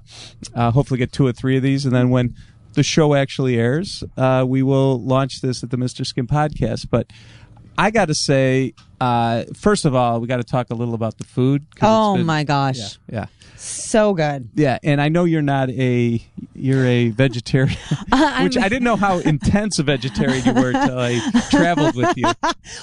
uh, 0.55 0.71
hopefully 0.71 0.99
get 0.99 1.13
two 1.13 1.27
or 1.27 1.33
three 1.33 1.57
of 1.57 1.63
these, 1.63 1.87
and 1.87 1.95
then 1.95 2.11
when 2.11 2.35
the 2.75 2.83
show 2.83 3.15
actually 3.15 3.57
airs, 3.57 4.05
uh, 4.17 4.45
we 4.47 4.63
will 4.63 5.01
launch 5.01 5.41
this 5.41 5.63
at 5.65 5.71
the 5.71 5.77
Mr. 5.77 6.07
Skin 6.07 6.27
podcast. 6.27 6.89
But 6.89 7.11
I 7.77 7.91
got 7.91 8.07
to 8.07 8.15
say, 8.15 8.75
uh, 9.01 9.45
first 9.57 9.85
of 9.85 9.95
all, 9.95 10.21
we 10.21 10.27
got 10.29 10.37
to 10.37 10.45
talk 10.45 10.71
a 10.71 10.75
little 10.75 10.95
about 10.95 11.19
the 11.19 11.25
food. 11.25 11.67
Oh 11.83 12.17
been- 12.17 12.27
my 12.27 12.45
gosh, 12.45 12.79
Yeah, 12.79 12.87
yeah, 13.13 13.27
so 13.63 14.15
good. 14.15 14.49
yeah. 14.55 14.79
And 14.83 15.01
I 15.01 15.09
know 15.09 15.25
you're 15.25 15.43
not 15.43 15.71
a 15.71 16.23
you're 16.55 16.85
a 16.87 17.11
vegetarian, 17.11 17.77
which 18.43 18.57
I 18.57 18.69
didn't 18.69 18.85
know 18.85 18.97
how 18.97 19.19
intense 19.19 19.79
a 19.79 19.83
vegetarian 19.83 20.45
you 20.45 20.55
were 20.55 20.71
until 20.71 20.99
I 20.99 21.21
traveled 21.51 21.95
with 21.97 22.17
you. 22.17 22.27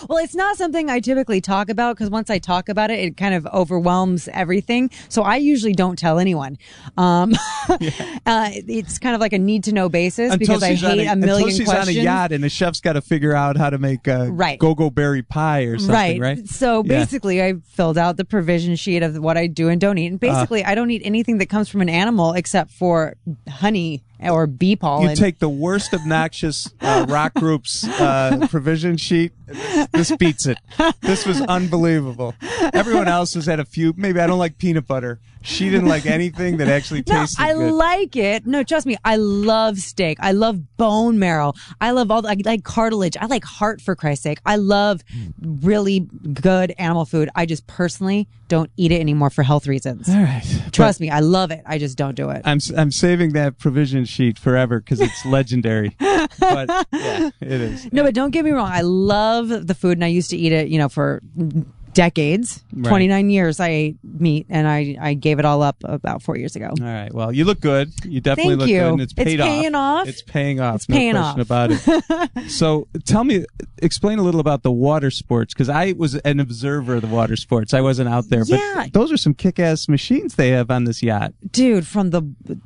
Well, 0.10 0.18
it's 0.24 0.36
not 0.36 0.58
something 0.58 0.90
I 0.90 1.00
typically 1.00 1.40
talk 1.42 1.70
about 1.70 1.96
because 1.96 2.10
once 2.10 2.30
I 2.30 2.40
talk 2.40 2.68
about 2.70 2.92
it, 2.92 3.00
it 3.00 3.18
kind 3.18 3.34
of 3.36 3.46
overwhelms 3.48 4.28
everything. 4.30 4.90
So 5.10 5.22
I 5.24 5.38
usually 5.38 5.74
don't 5.74 5.98
tell 5.98 6.20
anyone. 6.20 6.58
Um, 6.98 7.34
uh, 7.70 8.50
it's 8.54 9.00
kind 9.00 9.16
of 9.16 9.22
like 9.22 9.34
a 9.34 9.38
need 9.40 9.64
to 9.66 9.72
know 9.72 9.90
basis 9.90 10.36
because 10.36 10.64
I 10.64 10.72
she's 10.72 10.82
hate 10.82 11.08
a, 11.08 11.16
million 11.16 11.24
until 11.24 11.50
she's 11.50 11.68
questions. 11.68 11.98
on 11.98 12.02
a 12.02 12.04
yacht 12.04 12.32
and 12.32 12.44
the 12.44 12.50
chef's 12.50 12.80
got 12.82 12.94
to 12.94 13.02
figure 13.02 13.34
out 13.34 13.58
how 13.58 13.70
to 13.70 13.78
make 13.78 14.08
a 14.08 14.30
Right. 14.32 14.60
go-go 14.60 14.90
berry 14.90 15.22
pie 15.24 15.62
or 15.64 15.78
something, 15.78 16.20
right? 16.22 16.38
right? 16.38 16.48
So 16.48 16.84
Yeah. 16.84 17.00
basically, 17.00 17.42
I 17.42 17.56
filled 17.68 17.98
out 17.98 18.18
the 18.18 18.26
provision 18.26 18.76
sheet 18.76 19.04
of 19.04 19.18
what 19.18 19.38
I 19.38 19.48
do 19.48 19.70
and 19.70 19.80
don't 19.80 19.98
eat. 19.98 20.08
And 20.08 20.24
Uh. 20.24 20.28
I 20.68 20.76
don't 20.76 20.92
eat 20.92 21.02
anything 21.06 21.38
that 21.38 21.46
comes 21.46 21.70
from 21.70 21.82
an 21.82 21.88
animal 21.88 22.34
except 22.34 22.72
for 22.72 23.16
honey 23.50 24.04
or 24.22 24.48
bee 24.48 24.76
pollen. 24.76 25.10
You 25.10 25.16
take 25.16 25.40
the 25.40 25.50
worst 25.50 25.94
obnoxious 25.94 26.72
uh, 26.82 27.06
rock 27.08 27.34
group's 27.36 27.88
uh, 27.88 28.48
provision 28.50 28.98
sheet. 28.98 29.34
This, 29.46 29.88
this 29.94 30.18
beats 30.18 30.46
it. 30.46 30.58
This 31.02 31.26
was 31.26 31.42
unbelievable. 31.42 32.34
Everyone 32.74 33.08
else 33.08 33.34
has 33.36 33.46
had 33.46 33.60
a 33.60 33.66
few. 33.66 33.94
Maybe 33.96 34.20
I 34.20 34.28
don't 34.28 34.40
like 34.40 34.58
peanut 34.58 34.88
butter. 34.88 35.20
She 35.42 35.70
didn't 35.70 35.88
like 35.88 36.06
anything 36.06 36.58
that 36.58 36.68
actually 36.68 37.04
no, 37.08 37.16
tasted 37.20 37.42
I 37.42 37.54
good. 37.54 37.72
like 37.72 38.16
it. 38.18 38.46
No, 38.46 38.64
trust 38.64 38.86
me. 38.86 38.98
I 39.06 39.16
love 39.16 39.78
steak. 39.78 40.18
I 40.20 40.34
love 40.34 40.76
bone 40.76 41.20
marrow. 41.20 41.54
I 41.80 41.92
love 41.92 42.12
all. 42.12 42.22
The, 42.22 42.30
I 42.30 42.38
like 42.44 42.66
cartilage. 42.66 43.16
I 43.16 43.28
like 43.28 43.46
heart 43.46 43.80
for 43.80 43.96
Christ's 43.96 44.24
sake. 44.24 44.40
I 44.46 44.58
love 44.58 45.04
really 45.42 46.02
good 46.02 46.74
animal 46.78 47.06
food. 47.06 47.30
I 47.34 47.46
just 47.46 47.66
personally 47.68 48.28
don't 48.50 48.72
eat 48.76 48.92
it 48.92 49.00
anymore 49.00 49.30
for 49.30 49.44
health 49.44 49.68
reasons. 49.68 50.10
All 50.10 50.16
right. 50.16 50.44
Trust 50.74 51.00
me, 51.00 51.10
I 51.10 51.22
love 51.22 51.52
it. 51.52 51.62
I 51.66 51.78
just 51.78 51.98
don't 51.98 52.16
do 52.16 52.30
it. 52.30 52.42
I'm 52.44 52.60
I'm 52.76 52.92
saving 52.92 53.32
that 53.34 53.58
provision 53.58 54.06
sheet 54.08 54.40
forever 54.40 54.80
because 54.80 55.00
it's 55.00 55.26
legendary. 55.26 55.96
but 56.00 56.88
yeah, 56.92 57.30
it 57.40 57.62
is. 57.62 57.92
No, 57.92 58.04
but 58.04 58.14
don't 58.14 58.32
get 58.32 58.44
me 58.46 58.52
wrong. 58.52 58.70
I 58.72 58.82
love 58.82 59.50
the 59.68 59.76
food, 59.76 59.98
and 59.98 60.04
I 60.04 60.08
used 60.08 60.30
to 60.32 60.38
eat 60.38 60.52
it. 60.52 60.70
You 60.70 60.80
know, 60.80 60.90
for 60.90 61.22
decades. 61.98 62.64
Right. 62.72 62.88
Twenty 62.90 63.08
nine 63.08 63.30
years, 63.30 63.60
I 63.60 63.70
ate 63.70 63.98
meat, 64.04 64.46
and 64.50 64.68
I 64.68 64.96
I 65.02 65.14
gave 65.16 65.40
it 65.40 65.46
all 65.46 65.64
up 65.64 65.78
about 65.84 66.22
four 66.22 66.38
years 66.38 66.56
ago. 66.56 66.70
All 66.80 66.86
right. 66.86 67.12
Well, 67.14 67.34
you 67.34 67.44
look 67.44 67.60
good. 67.60 67.92
You 68.06 68.22
definitely 68.22 68.52
Thank 68.54 68.60
look 68.62 68.70
you. 68.70 68.80
good, 68.80 68.92
and 68.94 69.02
it's 69.02 69.14
It's 69.14 69.24
paid 69.24 69.40
paying 69.40 69.76
off. 69.76 70.08
It's 70.08 70.22
paying 70.22 70.60
off. 70.60 70.76
It's 70.76 70.90
no 70.90 70.96
paying 70.96 71.14
question 71.16 71.42
off. 71.42 71.46
about 71.46 71.70
it. 71.72 72.50
so, 72.52 72.88
tell 73.06 73.24
me, 73.24 73.46
explain 73.82 74.20
a 74.20 74.22
little 74.22 74.40
about 74.40 74.62
the 74.64 74.72
water 74.72 75.10
sports 75.10 75.54
because 75.54 75.70
I 75.70 75.94
was 75.98 76.16
an 76.16 76.40
observer 76.40 76.96
of 76.96 77.02
the 77.02 77.08
water 77.08 77.36
sports. 77.36 77.74
I 77.74 77.82
wasn't 77.82 78.10
out 78.10 78.30
there, 78.30 78.44
Yeah. 78.46 78.74
but 78.84 78.94
those 78.94 79.12
are 79.12 79.18
some 79.18 79.34
kick-ass 79.34 79.90
machines 79.90 80.36
they 80.36 80.50
have 80.50 80.70
on 80.70 80.84
this 80.84 81.02
yacht. 81.02 81.34
dude 81.52 81.88
from 81.88 82.12
the 82.12 82.22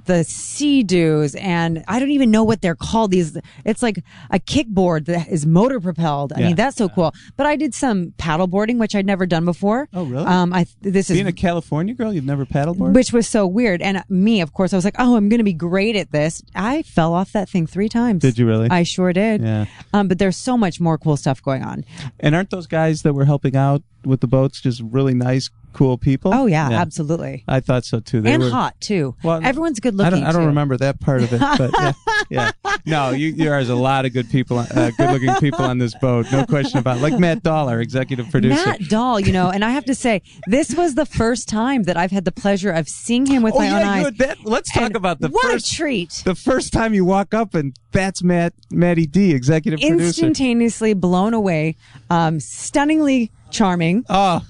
the 0.06 0.24
sea 0.26 0.84
doos 0.84 1.36
and 1.36 1.84
i 1.88 2.00
don't 2.00 2.12
even 2.12 2.30
know 2.32 2.44
what 2.44 2.62
they're 2.62 2.76
called 2.76 3.12
these 3.12 3.38
it's 3.66 3.82
like 3.82 4.04
a 4.32 4.40
kickboard 4.40 5.06
that 5.06 5.28
is 5.30 5.46
motor 5.46 5.80
propelled 5.80 6.34
i 6.34 6.40
Yeah. 6.40 6.48
mean 6.48 6.56
that's 6.56 6.76
so 6.78 6.90
cool 6.90 7.14
but 7.38 7.46
i 7.46 7.56
did 7.56 7.74
some 7.74 8.14
paddle 8.18 8.48
boarding 8.48 8.78
which 8.80 8.96
i'd 8.96 9.06
never 9.06 9.21
done 9.26 9.46
before 9.46 9.88
Oh, 9.94 10.04
really? 10.06 10.26
um 10.26 10.54
i 10.54 10.66
this 10.82 11.10
is 11.10 11.16
Being 11.18 11.28
a 11.28 11.32
California 11.32 11.94
girl, 11.94 12.14
you've 12.14 12.26
never 12.26 12.46
paddleboarded? 12.46 12.94
which 12.94 13.12
was 13.14 13.28
so 13.28 13.46
weird 13.48 13.82
and 13.82 14.04
me 14.10 14.42
of 14.42 14.54
course 14.54 14.74
i 14.74 14.76
was 14.76 14.86
like 14.86 14.96
oh 15.00 15.16
i'm 15.16 15.30
gonna 15.30 15.44
be 15.44 15.54
great 15.54 15.96
at 15.96 16.12
this 16.12 16.42
i 16.56 16.82
fell 16.84 17.14
off 17.14 17.32
that 17.34 17.50
thing 17.50 17.66
three 17.68 17.90
times 17.90 18.22
Did 18.22 18.38
you 18.38 18.46
really? 18.48 18.70
i 18.70 18.84
sure 18.84 19.14
did 19.14 19.42
Yeah. 19.42 19.66
um 19.94 20.08
but 20.08 20.20
there's 20.20 20.38
so 20.38 20.58
much 20.58 20.80
more 20.80 20.98
cool 20.98 21.18
stuff 21.18 21.42
going 21.42 21.64
on 21.64 21.84
and 22.20 22.36
aren't 22.36 22.50
those 22.50 22.68
guys 22.68 23.02
that 23.04 23.14
were 23.14 23.26
helping 23.26 23.56
out 23.56 23.82
with 24.04 24.20
the 24.22 24.28
boats 24.28 24.60
just 24.60 24.82
really 24.82 25.14
nice, 25.14 25.52
cool 25.74 25.98
people. 25.98 26.34
Oh 26.34 26.46
yeah, 26.46 26.70
absolutely. 26.72 27.44
I 27.48 27.60
thought 27.60 27.86
so 27.86 28.00
too. 28.00 28.22
They 28.22 28.34
and 28.34 28.44
were, 28.44 28.50
hot 28.50 28.80
too. 28.82 29.16
Well, 29.24 29.40
Everyone's 29.44 29.80
good 29.80 29.94
I 30.00 30.06
looking. 30.10 30.20
don't, 30.22 30.30
I 30.30 30.32
don't 30.32 30.46
remember 30.48 30.78
that 30.78 31.00
part 31.00 31.24
of 31.24 31.34
it, 31.34 31.40
but 31.40 31.72
yeah, 31.80 31.94
yeah. 32.30 32.52
No, 32.86 33.10
you, 33.12 33.34
there's 33.34 33.70
a 33.70 33.76
lot 33.76 34.06
of 34.06 34.14
good 34.14 34.30
people, 34.30 34.60
uh, 34.60 34.92
good-looking 34.98 35.36
people 35.36 35.66
on 35.66 35.78
this 35.78 35.94
boat. 35.96 36.32
No 36.32 36.46
question 36.46 36.80
about. 36.80 36.98
it. 36.98 37.02
Like 37.02 37.20
Matt 37.20 37.44
Dahl, 37.44 37.70
our 37.70 37.80
executive 37.82 38.30
producer. 38.32 38.66
Matt 38.66 38.82
Dahl, 38.88 39.20
you 39.20 39.32
know, 39.32 39.50
and 39.50 39.64
I 39.66 39.70
have 39.72 39.86
to 39.86 39.96
say, 39.96 40.22
this 40.48 40.76
was 40.76 40.96
the 40.96 41.06
first 41.06 41.48
time 41.50 41.84
that 41.84 41.98
I've 41.98 42.12
had 42.12 42.26
the 42.26 42.32
pleasure 42.32 42.72
of 42.72 42.88
seeing 42.88 43.26
him 43.26 43.44
with 43.44 43.54
oh 43.56 43.60
my 43.60 43.66
yeah, 43.66 43.78
own 43.80 43.84
eyes. 43.86 44.14
that. 44.18 44.38
Let's 44.46 44.72
talk 44.72 44.84
And 44.84 44.96
about 44.96 45.20
the 45.20 45.30
what 45.30 45.52
first 45.52 45.72
a 45.74 45.76
treat! 45.76 46.22
the 46.26 46.36
first 46.36 46.74
time 46.74 46.94
you 46.94 47.06
walk 47.06 47.34
up 47.34 47.54
and 47.54 47.76
that's 47.92 48.24
Matt 48.24 48.54
Matty 48.72 49.06
D, 49.06 49.32
executive 49.34 49.80
producer. 49.80 50.04
Instantaneously 50.06 50.94
blown 50.94 51.34
away, 51.34 51.76
um, 52.10 52.40
stunningly 52.40 53.32
charming. 53.50 54.06
Oh, 54.10 54.42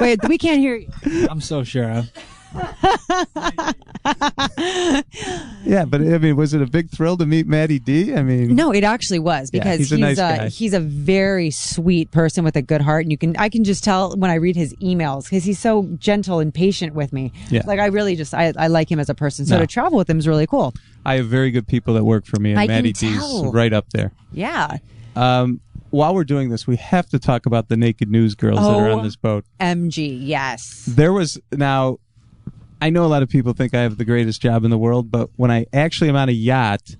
Wait, 0.00 0.20
we 0.28 0.38
can't 0.38 0.58
hear 0.60 0.76
you. 0.76 0.88
I'm 1.30 1.40
so 1.40 1.62
sure. 1.64 2.04
yeah, 5.64 5.84
but 5.86 6.00
I 6.00 6.18
mean, 6.18 6.36
was 6.36 6.54
it 6.54 6.62
a 6.62 6.66
big 6.66 6.90
thrill 6.90 7.16
to 7.18 7.26
meet 7.26 7.46
Maddie 7.46 7.78
D? 7.78 8.14
I 8.14 8.22
mean, 8.22 8.54
No, 8.54 8.72
it 8.72 8.82
actually 8.84 9.18
was 9.20 9.50
Yeah, 9.52 9.60
because 9.62 9.78
he's 9.78 9.92
a 9.92 9.98
nice 9.98 10.16
guy. 10.16 10.48
he's 10.48 10.74
a 10.74 10.80
very 10.80 11.50
sweet 11.50 12.10
person 12.10 12.42
with 12.44 12.56
a 12.56 12.62
good 12.62 12.80
heart, 12.80 13.04
and 13.04 13.12
you 13.12 13.18
can 13.18 13.36
I 13.36 13.48
can 13.48 13.62
just 13.64 13.84
tell 13.84 14.16
when 14.16 14.30
I 14.30 14.34
read 14.34 14.56
his 14.56 14.74
emails 14.76 15.24
because 15.24 15.44
he's 15.44 15.58
so 15.58 15.84
gentle 15.98 16.40
and 16.40 16.52
patient 16.52 16.94
with 16.94 17.12
me. 17.12 17.32
Yeah. 17.50 17.62
like 17.66 17.78
I 17.78 17.86
really 17.86 18.16
just 18.16 18.34
I, 18.34 18.52
I 18.58 18.66
like 18.66 18.90
him 18.90 18.98
as 18.98 19.08
a 19.08 19.14
person. 19.14 19.46
So 19.46 19.54
No. 19.56 19.60
to 19.60 19.66
travel 19.66 19.98
with 19.98 20.08
him 20.10 20.18
is 20.18 20.26
really 20.26 20.46
cool. 20.46 20.74
I 21.04 21.14
have 21.16 21.26
very 21.26 21.50
good 21.50 21.66
people 21.68 21.94
that 21.94 22.04
work 22.04 22.26
for 22.26 22.40
me, 22.40 22.50
and 22.50 22.60
I 22.60 22.66
can 22.66 22.74
Matty 22.76 22.92
D's 22.92 23.22
right 23.52 23.72
up 23.72 23.86
there. 23.92 24.12
Yeah, 24.32 24.78
Um, 25.16 25.60
while 25.90 26.14
we're 26.14 26.24
doing 26.24 26.48
this, 26.50 26.66
we 26.66 26.76
have 26.76 27.08
to 27.10 27.18
talk 27.18 27.46
about 27.46 27.68
the 27.68 27.76
naked 27.76 28.10
news 28.10 28.34
girls 28.34 28.58
that 28.60 28.64
are 28.70 28.88
Oh. 28.90 28.98
on 28.98 29.04
this 29.04 29.16
boat. 29.16 29.44
MG, 29.60 30.18
yes. 30.22 30.84
There 30.88 31.12
was 31.12 31.38
now. 31.52 31.98
I 32.82 32.88
know 32.88 33.04
a 33.04 33.08
lot 33.08 33.22
of 33.22 33.28
people 33.28 33.52
think 33.52 33.74
I 33.74 33.82
have 33.82 33.98
the 33.98 34.06
greatest 34.06 34.40
job 34.40 34.64
in 34.64 34.70
the 34.70 34.78
world, 34.78 35.10
but 35.10 35.28
when 35.36 35.50
I 35.50 35.66
actually 35.72 36.08
am 36.08 36.16
on 36.16 36.28
a 36.30 36.32
yacht 36.32 36.96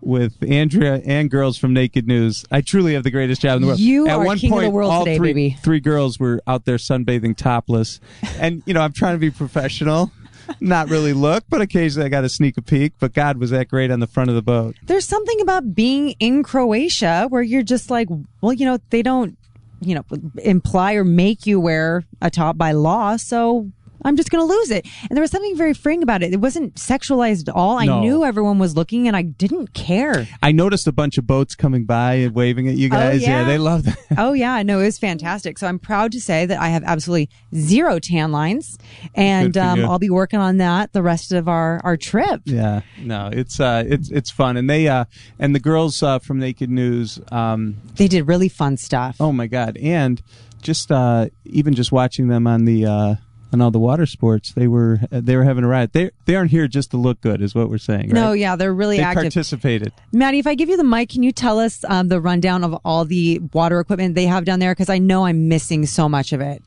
with 0.00 0.34
Andrea 0.48 1.00
and 1.04 1.28
girls 1.30 1.58
from 1.58 1.72
Naked 1.72 2.06
News, 2.06 2.44
I 2.52 2.60
truly 2.60 2.94
have 2.94 3.02
the 3.02 3.10
greatest 3.10 3.40
job 3.42 3.56
in 3.56 3.62
the 3.62 3.68
world. 3.68 3.80
You 3.80 4.06
At 4.06 4.18
are 4.18 4.24
one 4.24 4.38
king 4.38 4.52
of 4.52 4.60
the 4.60 4.70
world 4.70 4.92
all 4.92 5.04
today, 5.04 5.16
three, 5.16 5.30
baby. 5.30 5.56
Three 5.62 5.80
girls 5.80 6.20
were 6.20 6.40
out 6.46 6.66
there 6.66 6.76
sunbathing 6.76 7.36
topless, 7.36 7.98
and 8.38 8.62
you 8.66 8.74
know 8.74 8.80
I'm 8.82 8.92
trying 8.92 9.14
to 9.14 9.18
be 9.18 9.30
professional, 9.30 10.12
not 10.60 10.88
really 10.88 11.12
look, 11.12 11.44
but 11.48 11.60
occasionally 11.60 12.06
I 12.06 12.08
got 12.08 12.22
to 12.22 12.28
sneak 12.28 12.56
a 12.56 12.62
peek. 12.62 12.92
But 12.98 13.12
God, 13.12 13.38
was 13.38 13.50
that 13.50 13.68
great 13.68 13.90
on 13.90 14.00
the 14.00 14.06
front 14.06 14.30
of 14.30 14.36
the 14.36 14.42
boat? 14.42 14.76
There's 14.84 15.06
something 15.06 15.40
about 15.40 15.74
being 15.74 16.14
in 16.20 16.42
Croatia 16.42 17.26
where 17.28 17.42
you're 17.42 17.62
just 17.62 17.90
like, 17.90 18.08
well, 18.40 18.52
you 18.52 18.66
know, 18.66 18.78
they 18.90 19.02
don't, 19.02 19.36
you 19.80 19.94
know, 19.94 20.04
imply 20.42 20.94
or 20.94 21.04
make 21.04 21.46
you 21.46 21.60
wear 21.60 22.04
a 22.22 22.30
top 22.30 22.56
by 22.56 22.72
law, 22.72 23.16
so 23.16 23.70
I'm 24.04 24.16
just 24.16 24.30
going 24.30 24.46
to 24.46 24.52
lose 24.52 24.70
it. 24.70 24.86
And 25.08 25.16
there 25.16 25.22
was 25.22 25.30
something 25.30 25.56
very 25.56 25.74
freeing 25.74 26.02
about 26.02 26.22
it. 26.22 26.32
It 26.32 26.40
wasn't 26.40 26.74
sexualized 26.74 27.48
at 27.48 27.54
all. 27.54 27.78
I 27.78 27.86
knew 27.86 28.24
everyone 28.24 28.58
was 28.58 28.76
looking 28.76 29.06
and 29.08 29.16
I 29.16 29.22
didn't 29.22 29.74
care. 29.74 30.28
I 30.42 30.52
noticed 30.52 30.86
a 30.86 30.92
bunch 30.92 31.18
of 31.18 31.26
boats 31.26 31.54
coming 31.54 31.84
by 31.84 32.14
and 32.14 32.34
waving 32.34 32.68
at 32.68 32.74
you 32.76 32.88
guys. 32.88 33.22
yeah? 33.22 33.44
they 33.44 33.58
love 33.58 33.84
that. 33.84 33.98
oh 34.18 34.32
yeah, 34.32 34.62
no, 34.62 34.80
it 34.80 34.84
was 34.84 34.98
fantastic. 34.98 35.58
So 35.58 35.66
I'm 35.66 35.78
proud 35.78 36.12
to 36.12 36.20
say 36.20 36.46
that 36.46 36.60
I 36.60 36.68
have 36.68 36.84
absolutely 36.84 37.30
zero 37.54 37.98
tan 37.98 38.32
lines 38.32 38.78
and 39.14 39.56
um. 39.56 39.84
I'll 39.84 39.98
be 39.98 40.10
working 40.10 40.40
on 40.40 40.58
that 40.58 40.92
the 40.92 41.02
rest 41.02 41.32
of 41.32 41.48
our, 41.48 41.80
our 41.84 41.96
trip. 41.96 42.42
Yeah, 42.44 42.80
no, 42.98 43.30
it's 43.32 43.60
uh, 43.60 43.84
it's 43.86 44.10
it's 44.10 44.30
fun, 44.30 44.56
and 44.56 44.68
they 44.68 44.88
uh, 44.88 45.04
and 45.38 45.54
the 45.54 45.60
girls 45.60 46.02
uh, 46.02 46.18
from 46.18 46.38
Naked 46.38 46.70
News, 46.70 47.20
um, 47.30 47.76
They 47.96 48.08
did 48.08 48.26
really 48.26 48.48
fun 48.48 48.76
stuff. 48.76 49.16
oh 49.20 49.32
my 49.32 49.46
god, 49.46 49.76
and 49.76 50.22
just 50.62 50.90
uh, 50.90 51.28
even 51.44 51.74
just 51.74 51.92
watching 51.92 52.28
them 52.28 52.46
on 52.46 52.64
the 52.64 52.86
uh, 52.86 53.14
on 53.54 53.62
all 53.62 53.70
the 53.70 53.78
water 53.78 54.04
sports, 54.04 54.52
they 54.52 54.68
were 54.68 55.00
they 55.10 55.36
were 55.36 55.44
having 55.44 55.64
a 55.64 55.68
riot. 55.68 55.92
They 55.94 56.10
they 56.26 56.34
aren't 56.34 56.50
here 56.50 56.68
just 56.68 56.90
to 56.90 56.96
look 56.98 57.20
good, 57.22 57.40
is 57.40 57.54
what 57.54 57.70
we're 57.70 57.78
saying. 57.78 58.08
No, 58.10 58.28
right? 58.30 58.38
yeah, 58.38 58.56
they're 58.56 58.74
really 58.74 58.98
active. 58.98 59.14
they 59.22 59.26
active. 59.28 59.34
participated. 59.34 59.92
Maddie, 60.12 60.40
if 60.40 60.46
I 60.46 60.54
give 60.54 60.68
you 60.68 60.76
the 60.76 60.84
mic, 60.84 61.08
can 61.10 61.22
you 61.22 61.32
tell 61.32 61.58
us 61.58 61.84
um, 61.88 62.08
the 62.08 62.20
rundown 62.20 62.64
of 62.64 62.74
all 62.84 63.04
the 63.04 63.38
water 63.52 63.80
equipment 63.80 64.14
they 64.14 64.26
have 64.26 64.44
down 64.44 64.58
there? 64.58 64.72
Because 64.72 64.90
I 64.90 64.98
know 64.98 65.24
I'm 65.24 65.48
missing 65.48 65.86
so 65.86 66.08
much 66.08 66.32
of 66.32 66.40
it. 66.40 66.62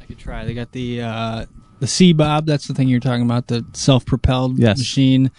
I 0.00 0.04
could 0.04 0.18
try. 0.18 0.44
They 0.44 0.54
got 0.54 0.72
the 0.72 1.02
uh, 1.02 1.46
the 1.80 1.86
Seabob. 1.86 2.46
That's 2.46 2.66
the 2.66 2.74
thing 2.74 2.88
you're 2.88 3.00
talking 3.00 3.22
about. 3.24 3.46
The 3.46 3.64
self 3.72 4.04
propelled 4.04 4.58
Yes. 4.58 4.78
machine. 4.78 5.30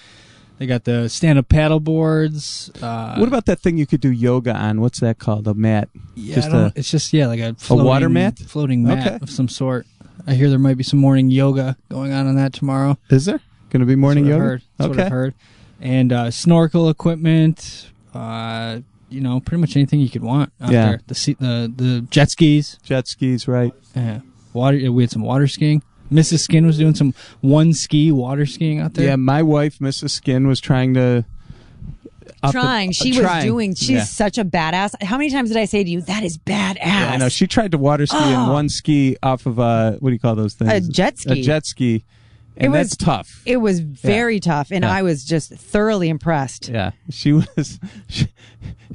They 0.60 0.68
got 0.68 0.84
the 0.84 1.08
stand 1.08 1.40
up 1.40 1.48
paddle 1.48 1.80
boards. 1.80 2.70
Uh, 2.82 3.16
what 3.16 3.28
about 3.30 3.46
that 3.46 3.60
thing 3.62 3.78
you 3.78 3.88
could 3.88 4.02
do 4.02 4.12
yoga 4.12 4.54
on? 4.54 4.82
What's 4.82 5.00
that 5.00 5.18
called? 5.18 5.48
A 5.48 5.54
mat? 5.54 5.88
Yeah, 6.16 6.36
just 6.36 6.50
a- 6.50 6.74
it's 6.76 6.92
just 6.92 7.14
yeah, 7.14 7.28
like 7.28 7.40
a 7.40 7.56
floating, 7.56 7.86
water 7.86 8.10
mat? 8.10 8.38
floating 8.40 8.84
mat 8.84 9.08
Okay. 9.08 9.20
of 9.22 9.30
some 9.30 9.48
sort. 9.48 9.88
I 10.28 10.34
hear 10.36 10.50
there 10.50 10.60
might 10.60 10.76
be 10.78 10.84
some 10.84 11.00
morning 11.00 11.32
yoga 11.32 11.78
going 11.90 12.12
on 12.12 12.28
on 12.28 12.36
that 12.36 12.52
tomorrow. 12.54 12.98
Is 13.10 13.24
there 13.26 13.40
going 13.70 13.80
to 13.80 13.86
be 13.86 13.96
morning 13.96 14.26
That's 14.26 14.32
yoga? 14.34 14.44
I've 14.44 14.50
heard. 14.50 14.62
That's 14.78 14.90
okay. 14.90 14.98
what 14.98 15.06
I've 15.06 15.12
heard. 15.12 15.34
And 15.80 16.12
uh, 16.14 16.30
snorkel 16.32 16.90
equipment. 16.90 17.90
Uh, 18.14 18.80
you 19.10 19.22
know, 19.22 19.40
pretty 19.40 19.62
much 19.62 19.76
anything 19.78 20.02
you 20.02 20.10
could 20.10 20.24
want 20.24 20.52
out 20.62 20.72
Yeah. 20.72 20.86
there. 20.90 21.02
The 21.08 21.36
the 21.40 21.74
the 21.84 22.02
jet 22.12 22.32
skis. 22.32 22.78
Jet 22.84 23.08
skis, 23.08 23.48
right? 23.48 23.74
Yeah. 23.96 24.20
Water. 24.52 24.92
We 24.92 25.04
had 25.04 25.10
some 25.12 25.22
water 25.22 25.48
skiing. 25.48 25.82
Mrs. 26.12 26.40
Skin 26.40 26.66
was 26.66 26.78
doing 26.78 26.96
some 26.96 27.14
one 27.42 27.74
ski 27.74 28.12
water 28.12 28.46
skiing 28.46 28.80
out 28.80 28.94
there. 28.96 29.06
Yeah, 29.08 29.16
my 29.16 29.44
wife, 29.44 29.80
Mrs. 29.80 30.10
Skin, 30.12 30.48
was 30.48 30.60
trying 30.60 30.94
to. 30.96 31.26
up 32.42 32.54
the- 32.54 32.60
trying. 32.60 32.92
She 32.92 33.12
uh, 33.12 33.16
was 33.16 33.26
trying. 33.26 33.46
doing. 33.46 33.76
She's 33.76 33.90
Yeah. 33.90 34.04
such 34.04 34.38
a 34.38 34.46
badass. 34.46 35.02
How 35.04 35.18
many 35.18 35.30
times 35.30 35.50
did 35.50 35.58
I 35.58 35.66
say 35.66 35.84
to 35.84 35.90
you, 35.90 36.02
that 36.02 36.24
is 36.24 36.38
badass? 36.38 36.78
Yeah, 36.78 37.12
I 37.14 37.18
know. 37.18 37.30
She 37.30 37.48
tried 37.48 37.72
to 37.72 37.78
water 37.78 38.06
ski 38.06 38.18
in 38.18 38.48
one 38.50 38.70
ski 38.70 39.18
off 39.22 39.46
of 39.46 39.60
a 39.60 39.98
what 40.00 40.10
do 40.10 40.14
you 40.14 40.20
call 40.20 40.36
those 40.36 40.54
things? 40.54 40.72
A 40.72 40.92
jet 40.92 41.20
ski. 41.20 41.40
A 41.40 41.44
jet 41.44 41.66
ski, 41.66 42.04
and 42.60 42.66
It 42.68 42.78
was- 42.78 42.90
that's 42.90 42.98
tough. 42.98 43.42
it 43.46 43.58
was 43.58 43.80
very 43.80 44.40
tough, 44.40 44.70
and 44.72 44.84
Yeah. 44.84 44.92
I 44.92 45.02
was 45.02 45.24
just 45.26 45.52
thoroughly 45.54 46.10
impressed. 46.10 46.70
yeah, 46.70 46.92
she 47.10 47.34
was. 47.34 47.80
She, 48.08 48.28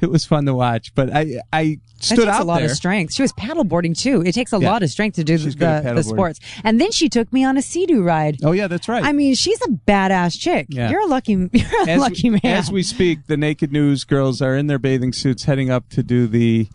it 0.01 0.09
was 0.09 0.25
fun 0.25 0.45
to 0.45 0.53
watch, 0.53 0.93
but 0.93 1.09
I 1.15 1.39
I 1.53 1.61
It 1.61 1.79
stood 1.99 2.15
takes 2.17 2.27
out 2.27 2.41
a 2.41 2.43
lot 2.43 2.57
there. 2.59 2.65
of 2.69 2.75
strength. 2.75 3.13
She 3.13 3.21
was 3.21 3.31
paddleboarding 3.33 3.97
too. 3.97 4.21
It 4.25 4.33
takes 4.33 4.51
a 4.53 4.59
Yeah. 4.59 4.71
lot 4.71 4.83
of 4.83 4.89
strength 4.91 5.15
to 5.15 5.23
do 5.23 5.37
She's 5.37 5.55
the, 5.55 5.93
the, 5.95 6.03
sports. 6.03 6.39
And 6.65 6.79
then 6.79 6.91
she 6.91 7.07
took 7.09 7.31
me 7.31 7.43
on 7.45 7.57
a 7.57 7.61
sea-doo 7.61 8.03
ride. 8.03 8.37
Oh 8.43 8.51
yeah, 8.51 8.67
that's 8.67 8.87
right. 8.89 9.03
I 9.03 9.13
mean, 9.13 9.33
she's 9.35 9.59
a 9.61 9.69
badass 9.69 10.37
chick. 10.39 10.67
Yeah. 10.69 10.89
You're 10.91 11.01
a 11.01 11.05
lucky, 11.07 11.31
you're 11.53 11.83
a 11.87 11.91
as, 11.91 11.99
lucky 11.99 12.29
man. 12.29 12.41
as 12.43 12.69
we 12.71 12.83
speak, 12.83 13.27
the 13.27 13.37
Naked 13.37 13.71
News 13.71 14.03
girls 14.03 14.41
are 14.41 14.55
in 14.57 14.67
their 14.67 14.79
bathing 14.79 15.13
suits, 15.13 15.45
heading 15.45 15.71
up 15.71 15.87
to 15.91 16.03
do 16.03 16.27
the 16.27 16.67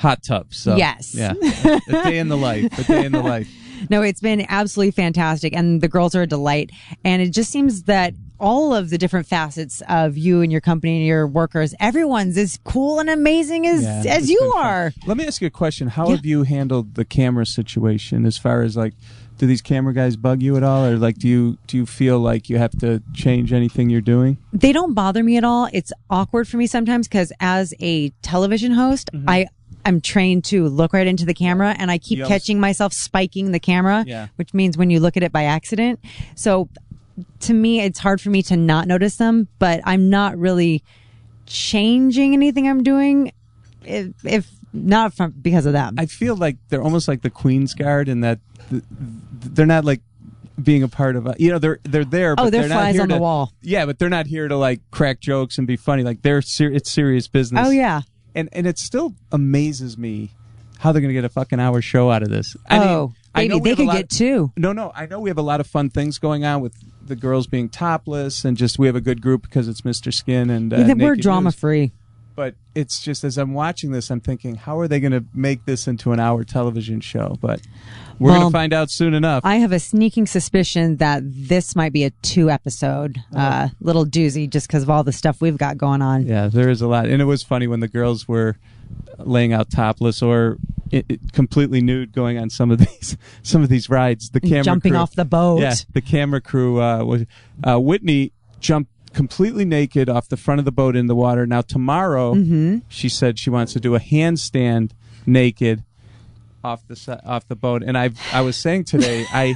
hot 0.00 0.22
tub. 0.24 0.52
So 0.52 0.76
Yes. 0.76 1.14
yeah, 1.14 1.32
a 1.88 2.02
day 2.02 2.18
in 2.18 2.28
the 2.28 2.36
life. 2.36 2.76
A 2.78 2.82
day 2.84 3.06
in 3.06 3.12
the 3.12 3.22
life. 3.22 3.48
No, 3.90 4.02
it's 4.02 4.20
been 4.20 4.44
absolutely 4.48 4.90
fantastic, 4.92 5.54
and 5.54 5.80
the 5.80 5.88
girls 5.88 6.14
are 6.14 6.22
a 6.22 6.26
delight. 6.26 6.70
And 7.04 7.22
it 7.22 7.30
just 7.30 7.50
seems 7.50 7.84
that 7.84 8.14
all 8.38 8.74
of 8.74 8.90
the 8.90 8.98
different 8.98 9.26
facets 9.26 9.82
of 9.88 10.18
you 10.18 10.42
and 10.42 10.52
your 10.52 10.60
company 10.60 10.96
and 10.98 11.06
your 11.06 11.26
workers, 11.26 11.74
everyone's 11.80 12.36
as 12.36 12.58
cool 12.64 13.00
and 13.00 13.08
amazing 13.08 13.66
as 13.66 13.82
Yeah, 13.82 14.02
as 14.08 14.28
you 14.28 14.38
been 14.38 14.52
fun. 14.52 14.66
are. 14.66 14.92
Let 15.06 15.16
me 15.16 15.26
ask 15.26 15.40
you 15.40 15.46
a 15.46 15.50
question. 15.50 15.88
How 15.88 16.08
Yeah. 16.08 16.16
have 16.16 16.26
you 16.26 16.42
handled 16.42 16.96
the 16.96 17.04
camera 17.06 17.46
situation 17.46 18.26
as 18.26 18.36
far 18.36 18.60
as 18.62 18.76
like 18.76 18.92
do 19.38 19.46
these 19.46 19.60
camera 19.62 19.92
guys 19.94 20.16
bug 20.16 20.42
you 20.42 20.56
at 20.56 20.62
all 20.62 20.84
or 20.84 20.96
like 20.96 21.16
do 21.18 21.28
you 21.28 21.58
do 21.66 21.76
you 21.76 21.84
feel 21.86 22.18
like 22.18 22.48
you 22.50 22.56
have 22.58 22.70
to 22.78 23.02
change 23.14 23.52
anything 23.54 23.88
you're 23.90 24.00
doing? 24.02 24.36
They 24.52 24.72
don't 24.72 24.92
bother 24.94 25.22
me 25.22 25.36
at 25.38 25.44
all. 25.44 25.68
It's 25.72 25.92
awkward 26.10 26.46
for 26.46 26.56
me 26.58 26.66
sometimes 26.66 27.08
because 27.08 27.32
as 27.40 27.72
a 27.80 28.10
television 28.22 28.72
host, 28.72 29.08
Mm-hmm. 29.14 29.28
I 29.30 29.46
I'm 29.86 30.00
trained 30.02 30.44
to 30.46 30.68
look 30.68 30.92
right 30.92 31.06
into 31.06 31.24
the 31.24 31.32
camera, 31.34 31.74
and 31.78 31.90
I 31.90 31.98
keep 31.98 32.18
catching 32.26 32.60
myself 32.60 32.92
spiking 32.92 33.52
the 33.52 33.60
camera, 33.60 34.04
Yeah. 34.06 34.26
which 34.36 34.52
means 34.52 34.76
when 34.76 34.90
you 34.90 35.00
look 35.00 35.16
at 35.16 35.22
it 35.22 35.32
by 35.32 35.44
accident. 35.44 36.00
So 36.34 36.68
to 37.40 37.54
me, 37.54 37.80
it's 37.80 37.98
hard 37.98 38.20
for 38.20 38.28
me 38.30 38.42
to 38.42 38.56
not 38.56 38.86
notice 38.88 39.16
them, 39.16 39.48
but 39.58 39.80
I'm 39.84 40.10
not 40.10 40.36
really 40.36 40.82
changing 41.46 42.34
anything 42.34 42.68
I'm 42.68 42.82
doing 42.82 43.32
if, 43.84 44.08
if 44.24 44.50
not 44.72 45.14
from 45.14 45.32
because 45.40 45.64
of 45.66 45.72
them. 45.72 45.94
I 45.98 46.06
feel 46.06 46.36
like 46.36 46.56
they're 46.68 46.82
almost 46.82 47.08
like 47.08 47.22
the 47.22 47.30
Queen's 47.30 47.72
Guard 47.72 48.08
in 48.08 48.20
that 48.20 48.40
they're 48.70 49.64
not 49.66 49.84
like 49.84 50.02
being 50.62 50.82
a 50.82 50.88
part 50.88 51.16
of 51.16 51.26
a, 51.26 51.34
you 51.38 51.50
know 51.50 51.58
they're 51.58 51.78
they're 51.84 52.04
there 52.04 52.32
oh, 52.32 52.36
but 52.36 52.46
Oh, 52.46 52.50
they're 52.50 52.62
they're 52.62 52.68
not 52.70 52.74
flies 52.76 52.94
here 52.94 53.02
on 53.02 53.08
the 53.08 53.18
wall. 53.18 53.52
Yeah, 53.62 53.86
but 53.86 53.98
they're 53.98 54.08
not 54.10 54.26
here 54.26 54.48
to 54.48 54.56
like 54.56 54.80
crack 54.90 55.20
jokes 55.20 55.58
and 55.58 55.66
be 55.66 55.76
funny. 55.76 56.02
Like 56.02 56.22
they're 56.22 56.42
ser- 56.42 56.72
it's 56.72 56.90
serious 56.90 57.28
business. 57.28 57.66
oh 57.66 57.70
yeah. 57.70 58.02
And 58.36 58.48
and 58.52 58.66
it 58.68 58.78
still 58.78 59.14
amazes 59.32 59.98
me 59.98 60.30
how 60.78 60.92
they're 60.92 61.00
going 61.00 61.08
to 61.08 61.14
get 61.14 61.24
a 61.24 61.28
fucking 61.28 61.58
hour 61.58 61.80
show 61.82 62.10
out 62.10 62.22
of 62.22 62.28
this. 62.28 62.54
I 62.68 62.78
mean, 62.78 62.88
oh, 62.88 63.12
I 63.34 63.46
know 63.48 63.58
baby, 63.58 63.70
they 63.70 63.86
could 63.86 63.92
get 63.92 64.02
of- 64.04 64.08
two. 64.10 64.52
No, 64.56 64.72
no, 64.72 64.92
I 64.94 65.06
know 65.06 65.18
we 65.20 65.30
have 65.30 65.38
a 65.38 65.42
lot 65.42 65.58
of 65.60 65.66
fun 65.66 65.90
things 65.90 66.18
going 66.18 66.44
on 66.44 66.60
with 66.60 66.74
the 67.04 67.16
girls 67.16 67.46
being 67.46 67.68
topless, 67.68 68.44
and 68.44 68.56
just 68.56 68.78
we 68.78 68.86
have 68.86 68.96
a 68.96 69.00
good 69.00 69.22
group 69.22 69.42
because 69.42 69.68
it's 69.68 69.80
Mr. 69.80 70.12
Skin 70.12 70.50
and 70.50 70.72
uh, 70.72 70.94
We're 70.96 71.16
drama 71.16 71.48
News. 71.48 71.54
free. 71.54 71.92
But 72.34 72.54
it's 72.74 73.00
just 73.00 73.24
as 73.24 73.38
I'm 73.38 73.54
watching 73.54 73.92
this, 73.92 74.10
I'm 74.10 74.20
thinking, 74.20 74.56
how 74.56 74.78
are 74.78 74.86
they 74.86 75.00
going 75.00 75.12
to 75.12 75.24
make 75.32 75.64
this 75.64 75.88
into 75.88 76.12
an 76.12 76.20
hour 76.20 76.44
television 76.44 77.00
show? 77.00 77.38
But 77.40 77.62
we're 78.18 78.30
Well, 78.30 78.40
going 78.40 78.52
to 78.52 78.56
find 78.58 78.72
out 78.72 78.90
soon 78.90 79.14
enough. 79.14 79.44
I 79.44 79.56
have 79.56 79.72
a 79.72 79.78
sneaking 79.78 80.26
suspicion 80.26 80.96
that 80.96 81.22
this 81.24 81.76
might 81.76 81.92
be 81.92 82.04
a 82.04 82.10
two 82.22 82.50
episode 82.50 83.18
uh, 83.34 83.68
little 83.80 84.06
doozy 84.06 84.48
just 84.48 84.66
because 84.68 84.82
of 84.82 84.90
all 84.90 85.04
the 85.04 85.12
stuff 85.12 85.40
we've 85.40 85.58
got 85.58 85.76
going 85.76 86.02
on. 86.02 86.26
yeah, 86.26 86.48
there 86.48 86.68
is 86.68 86.80
a 86.80 86.88
lot, 86.88 87.06
and 87.06 87.20
it 87.20 87.26
was 87.26 87.42
funny 87.42 87.66
when 87.66 87.80
the 87.80 87.88
girls 87.88 88.26
were 88.26 88.56
laying 89.18 89.52
out 89.52 89.70
topless, 89.70 90.22
or 90.22 90.56
i 90.92 91.02
i 91.10 91.18
completely 91.32 91.80
nude 91.80 92.12
going 92.12 92.38
on 92.38 92.48
some 92.48 92.70
of 92.70 92.78
these 92.86 93.16
some 93.42 93.62
of 93.62 93.68
these 93.68 93.90
rides. 93.90 94.30
The 94.30 94.40
camera 94.40 94.62
Jumping 94.64 94.92
crew- 94.92 95.00
off 95.00 95.14
the 95.14 95.24
boat. 95.24 95.60
Yeah, 95.60 95.74
the 95.92 96.00
camera 96.00 96.40
crew 96.40 96.80
uh, 96.80 97.04
was 97.04 97.24
uh, 97.64 97.78
Whitney 97.80 98.32
jumped 98.60 98.90
completely 99.12 99.64
naked 99.64 100.08
off 100.10 100.28
the 100.28 100.36
front 100.36 100.58
of 100.58 100.64
the 100.64 100.72
boat 100.72 100.94
in 100.94 101.06
the 101.06 101.14
water. 101.14 101.46
Now 101.46 101.62
tomorrow, 101.62 102.34
Mm-hmm. 102.34 102.78
she 102.88 103.08
said 103.08 103.38
she 103.38 103.50
wants 103.50 103.72
to 103.72 103.80
do 103.80 103.94
a 103.94 104.00
handstand 104.00 104.90
naked 105.26 105.82
off 106.66 106.86
the 106.88 107.20
off 107.24 107.46
the 107.48 107.56
boat. 107.56 107.82
And 107.82 107.96
I 107.96 108.10
I 108.32 108.40
was 108.42 108.56
saying 108.56 108.84
today 108.84 109.24
I. 109.32 109.54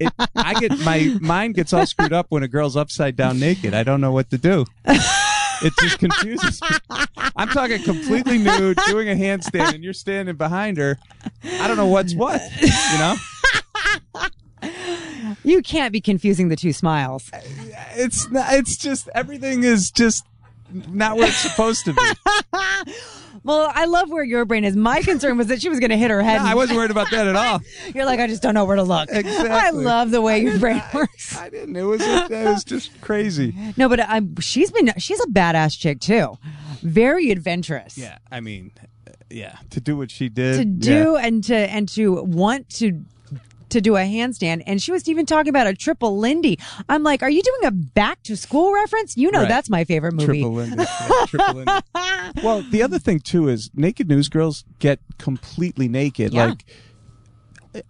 It, 0.00 0.12
I 0.34 0.54
get 0.54 0.76
my 0.80 1.16
mind 1.20 1.54
gets 1.54 1.72
all 1.72 1.86
screwed 1.86 2.12
up 2.12 2.26
when 2.30 2.42
a 2.42 2.48
girl's 2.48 2.76
upside 2.76 3.14
down 3.16 3.38
naked. 3.38 3.74
I 3.74 3.84
don't 3.84 4.00
know 4.00 4.10
what 4.10 4.30
to 4.30 4.38
do. 4.38 4.64
It 4.86 5.72
just 5.78 5.98
confuses 6.00 6.60
me. 6.62 6.76
I'm 7.36 7.48
talking 7.48 7.80
completely 7.82 8.38
nude, 8.38 8.76
doing 8.88 9.08
a 9.08 9.14
handstand, 9.14 9.74
and 9.74 9.84
you're 9.84 9.92
standing 9.92 10.34
behind 10.36 10.78
her. 10.78 10.98
I 11.44 11.68
don't 11.68 11.76
know 11.76 11.86
what's 11.86 12.14
what. 12.14 12.42
You 12.60 12.98
know, 12.98 13.16
You 15.44 15.62
can't 15.62 15.92
be 15.92 16.00
confusing 16.00 16.48
the 16.48 16.56
two 16.56 16.72
smiles. 16.72 17.30
it's 17.94 18.28
not, 18.30 18.52
it's 18.54 18.76
just 18.76 19.08
everything 19.14 19.62
is 19.62 19.90
just 19.90 20.24
not 20.72 21.16
where 21.16 21.28
it's 21.28 21.36
supposed 21.36 21.84
to 21.84 21.92
be. 21.92 22.02
Well, 23.44 23.70
I 23.72 23.84
love 23.84 24.10
where 24.10 24.24
your 24.24 24.44
brain 24.46 24.64
is. 24.64 24.74
My 24.74 25.02
concern 25.02 25.36
was 25.36 25.48
that 25.48 25.60
she 25.60 25.68
was 25.68 25.78
going 25.78 25.90
to 25.90 25.96
hit 25.96 26.10
her 26.10 26.22
head. 26.22 26.38
No, 26.44 26.50
I 26.50 26.54
wasn't 26.54 26.78
worried 26.78 26.90
about 26.90 27.10
that 27.10 27.26
at 27.26 27.36
all. 27.36 27.60
You're 27.94 28.06
like, 28.06 28.18
I 28.18 28.26
just 28.26 28.42
don't 28.42 28.54
know 28.54 28.64
where 28.64 28.76
to 28.76 28.82
look. 28.82 29.08
Exactly. 29.10 29.50
I 29.50 29.70
love 29.70 30.10
the 30.10 30.20
way 30.20 30.40
your 30.40 30.58
brain 30.58 30.82
works. 30.92 31.36
I 31.36 31.48
didn't. 31.50 31.76
It 31.76 31.82
was 31.82 32.00
it 32.02 32.30
was 32.30 32.64
just 32.64 33.00
crazy. 33.00 33.54
No, 33.76 33.88
but 33.88 34.00
I, 34.00 34.22
she's 34.40 34.70
been 34.72 34.92
she's 34.98 35.20
a 35.20 35.26
badass 35.26 35.78
chick 35.78 36.00
too. 36.00 36.38
Very 36.82 37.30
adventurous. 37.30 37.96
Yeah, 37.96 38.18
I 38.32 38.40
mean, 38.40 38.72
yeah, 39.30 39.56
to 39.70 39.80
do 39.80 39.96
what 39.96 40.10
she 40.10 40.28
did, 40.28 40.56
To 40.58 40.64
do 40.64 41.16
and 41.16 41.42
to 41.44 41.54
and 41.56 41.88
to 41.90 42.22
want 42.22 42.68
to 42.76 43.04
to 43.74 43.80
do 43.80 43.96
a 43.96 44.00
handstand 44.00 44.62
and 44.66 44.80
she 44.82 44.90
was 44.90 45.08
even 45.08 45.26
talking 45.26 45.50
about 45.50 45.66
a 45.66 45.74
triple 45.74 46.16
Lindy. 46.18 46.58
I'm 46.88 47.02
like, 47.02 47.22
are 47.22 47.30
you 47.30 47.42
doing 47.42 47.64
a 47.66 47.70
back 47.70 48.22
to 48.24 48.36
school 48.36 48.72
reference? 48.72 49.16
You 49.16 49.30
know 49.30 49.40
Right. 49.40 49.48
that's 49.48 49.68
my 49.68 49.84
favorite 49.84 50.14
movie. 50.14 50.40
Triple 50.40 50.52
Lindy. 50.54 50.76
Yeah, 50.78 51.26
triple 51.26 51.54
Lindy. 51.54 51.72
Well, 52.42 52.62
the 52.70 52.82
other 52.82 52.98
thing 52.98 53.20
too 53.20 53.48
is 53.48 53.70
naked 53.74 54.08
news 54.08 54.28
girls 54.28 54.64
get 54.78 54.98
completely 55.18 55.88
naked. 55.88 56.32
Yeah. 56.32 56.46
Like 56.46 56.64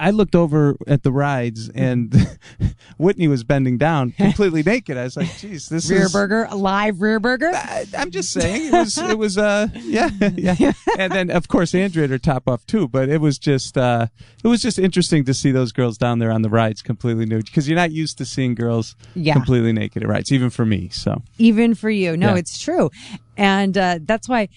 I 0.01 0.11
looked 0.11 0.35
over 0.35 0.77
at 0.87 1.03
the 1.03 1.13
rides 1.13 1.69
and 1.71 2.15
Whitney 2.99 3.29
was 3.29 3.45
bending 3.45 3.79
down 3.79 4.13
completely 4.19 4.63
naked. 4.63 4.97
I 4.97 5.05
was 5.05 5.17
like, 5.17 5.37
"Geez, 5.39 5.69
this 5.69 5.91
Rear 5.91 6.07
is." 6.07 6.13
burger, 6.13 6.47
a 6.51 6.57
live 6.57 7.01
rear 7.01 7.21
burger. 7.21 7.51
I, 7.55 7.87
I'm 7.97 8.11
just 8.11 8.33
saying 8.33 8.67
it 8.67 8.73
was 8.73 8.97
it 8.99 9.19
was 9.19 9.37
uh 9.39 9.69
yeah 9.75 10.09
yeah 10.37 10.73
and 10.99 11.13
then 11.13 11.31
of 11.31 11.49
course 11.49 11.75
Andrea 11.75 12.09
her 12.09 12.19
top 12.19 12.49
off 12.49 12.67
too 12.67 12.89
but 12.89 13.09
it 13.09 13.21
was 13.21 13.39
just 13.39 13.77
uh 13.77 14.07
it 14.43 14.49
was 14.49 14.63
just 14.63 14.79
interesting 14.79 15.25
to 15.25 15.35
see 15.35 15.51
those 15.51 15.73
girls 15.73 15.99
down 15.99 16.19
there 16.19 16.31
on 16.31 16.43
the 16.43 16.51
rides 16.51 16.83
completely 16.83 17.27
nude 17.27 17.47
because 17.47 17.69
you're 17.69 17.77
not 17.77 17.91
used 17.93 18.19
to 18.19 18.25
seeing 18.25 18.55
girls 18.55 18.97
Yeah. 19.15 19.35
completely 19.35 19.73
naked 19.73 20.03
at 20.03 20.09
rides 20.09 20.33
even 20.33 20.51
for 20.51 20.65
me 20.65 20.89
so 20.91 21.23
even 21.39 21.75
for 21.75 21.91
you. 21.91 22.17
No, 22.17 22.31
Yeah. 22.31 22.37
it's 22.39 22.59
true, 22.59 22.91
and 23.37 23.77
uh, 23.77 23.99
that's 24.03 24.29
why 24.29 24.49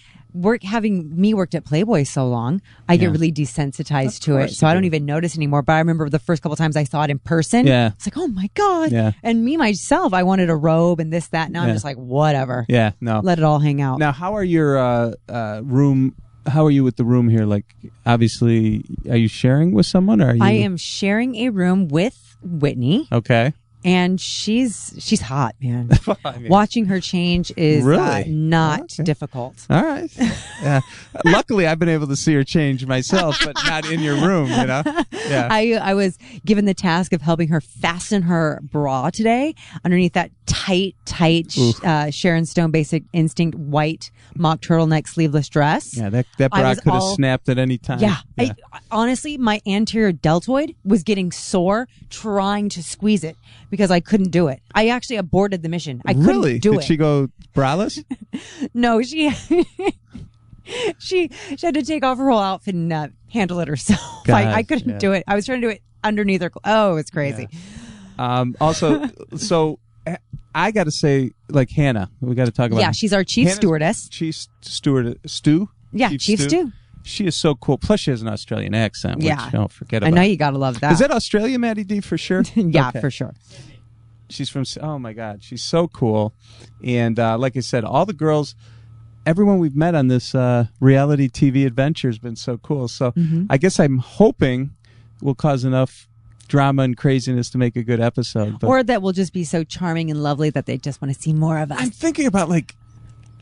work 0.41 0.63
having 0.63 1.19
me 1.19 1.33
worked 1.33 1.55
at 1.55 1.65
Playboy 1.65 2.03
so 2.03 2.27
long, 2.27 2.61
I 2.87 2.97
get 2.97 3.11
really 3.11 3.31
desensitized 3.31 4.17
Of 4.17 4.19
to 4.21 4.37
it, 4.37 4.49
so 4.51 4.67
I 4.67 4.73
don't 4.73 4.85
even 4.85 5.05
notice 5.05 5.35
anymore. 5.35 5.61
But 5.61 5.73
I 5.73 5.79
remember 5.79 6.09
the 6.09 6.19
first 6.19 6.41
couple 6.41 6.55
times 6.55 6.75
I 6.77 6.83
saw 6.83 7.03
it 7.03 7.09
in 7.09 7.19
person. 7.19 7.65
Yeah. 7.67 7.91
it's 7.95 8.05
like, 8.07 8.17
oh 8.17 8.27
my 8.27 8.49
god. 8.53 8.91
Yeah. 8.91 9.11
And 9.23 9.43
me 9.43 9.57
myself, 9.57 10.13
I 10.13 10.23
wanted 10.23 10.49
a 10.49 10.55
robe 10.55 10.99
and 10.99 11.11
this 11.11 11.27
that. 11.29 11.51
Now 11.51 11.63
I'm 11.63 11.73
just 11.73 11.85
like, 11.85 11.97
whatever. 11.97 12.65
yeah 12.69 12.91
no 13.01 13.19
Let 13.23 13.37
it 13.39 13.43
all 13.43 13.59
hang 13.59 13.81
out. 13.81 13.99
now 13.99 14.11
how 14.11 14.35
are 14.35 14.43
your 14.43 14.77
uh 14.77 15.13
uh 15.29 15.61
room 15.63 16.15
how 16.47 16.65
are 16.65 16.71
you 16.71 16.83
with 16.83 16.95
the 16.95 17.03
room 17.03 17.27
here 17.29 17.45
like 17.45 17.65
obviously 18.05 18.83
are 19.09 19.17
you 19.17 19.27
sharing 19.27 19.73
with 19.73 19.85
someone 19.85 20.21
or 20.21 20.29
are 20.29 20.35
you 20.35 20.43
I 20.43 20.51
am 20.51 20.77
sharing 20.77 21.35
a 21.35 21.49
room 21.49 21.87
with 21.89 22.37
Whitney, 22.41 23.07
okay 23.11 23.53
and 23.85 24.19
she's 24.19 24.93
she's 24.99 25.21
hot, 25.21 25.55
man. 25.61 25.89
I 26.25 26.37
mean- 26.39 26.49
Watching 26.49 26.85
her 26.85 26.99
change 26.99 27.51
is 27.55 27.83
uh, 27.85 27.87
Really? 27.87 28.29
not 28.29 28.81
Okay. 28.81 29.03
difficult. 29.03 29.65
all 29.69 29.83
right 29.83 30.09
yeah 30.61 30.81
luckily 31.25 31.67
I've 31.67 31.79
been 31.79 31.89
able 31.89 32.07
to 32.07 32.15
see 32.15 32.33
her 32.33 32.43
change 32.43 32.85
myself 32.85 33.37
but 33.43 33.55
not 33.65 33.89
in 33.91 33.99
your 34.01 34.15
room 34.15 34.49
you 34.49 34.65
know 34.65 34.81
yeah 35.29 35.47
I 35.51 35.73
I 35.73 35.93
was 35.93 36.17
given 36.45 36.65
the 36.65 36.73
task 36.73 37.13
of 37.13 37.21
helping 37.21 37.49
her 37.49 37.61
fasten 37.61 38.23
her 38.23 38.59
bra 38.63 39.09
today 39.09 39.55
underneath 39.85 40.13
that 40.13 40.31
tight, 40.45 40.95
tight 41.05 41.53
uh, 41.83 42.09
Sharon 42.09 42.45
Stone 42.45 42.71
Basic 42.71 43.03
Instinct 43.13 43.57
white 43.57 44.11
mock 44.35 44.61
turtleneck 44.61 45.05
sleeveless 45.07 45.49
dress. 45.49 45.95
Yeah, 45.97 46.09
that 46.09 46.25
that 46.37 46.51
bra 46.51 46.73
could 46.75 46.93
have 46.93 47.03
snapped 47.03 47.49
at 47.49 47.57
any 47.57 47.77
time. 47.77 47.99
Yeah, 47.99 48.15
I, 48.39 48.51
honestly, 48.89 49.37
my 49.37 49.59
anterior 49.67 50.13
deltoid 50.13 50.73
was 50.85 51.03
getting 51.03 51.33
sore 51.33 51.89
trying 52.09 52.69
to 52.69 52.81
squeeze 52.83 53.25
it 53.25 53.35
because 53.69 53.91
I 53.91 53.99
couldn't 53.99 54.31
do 54.31 54.47
it. 54.47 54.61
I 54.73 54.89
actually 54.89 55.17
aborted 55.17 55.63
the 55.63 55.69
mission. 55.69 56.01
I 56.05 56.13
couldn't 56.13 56.27
really? 56.27 56.59
do 56.59 56.71
Did 56.71 56.79
it. 56.81 56.83
she 56.85 56.97
go 56.97 57.29
braless? 57.53 58.03
No, 58.73 59.01
she 59.01 59.29
she 60.99 61.29
she 61.55 61.65
had 61.65 61.73
to 61.75 61.83
take 61.83 62.03
off 62.03 62.17
her 62.17 62.29
whole 62.29 62.39
outfit 62.39 62.75
and 62.75 62.91
uh, 62.91 63.07
handle 63.31 63.59
it 63.59 63.67
herself. 63.67 64.01
I, 64.29 64.53
I 64.55 64.63
couldn't 64.63 64.89
yeah. 64.93 64.97
do 64.99 65.11
it. 65.13 65.23
I 65.27 65.35
was 65.35 65.45
trying 65.45 65.61
to 65.61 65.67
do 65.67 65.71
it 65.71 65.81
underneath 66.03 66.41
her. 66.41 66.49
cl- 66.49 66.61
Oh, 66.65 66.95
it's 66.97 67.09
crazy. 67.09 67.47
um, 68.19 68.55
also, 68.59 69.05
so 69.37 69.79
eh, 70.05 70.17
I 70.53 70.71
got 70.71 70.83
to 70.85 70.91
say, 70.91 71.31
like 71.49 71.69
Hannah, 71.71 72.11
we 72.21 72.35
got 72.35 72.45
to 72.45 72.51
talk 72.51 72.67
about. 72.71 72.79
Yeah, 72.81 72.91
she's 72.91 73.13
our 73.13 73.23
chief 73.23 73.45
Hannah's 73.47 73.57
stewardess. 73.57 74.09
Chief 74.09 74.47
steward, 74.61 75.19
Stu. 75.25 75.69
Yeah, 75.93 76.09
Chief 76.17 76.41
Stu. 76.41 76.71
She 77.07 77.25
is 77.25 77.35
so 77.35 77.55
cool. 77.55 77.77
Plus, 77.77 78.01
she 78.01 78.11
has 78.11 78.21
an 78.21 78.27
Australian 78.27 78.75
accent. 78.75 79.21
Yeah. 79.21 79.43
which 79.45 79.53
don't 79.53 79.71
forget 79.71 80.03
about. 80.03 80.13
I 80.13 80.15
know 80.15 80.21
you 80.21 80.35
gotta 80.37 80.57
love 80.57 80.79
that. 80.81 80.91
Is 80.91 80.99
that 80.99 81.11
Australia, 81.11 81.57
Maddie 81.57 81.83
D, 81.83 82.01
for 82.01 82.17
sure? 82.17 82.43
yeah, 82.55 82.89
Okay. 82.89 82.99
for 82.99 83.09
sure. 83.09 83.33
She's 84.29 84.49
from. 84.49 84.65
Oh 84.81 84.99
my 84.99 85.13
God, 85.13 85.41
she's 85.43 85.63
so 85.63 85.87
cool. 85.87 86.33
And 86.83 87.17
uh, 87.17 87.37
like 87.37 87.55
I 87.55 87.61
said, 87.61 87.85
all 87.85 88.05
the 88.05 88.13
girls, 88.13 88.55
everyone 89.25 89.59
we've 89.59 89.75
met 89.75 89.95
on 89.95 90.09
this 90.09 90.35
uh, 90.35 90.65
reality 90.81 91.29
TV 91.29 91.65
adventure 91.65 92.09
has 92.09 92.19
been 92.19 92.35
so 92.35 92.57
cool. 92.57 92.87
So 92.89 93.11
Mm-hmm. 93.11 93.45
I 93.49 93.57
guess 93.57 93.79
I'm 93.79 93.99
hoping 93.99 94.71
we'll 95.21 95.33
cause 95.35 95.63
enough 95.63 96.07
drama 96.49 96.83
and 96.83 96.95
craziness 96.97 97.49
to 97.51 97.57
make 97.57 97.75
a 97.77 97.83
good 97.83 97.99
episode. 98.01 98.59
But 98.59 98.67
Or 98.67 98.83
that 98.83 99.01
we'll 99.01 99.13
just 99.13 99.31
be 99.33 99.43
so 99.45 99.63
charming 99.63 100.11
and 100.11 100.21
lovely 100.21 100.49
that 100.51 100.65
they 100.65 100.77
just 100.77 101.01
want 101.01 101.13
to 101.13 101.21
see 101.21 101.31
more 101.33 101.57
of 101.59 101.71
us. 101.71 101.79
I'm 101.79 101.89
thinking 101.91 102.25
about 102.25 102.49
like, 102.49 102.75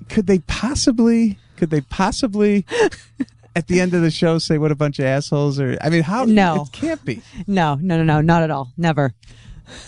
could 0.10 0.28
they 0.28 0.40
possibly? 0.40 1.40
Could 1.58 1.70
they 1.72 1.82
possibly? 1.82 2.66
At 3.56 3.68
the 3.68 3.80
end 3.80 3.94
of 3.94 4.02
the 4.02 4.12
show, 4.12 4.38
say 4.38 4.58
what 4.58 4.72
a 4.72 4.76
bunch 4.76 5.00
of 5.00 5.06
assholes, 5.06 5.60
or 5.60 5.78
I 5.82 5.90
mean, 5.90 6.04
how? 6.04 6.26
No. 6.26 6.64
it 6.64 6.72
can't 6.74 7.04
be. 7.06 7.22
no, 7.48 7.76
no, 7.76 7.98
no, 7.98 8.04
no, 8.04 8.22
not 8.22 8.44
at 8.44 8.52
all. 8.52 8.74
Never. 8.78 9.14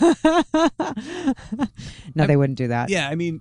no, 2.14 2.26
they 2.26 2.36
wouldn't 2.36 2.58
do 2.58 2.68
that. 2.68 2.88
Yeah, 2.88 3.08
I 3.08 3.14
mean, 3.14 3.40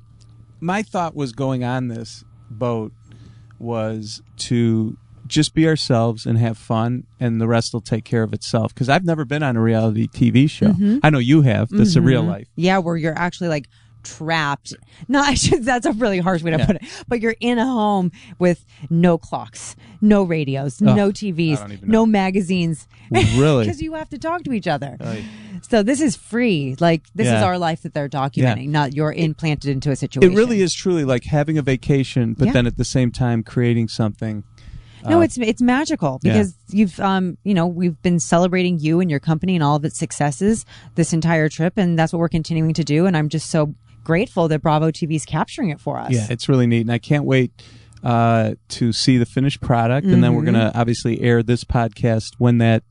my 0.59 0.83
thought 0.83 1.15
was 1.15 1.31
going 1.31 1.63
on 1.63 1.87
this 1.87 2.23
boat 2.49 2.91
was 3.59 4.21
to 4.37 4.97
just 5.27 5.53
be 5.53 5.67
ourselves 5.67 6.25
and 6.25 6.37
have 6.37 6.57
fun, 6.57 7.05
and 7.19 7.41
the 7.41 7.47
rest 7.47 7.73
will 7.73 7.81
take 7.81 8.05
care 8.05 8.23
of 8.23 8.33
itself. 8.33 8.73
Because 8.73 8.89
I've 8.89 9.05
never 9.05 9.25
been 9.25 9.43
on 9.43 9.55
a 9.57 9.61
reality 9.61 10.07
TV 10.07 10.49
show. 10.49 10.67
Mm-hmm. 10.67 10.99
I 11.03 11.09
know 11.09 11.19
you 11.19 11.41
have. 11.41 11.69
This 11.69 11.89
is 11.89 11.99
real 11.99 12.21
mm-hmm. 12.21 12.31
life. 12.31 12.47
Yeah, 12.55 12.79
where 12.79 12.95
you're 12.95 13.17
actually 13.17 13.49
like 13.49 13.67
trapped. 14.17 14.73
No, 15.07 15.19
I 15.31 15.33
should, 15.33 15.63
that's 15.63 15.85
a 15.85 15.91
really 15.93 16.19
harsh 16.19 16.43
way 16.43 16.51
to 16.51 16.57
Yeah. 16.57 16.65
put 16.65 16.75
it. 16.77 16.83
But 17.07 17.21
you're 17.21 17.35
in 17.39 17.57
a 17.57 17.65
home 17.65 18.11
with 18.39 18.65
no 18.89 19.17
clocks, 19.17 19.75
no 20.01 20.23
radios, 20.23 20.81
no 20.81 21.11
TVs, 21.11 21.83
no 21.83 22.05
magazines. 22.05 22.87
Really? 23.37 23.65
Because 23.65 23.81
you 23.81 23.93
have 23.93 24.09
to 24.09 24.17
talk 24.17 24.43
to 24.43 24.51
each 24.51 24.67
other. 24.67 24.97
Oy. 25.01 25.23
So 25.61 25.81
this 25.81 26.01
is 26.01 26.17
free. 26.17 26.75
Like 26.79 27.03
this 27.15 27.27
is 27.27 27.41
our 27.41 27.57
life 27.57 27.81
that 27.83 27.93
they're 27.93 28.09
documenting, 28.09 28.65
Yeah. 28.65 28.71
not 28.71 28.93
you're 28.93 29.13
implanted 29.13 29.69
into 29.71 29.91
a 29.91 29.95
situation. 29.95 30.33
It 30.33 30.35
really 30.35 30.59
is 30.61 30.73
truly 30.73 31.05
like 31.05 31.23
having 31.23 31.57
a 31.57 31.61
vacation, 31.61 32.33
but 32.33 32.47
Yeah. 32.47 32.51
then 32.53 32.67
at 32.67 32.75
the 32.75 32.83
same 32.83 33.11
time 33.11 33.43
creating 33.43 33.87
something. 33.87 34.43
No, 35.07 35.19
Uh, 35.19 35.21
it's 35.21 35.37
it's 35.37 35.61
magical 35.61 36.19
yeah. 36.21 36.33
because 36.33 36.55
you've 36.69 36.99
um 36.99 37.37
you 37.45 37.53
know 37.53 37.65
we've 37.65 37.99
been 38.01 38.19
celebrating 38.19 38.77
you 38.79 38.99
and 38.99 39.09
your 39.09 39.21
company 39.21 39.55
and 39.55 39.63
all 39.63 39.77
of 39.77 39.85
its 39.85 39.97
successes 39.97 40.65
this 40.95 41.13
entire 41.13 41.47
trip, 41.47 41.73
and 41.77 41.97
that's 41.97 42.11
what 42.11 42.19
we're 42.19 42.27
continuing 42.29 42.73
to 42.73 42.83
do. 42.83 43.05
And 43.05 43.15
I'm 43.15 43.29
just 43.29 43.49
so 43.49 43.73
grateful 44.07 44.47
that 44.47 44.61
Bravo 44.61 44.89
TV 44.89 45.15
is 45.15 45.25
capturing 45.25 45.69
it 45.69 45.81
for 45.81 45.99
us. 45.99 46.11
Yeah, 46.11 46.27
it's 46.29 46.47
really 46.47 46.65
neat, 46.65 46.81
and 46.81 46.91
I 46.91 46.97
can't 46.97 47.25
wait 47.25 47.51
uh, 48.03 48.53
to 48.69 48.93
see 48.93 49.17
the 49.17 49.25
finished 49.25 49.59
product. 49.59 50.07
And 50.07 50.23
then 50.23 50.33
we're 50.33 50.43
going 50.43 50.53
to 50.53 50.71
obviously 50.73 51.19
air 51.19 51.43
this 51.43 51.65
podcast 51.65 52.35
when 52.37 52.59
that 52.59 52.83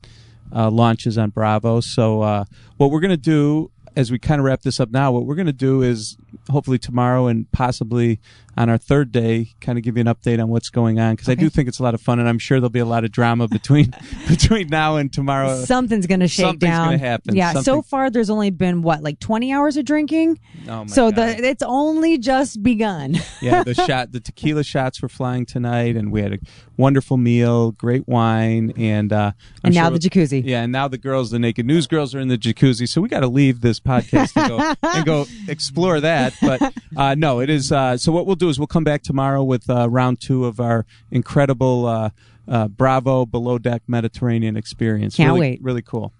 uh, 0.55 0.69
launches 0.69 1.17
on 1.17 1.31
Bravo. 1.31 1.81
So, 1.81 2.21
uh, 2.21 2.45
what 2.77 2.91
we're 2.91 2.99
going 2.99 3.09
to 3.09 3.17
do 3.17 3.71
as 3.95 4.11
we 4.11 4.19
kind 4.19 4.39
of 4.39 4.45
wrap 4.45 4.61
this 4.61 4.79
up 4.79 4.91
now, 4.91 5.11
what 5.11 5.25
we're 5.25 5.33
going 5.33 5.47
to 5.47 5.53
do 5.53 5.81
is 5.81 6.17
hopefully 6.49 6.77
tomorrow 6.79 7.27
and 7.27 7.51
possibly 7.51 8.19
on 8.57 8.69
our 8.69 8.77
third 8.77 9.11
day, 9.11 9.49
kind 9.61 9.77
of 9.77 9.83
give 9.83 9.97
you 9.97 10.01
an 10.01 10.07
update 10.07 10.41
on 10.41 10.49
what's 10.49 10.69
going 10.69 10.99
on 10.99 11.13
because 11.13 11.29
I 11.29 11.35
do 11.35 11.47
think 11.47 11.67
it's 11.67 11.79
a 11.79 11.83
lot 11.83 11.93
of 11.93 12.01
fun, 12.01 12.19
and 12.19 12.27
I'm 12.27 12.39
sure 12.39 12.59
there'll 12.59 12.71
be 12.71 12.79
a 12.79 12.85
lot 12.85 13.03
of 13.03 13.11
drama 13.11 13.47
between 13.47 13.93
between 14.27 14.67
now 14.69 14.95
and 14.95 15.13
tomorrow. 15.13 15.63
Something's 15.63 16.07
gonna 16.07 16.27
shake 16.27 16.45
Something's 16.45 16.71
down. 16.71 16.87
gonna 16.87 16.97
happen. 16.97 17.35
Yeah. 17.35 17.61
So 17.61 17.81
far, 17.83 18.09
there's 18.09 18.31
only 18.31 18.49
been 18.49 18.81
what, 18.81 19.03
like 19.03 19.19
20 19.19 19.53
hours 19.53 19.77
of 19.77 19.85
drinking. 19.85 20.39
Oh 20.67 20.79
my 20.79 20.85
so 20.87 21.11
God. 21.11 21.37
the 21.37 21.47
it's 21.47 21.63
only 21.63 22.17
just 22.17 22.63
begun. 22.63 23.17
yeah, 23.41 23.63
the 23.63 23.75
shot, 23.75 24.11
the 24.11 24.19
tequila 24.19 24.63
shots 24.63 25.01
were 25.01 25.09
flying 25.09 25.45
tonight, 25.45 25.95
and 25.95 26.11
we 26.11 26.21
had 26.21 26.33
a 26.33 26.39
wonderful 26.77 27.17
meal, 27.17 27.71
great 27.73 28.07
wine, 28.07 28.73
and 28.75 29.13
uh, 29.13 29.33
and 29.63 29.75
now 29.75 29.89
sure- 29.89 29.99
the 29.99 30.09
jacuzzi. 30.09 30.41
Yeah, 30.43 30.63
and 30.63 30.71
now 30.71 30.87
the 30.87 30.97
girls, 30.97 31.29
the 31.29 31.37
naked 31.39 31.67
news 31.67 31.85
girls, 31.85 32.15
are 32.15 32.19
in 32.19 32.27
the 32.27 32.37
jacuzzi. 32.37 32.89
So 32.89 33.01
we 33.01 33.09
got 33.09 33.19
to 33.19 33.27
leave 33.27 33.61
this 33.61 33.79
podcast 33.79 34.35
and 34.35 34.49
go 34.49 34.73
and 34.81 35.05
go 35.05 35.25
explore 35.47 35.99
that. 36.01 36.33
But 36.41 36.73
uh, 36.97 37.15
no, 37.15 37.39
it 37.39 37.49
is. 37.49 37.71
Uh, 37.71 37.97
so 37.97 38.11
what 38.11 38.25
we'll 38.25 38.35
do 38.35 38.49
is 38.49 38.59
we'll 38.59 38.67
come 38.67 38.83
back 38.83 39.03
tomorrow 39.03 39.43
with 39.43 39.69
uh, 39.69 39.89
round 39.89 40.19
two 40.19 40.45
of 40.45 40.59
our 40.59 40.85
incredible 41.11 41.85
uh, 41.85 42.09
uh, 42.47 42.67
Bravo 42.67 43.25
Below 43.25 43.57
Deck 43.57 43.83
Mediterranean 43.87 44.55
experience. 44.55 45.15
Can't 45.15 45.27
really, 45.27 45.39
wait. 45.39 45.63
Really 45.63 45.81
cool. 45.81 46.13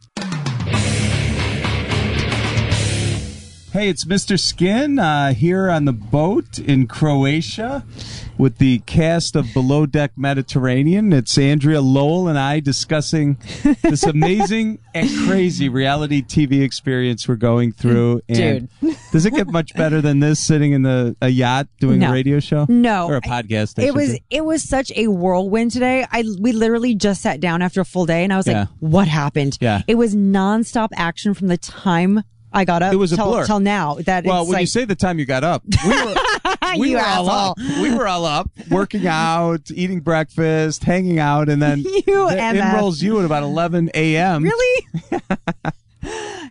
Hey, 3.78 3.90
it's 3.90 4.06
Mr. 4.06 4.40
Skin 4.40 4.98
uh, 4.98 5.36
here 5.36 5.70
on 5.70 5.86
the 5.86 5.94
boat 5.94 6.58
in 6.58 6.88
Croatia 6.88 7.86
with 8.36 8.58
the 8.58 8.80
cast 8.80 9.36
of 9.36 9.54
Below 9.54 9.86
Deck 9.86 10.14
Mediterranean. 10.16 11.14
It's 11.14 11.38
Andrea 11.38 11.80
Lowell 11.80 12.28
and 12.28 12.40
I 12.40 12.60
discussing 12.60 13.38
this 13.84 14.02
amazing 14.02 14.80
and 14.96 15.08
crazy 15.28 15.70
reality 15.70 16.24
TV 16.24 16.64
experience 16.64 17.28
we're 17.28 17.36
going 17.36 17.72
through. 17.72 18.22
And 18.28 18.68
does 19.12 19.28
it 19.28 19.36
get 19.36 19.46
much 19.52 19.76
better 19.76 20.02
than 20.02 20.22
this 20.22 20.40
sitting 20.40 20.72
in 20.72 20.82
the, 20.82 21.16
a 21.22 21.30
yacht 21.30 21.68
doing 21.80 22.00
No. 22.00 22.10
a 22.10 22.14
radio 22.14 22.40
show? 22.40 22.66
No, 22.68 23.06
Or 23.06 23.18
a 23.18 23.22
podcast. 23.22 23.78
I 23.78 23.86
It 23.90 23.94
was 23.94 24.18
it 24.32 24.44
was 24.44 24.64
such 24.64 24.92
a 24.96 25.08
whirlwind 25.10 25.70
today. 25.70 26.04
I 26.12 26.24
we 26.40 26.52
literally 26.52 26.96
just 26.96 27.22
sat 27.22 27.40
down 27.40 27.62
after 27.62 27.82
a 27.82 27.86
full 27.86 28.08
day 28.08 28.24
and 28.24 28.34
I 28.34 28.38
was 28.38 28.48
Yeah. 28.48 28.62
like, 28.62 28.70
"What 28.80 29.08
happened?" 29.08 29.60
Yeah. 29.62 29.84
It 29.88 30.00
was 30.00 30.16
nonstop 30.16 30.90
action 30.96 31.36
from 31.36 31.46
the 31.46 31.58
time 31.58 32.24
I 32.58 32.66
got 32.66 32.82
up 32.82 32.92
It 32.92 32.96
was 32.98 33.14
a 33.14 33.18
till, 33.18 33.28
blur. 33.30 33.46
till 33.46 33.60
now. 33.60 33.96
That 34.06 34.26
Well, 34.26 34.48
when 34.48 34.60
you 34.60 34.66
say 34.66 34.84
the 34.86 34.96
time 34.96 35.20
you 35.20 35.26
got 35.26 35.44
up, 35.44 35.62
we 35.86 35.90
were, 35.90 36.16
we 36.80 36.96
were 36.96 37.02
all 37.06 37.30
up. 37.30 37.58
We 37.60 37.94
were 37.94 38.08
all 38.08 38.26
up, 38.26 38.50
working 38.72 39.06
out, 39.06 39.70
eating 39.70 40.00
breakfast, 40.00 40.84
hanging 40.84 41.20
out, 41.20 41.50
and 41.50 41.62
then 41.62 41.80
You 42.08 42.28
MF. 42.32 42.74
rolls 42.80 43.02
you 43.02 43.20
at 43.20 43.26
about 43.26 43.44
11 43.44 43.92
a.m. 43.94 44.44
Really? 44.44 44.88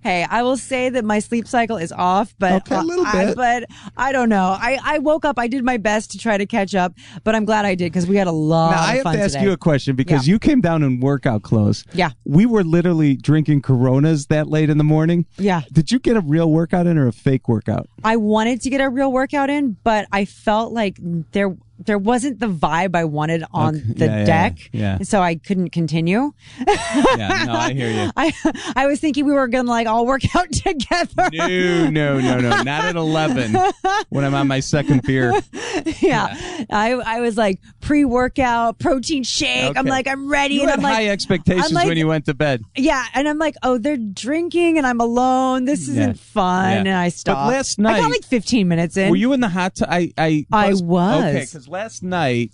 hey, 0.02 0.24
I 0.28 0.42
will 0.42 0.56
say 0.56 0.88
that 0.90 1.04
my 1.04 1.18
sleep 1.18 1.46
cycle 1.48 1.76
is 1.76 1.92
off, 1.92 2.34
but 2.38 2.62
Okay, 2.62 2.76
a 2.76 2.82
little 2.82 3.06
I, 3.06 3.24
bit. 3.26 3.36
but 3.36 3.64
I 3.96 4.12
don't 4.12 4.28
know. 4.28 4.56
I, 4.58 4.78
I 4.82 4.98
woke 4.98 5.24
up. 5.24 5.38
I 5.38 5.48
did 5.48 5.64
my 5.64 5.76
best 5.76 6.10
to 6.12 6.18
try 6.18 6.36
to 6.38 6.46
catch 6.46 6.74
up, 6.74 6.94
but 7.24 7.34
I'm 7.34 7.44
glad 7.44 7.64
I 7.64 7.74
did 7.74 7.92
because 7.92 8.06
we 8.06 8.16
had 8.16 8.26
a 8.26 8.32
lot 8.32 8.72
Now, 8.72 8.82
I 8.82 8.94
have 8.96 9.04
to 9.04 9.18
ask 9.20 9.32
today. 9.34 9.44
you 9.46 9.52
a 9.52 9.56
question 9.56 9.96
because 9.96 10.26
Yeah. 10.26 10.32
you 10.34 10.38
came 10.38 10.60
down 10.60 10.82
in 10.82 11.00
workout 11.00 11.42
clothes. 11.42 11.84
Yeah. 11.92 12.10
We 12.24 12.46
were 12.46 12.64
literally 12.64 13.16
drinking 13.16 13.62
Coronas 13.62 14.26
that 14.26 14.48
late 14.48 14.70
in 14.70 14.78
the 14.78 14.84
morning. 14.84 15.26
Yeah. 15.38 15.62
Did 15.72 15.90
you 15.92 15.98
get 15.98 16.16
a 16.16 16.20
real 16.20 16.50
workout 16.50 16.86
in 16.86 16.98
or 16.98 17.06
a 17.08 17.12
fake 17.12 17.48
workout? 17.48 17.88
I 18.04 18.16
wanted 18.16 18.60
to 18.62 18.70
get 18.70 18.80
a 18.80 18.88
real 18.88 19.10
workout 19.12 19.50
in, 19.50 19.76
but 19.82 20.06
I 20.12 20.24
felt 20.24 20.72
like 20.72 20.98
there 21.32 21.56
there 21.78 21.98
wasn't 21.98 22.40
the 22.40 22.46
vibe 22.48 22.96
I 22.96 23.04
wanted 23.04 23.44
on 23.52 23.76
Okay. 23.76 23.84
the 23.94 24.04
Yeah, 24.06 24.18
yeah, 24.18 24.24
deck, 24.24 24.58
yeah. 24.72 24.98
so 25.02 25.20
I 25.20 25.34
couldn't 25.36 25.70
continue. 25.70 26.32
Yeah, 26.66 27.44
no, 27.46 27.52
I 27.54 27.72
hear 27.72 27.90
you. 27.90 28.10
I 28.16 28.32
I 28.74 28.86
was 28.86 29.00
thinking 29.00 29.24
we 29.26 29.32
were 29.32 29.48
gonna 29.48 29.68
like 29.70 29.86
all 29.86 30.06
work 30.06 30.22
out 30.36 30.50
together. 30.52 31.28
No, 31.32 31.90
no, 31.90 32.18
no, 32.20 32.40
no. 32.40 32.62
Not 32.62 32.84
at 32.84 32.96
11 32.96 33.56
when 34.08 34.24
I'm 34.24 34.34
on 34.34 34.48
my 34.48 34.60
second 34.60 35.02
beer. 35.02 35.32
yeah. 36.00 36.64
I 36.70 36.92
I 36.92 37.20
was 37.20 37.36
like 37.36 37.60
pre 37.80 38.04
workout 38.04 38.78
protein 38.78 39.22
shake. 39.22 39.76
I'm 39.76 39.86
like 39.86 40.08
I'm 40.08 40.28
ready, 40.28 40.54
You 40.56 40.62
and 40.62 40.70
had 40.70 40.78
I'm 40.78 40.82
like 40.82 40.94
high 40.94 41.08
expectations 41.08 41.68
I'm 41.68 41.74
like- 41.74 41.86
when 41.88 41.96
you 41.98 42.06
went 42.08 42.26
to 42.26 42.34
bed. 42.34 42.62
yeah, 42.76 43.04
and 43.14 43.28
I'm 43.28 43.38
like 43.38 43.54
oh 43.62 43.78
they're 43.78 43.96
drinking 43.96 44.78
and 44.78 44.86
I'm 44.86 45.00
alone. 45.00 45.64
This 45.64 45.88
isn't 45.88 45.96
Yeah. 45.96 46.12
fun, 46.14 46.70
Yeah. 46.72 46.78
and 46.78 46.88
I 46.88 47.06
But 47.08 47.12
stopped. 47.14 47.50
last 47.52 47.78
night 47.78 47.96
I 47.96 48.00
got 48.00 48.10
like 48.10 48.24
15 48.24 48.68
minutes 48.68 48.96
in. 48.96 49.10
Were 49.10 49.16
you 49.16 49.32
in 49.32 49.40
the 49.40 49.48
hot 49.48 49.74
tub? 49.76 49.88
I, 49.90 50.12
I, 50.18 50.46
I 50.52 50.74
was. 50.74 51.24
Okay, 51.24 51.44
because 51.66 51.72
last 51.72 52.02
night 52.02 52.52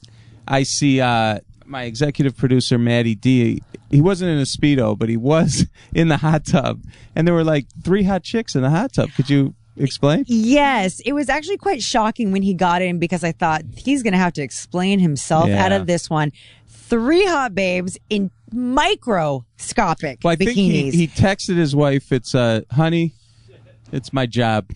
I 0.49 0.63
see 0.65 1.01
uh, 1.01 1.39
my 1.65 1.85
executive 1.85 2.37
producer, 2.37 2.79
Maddie 2.79 3.15
D. 3.15 3.63
He 3.91 4.01
wasn't 4.01 4.31
in 4.31 4.39
a 4.39 4.43
Speedo, 4.43 4.99
but 4.99 5.09
he 5.09 5.17
was 5.17 5.67
in 5.95 6.09
the 6.09 6.17
hot 6.17 6.47
tub. 6.47 6.83
And 7.15 7.27
there 7.27 7.35
were 7.35 7.45
like 7.45 7.67
three 7.85 8.03
hot 8.05 8.23
chicks 8.23 8.55
in 8.55 8.63
the 8.63 8.71
hot 8.71 8.93
tub. 8.95 9.11
Could 9.17 9.29
you 9.29 9.55
explain? 9.77 10.25
Yes, 10.27 11.01
it 11.01 11.13
was 11.13 11.29
actually 11.29 11.59
quite 11.59 11.83
shocking 11.83 12.33
when 12.33 12.43
he 12.43 12.55
got 12.55 12.81
in 12.83 12.99
because 12.99 13.23
I 13.23 13.33
thought 13.33 13.63
he's 13.77 14.03
going 14.03 14.13
to 14.13 14.19
have 14.19 14.33
to 14.35 14.43
explain 14.43 14.99
himself 14.99 15.49
Yeah. 15.49 15.65
out 15.65 15.73
of 15.73 15.87
this 15.87 16.09
one. 16.11 16.33
Three 16.69 17.25
hot 17.27 17.55
babes 17.55 17.99
in 18.11 18.31
microscopic 18.53 20.19
Well, 20.23 20.33
I 20.33 20.37
bikinis. 20.37 20.45
think 20.45 20.57
he, 20.57 20.91
he 20.91 21.09
texted 21.09 21.57
his 21.57 21.75
wife, 21.75 22.13
it's, 22.13 22.35
uh, 22.35 22.63
honey, 22.71 23.15
it's 23.93 24.13
my 24.13 24.27
job. 24.27 24.67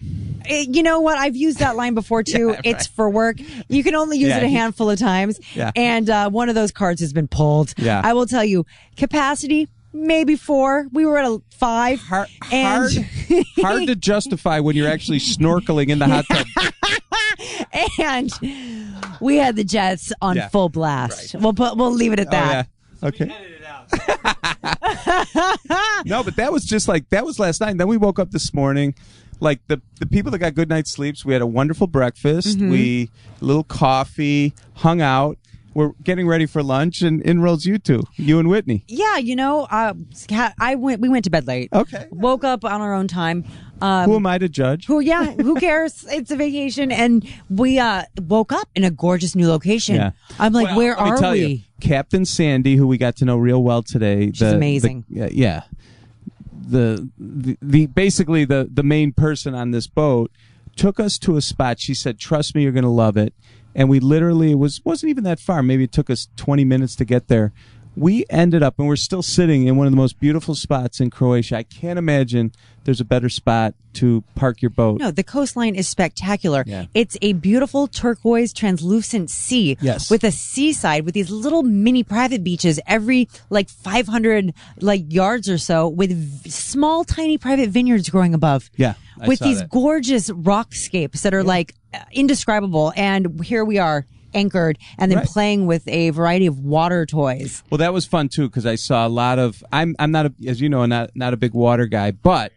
Eh, 0.44 0.66
you 0.68 0.82
know 0.82 1.00
what? 1.00 1.18
I've 1.18 1.34
used 1.36 1.58
that 1.58 1.74
line 1.76 1.94
before 1.94 2.22
too. 2.22 2.50
Yeah, 2.50 2.60
It's 2.64 2.86
for 2.86 3.10
work. 3.10 3.38
You 3.68 3.82
can 3.82 3.94
only 3.94 4.18
use 4.18 4.28
Yeah, 4.28 4.38
it 4.38 4.44
a 4.44 4.48
handful 4.48 4.88
of 4.90 4.98
times. 4.98 5.40
Yeah. 5.54 5.72
And 5.74 6.08
uh, 6.08 6.30
one 6.30 6.48
of 6.48 6.54
those 6.54 6.70
cards 6.72 7.00
has 7.00 7.12
been 7.12 7.26
pulled. 7.28 7.74
Yeah. 7.76 8.00
I 8.04 8.12
will 8.12 8.26
tell 8.26 8.44
you, 8.44 8.64
capacity 8.96 9.68
maybe 9.92 10.36
four. 10.36 10.86
We 10.92 11.06
were 11.06 11.16
at 11.18 11.24
a 11.24 11.40
five. 11.50 12.00
Hard, 12.00 12.28
and 12.52 12.92
hard, 12.92 13.44
hard 13.56 13.86
to 13.86 13.96
justify 13.96 14.60
when 14.60 14.76
you're 14.76 14.88
actually 14.90 15.18
snorkeling 15.20 15.88
in 15.88 15.98
the 15.98 16.06
hot 16.06 16.26
tub. 16.30 16.46
and 17.98 18.30
we 19.20 19.36
had 19.36 19.56
the 19.56 19.64
Jets 19.64 20.12
on 20.20 20.36
Yeah. 20.36 20.48
full 20.48 20.68
blast. 20.68 21.34
We'll 21.34 21.54
put. 21.54 21.76
We'll 21.76 21.92
leave 21.92 22.12
it 22.12 22.20
at 22.20 22.30
that. 22.30 22.68
Oh, 23.02 23.06
yeah. 23.06 23.08
Okay. 23.08 23.55
no, 26.04 26.22
but 26.22 26.36
that 26.36 26.52
was 26.52 26.64
just 26.64 26.88
like 26.88 27.08
that 27.10 27.24
was 27.24 27.38
last 27.38 27.60
night. 27.60 27.70
And 27.70 27.80
then 27.80 27.88
we 27.88 27.96
woke 27.96 28.18
up 28.18 28.30
this 28.30 28.52
morning. 28.52 28.94
Like 29.38 29.60
the 29.66 29.82
the 30.00 30.06
people 30.06 30.30
that 30.32 30.38
got 30.38 30.54
good 30.54 30.68
night's 30.68 30.90
sleeps, 30.90 31.24
we 31.24 31.32
had 31.32 31.42
a 31.42 31.46
wonderful 31.46 31.86
breakfast. 31.86 32.58
Mm-hmm. 32.58 32.70
We 32.70 33.10
a 33.40 33.44
little 33.44 33.64
coffee, 33.64 34.54
hung 34.74 35.00
out. 35.00 35.38
We're 35.74 35.92
getting 36.02 36.26
ready 36.26 36.46
for 36.46 36.62
lunch, 36.62 37.02
and 37.02 37.20
in 37.20 37.42
rolls 37.42 37.66
you 37.66 37.76
two, 37.76 38.02
you 38.14 38.38
and 38.38 38.48
Whitney. 38.48 38.84
Yeah, 38.88 39.18
you 39.18 39.36
know, 39.36 39.66
uh, 39.70 39.92
I 40.58 40.74
went. 40.74 41.02
We 41.02 41.10
went 41.10 41.24
to 41.24 41.30
bed 41.30 41.46
late. 41.46 41.68
Okay. 41.70 42.06
Woke 42.10 42.44
up 42.44 42.64
on 42.64 42.80
our 42.80 42.94
own 42.94 43.08
time. 43.08 43.44
Um, 43.80 44.08
Who 44.10 44.16
am 44.16 44.26
I 44.26 44.38
to 44.38 44.48
judge? 44.48 44.86
who? 44.86 45.00
Yeah. 45.00 45.32
Who 45.32 45.54
cares? 45.60 46.04
it's 46.08 46.30
a 46.30 46.36
vacation, 46.36 46.90
and 46.90 47.26
we 47.50 47.78
uh, 47.78 48.04
woke 48.26 48.52
up 48.52 48.68
in 48.74 48.84
a 48.84 48.90
gorgeous 48.90 49.34
new 49.34 49.48
location. 49.48 49.96
Yeah. 49.96 50.10
I'm 50.38 50.52
like, 50.52 50.68
Well, 50.68 50.76
where 50.76 50.96
are 50.96 51.32
we? 51.32 51.44
You, 51.44 51.58
Captain 51.80 52.24
Sandy, 52.24 52.76
who 52.76 52.86
we 52.86 52.96
got 52.96 53.16
to 53.16 53.24
know 53.24 53.36
real 53.36 53.62
well 53.62 53.82
today. 53.82 54.26
She's 54.32 54.42
amazing. 54.42 55.04
The, 55.10 55.34
yeah, 55.34 55.62
the, 56.52 57.08
the 57.18 57.58
the 57.60 57.86
basically 57.86 58.44
the 58.44 58.68
the 58.72 58.82
main 58.82 59.12
person 59.12 59.54
on 59.54 59.70
this 59.72 59.86
boat 59.86 60.30
took 60.74 60.98
us 60.98 61.18
to 61.18 61.36
a 61.36 61.42
spot. 61.42 61.78
She 61.78 61.94
said, 61.94 62.18
"Trust 62.18 62.54
me, 62.54 62.62
you're 62.62 62.72
going 62.72 62.84
to 62.84 62.88
love 62.88 63.16
it." 63.16 63.34
And 63.74 63.90
we 63.90 64.00
literally 64.00 64.52
it 64.52 64.58
was 64.58 64.82
wasn't 64.84 65.10
even 65.10 65.24
that 65.24 65.38
far. 65.38 65.62
Maybe 65.62 65.84
it 65.84 65.92
took 65.92 66.08
us 66.08 66.28
20 66.36 66.64
minutes 66.64 66.96
to 66.96 67.04
get 67.04 67.28
there. 67.28 67.52
We 67.96 68.26
ended 68.28 68.62
up, 68.62 68.78
and 68.78 68.86
we're 68.86 68.96
still 68.96 69.22
sitting 69.22 69.66
in 69.66 69.76
one 69.76 69.86
of 69.86 69.92
the 69.92 69.96
most 69.96 70.20
beautiful 70.20 70.54
spots 70.54 71.00
in 71.00 71.08
Croatia. 71.10 71.56
I 71.56 71.62
can't 71.62 71.98
imagine 71.98 72.52
there's 72.84 73.00
a 73.00 73.04
better 73.06 73.28
spot 73.30 73.74
to 73.94 74.22
park 74.34 74.60
your 74.60 74.68
boat. 74.70 75.00
No, 75.00 75.10
the 75.10 75.22
coastline 75.22 75.74
is 75.74 75.88
spectacular. 75.88 76.62
Yeah. 76.66 76.84
It's 76.92 77.16
a 77.22 77.32
beautiful 77.32 77.86
turquoise 77.88 78.52
translucent 78.52 79.30
sea 79.30 79.78
Yes. 79.80 80.10
with 80.10 80.22
a 80.24 80.30
seaside 80.30 81.06
with 81.06 81.14
these 81.14 81.30
little 81.30 81.62
mini 81.62 82.02
private 82.04 82.44
beaches 82.44 82.78
every 82.86 83.28
like 83.48 83.70
500 83.70 84.52
like 84.80 85.04
yards 85.10 85.48
or 85.48 85.56
so 85.56 85.88
with 85.88 86.12
v- 86.12 86.50
small 86.50 87.02
tiny 87.04 87.38
private 87.38 87.70
vineyards 87.70 88.10
growing 88.10 88.34
above. 88.34 88.70
Yeah, 88.76 88.94
I 89.18 89.26
with 89.26 89.38
these 89.40 89.60
that. 89.60 89.70
gorgeous 89.70 90.28
rockscapes 90.28 91.22
that 91.22 91.32
are 91.32 91.42
like 91.42 91.74
uh, 91.94 92.00
indescribable 92.12 92.92
and 92.94 93.42
here 93.42 93.64
we 93.64 93.78
are 93.78 94.04
anchored 94.36 94.78
and 94.98 95.10
then 95.10 95.18
Right. 95.18 95.26
playing 95.26 95.66
with 95.66 95.86
a 95.88 96.10
variety 96.10 96.46
of 96.46 96.60
water 96.60 97.06
toys. 97.06 97.62
Well, 97.70 97.78
that 97.78 97.92
was 97.92 98.04
fun 98.06 98.28
too 98.28 98.48
because 98.48 98.66
I 98.66 98.74
saw 98.76 99.06
a 99.06 99.08
lot 99.08 99.38
of. 99.38 99.64
I'm 99.72 99.96
I'm 99.98 100.10
not 100.12 100.26
a, 100.26 100.34
as 100.46 100.60
you 100.60 100.68
know 100.68 100.84
not 100.86 101.10
not 101.14 101.32
a 101.32 101.36
big 101.36 101.54
water 101.54 101.86
guy, 101.86 102.10
but 102.12 102.52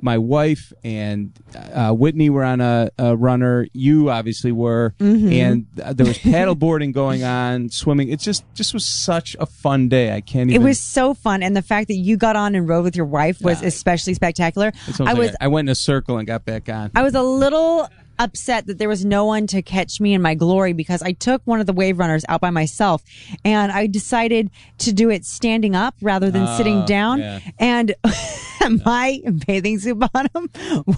my 0.00 0.16
wife 0.16 0.72
and 0.84 1.32
uh, 1.74 1.90
Whitney 1.92 2.30
were 2.30 2.44
on 2.44 2.60
a, 2.60 2.88
a 2.98 3.16
runner. 3.16 3.66
You 3.72 4.10
obviously 4.10 4.52
were, 4.52 4.94
Mm-hmm. 5.00 5.32
and 5.32 5.66
uh, 5.82 5.92
there 5.92 6.06
was 6.06 6.18
paddle 6.34 6.54
boarding 6.54 6.92
going 6.92 7.24
on, 7.24 7.68
swimming. 7.70 8.08
It 8.08 8.20
just 8.20 8.44
just 8.54 8.72
was 8.74 8.84
such 8.86 9.34
a 9.40 9.46
fun 9.46 9.88
day. 9.88 10.14
I 10.14 10.20
can't 10.20 10.50
Even... 10.50 10.62
It 10.62 10.64
was 10.64 10.78
so 10.78 11.14
fun 11.14 11.42
and 11.42 11.56
the 11.56 11.62
fact 11.62 11.88
that 11.88 11.96
you 11.96 12.16
got 12.16 12.36
on 12.36 12.54
and 12.54 12.68
rode 12.68 12.84
with 12.84 12.94
your 12.94 13.06
wife 13.06 13.40
was 13.40 13.60
Yeah. 13.60 13.68
especially 13.68 14.14
spectacular. 14.14 14.72
I 15.00 15.02
like 15.02 15.18
was 15.18 15.30
I, 15.40 15.46
I 15.46 15.48
went 15.48 15.68
in 15.68 15.72
a 15.72 15.74
circle 15.74 16.16
and 16.18 16.26
got 16.28 16.44
back 16.44 16.68
on. 16.68 16.92
I 16.94 17.02
was 17.02 17.16
a 17.16 17.22
little 17.22 17.88
upset 18.18 18.66
that 18.66 18.78
there 18.78 18.88
was 18.88 19.04
no 19.04 19.24
one 19.24 19.46
to 19.48 19.62
catch 19.62 20.00
me 20.00 20.14
in 20.14 20.22
my 20.22 20.34
glory 20.34 20.72
because 20.72 21.02
I 21.02 21.12
took 21.12 21.42
one 21.44 21.60
of 21.60 21.66
the 21.66 21.72
wave 21.72 21.98
runners 21.98 22.24
out 22.28 22.40
by 22.40 22.50
myself 22.50 23.02
and 23.44 23.72
I 23.72 23.86
decided 23.86 24.50
to 24.78 24.92
do 24.92 25.10
it 25.10 25.24
standing 25.24 25.74
up 25.74 25.94
rather 26.00 26.30
than 26.30 26.46
sitting 26.56 26.78
ah, 26.78 26.86
down. 26.86 27.18
yeah. 27.20 27.40
And 27.58 27.94
my 28.84 29.20
bathing 29.46 29.78
suit 29.78 29.98
bottom 29.98 30.50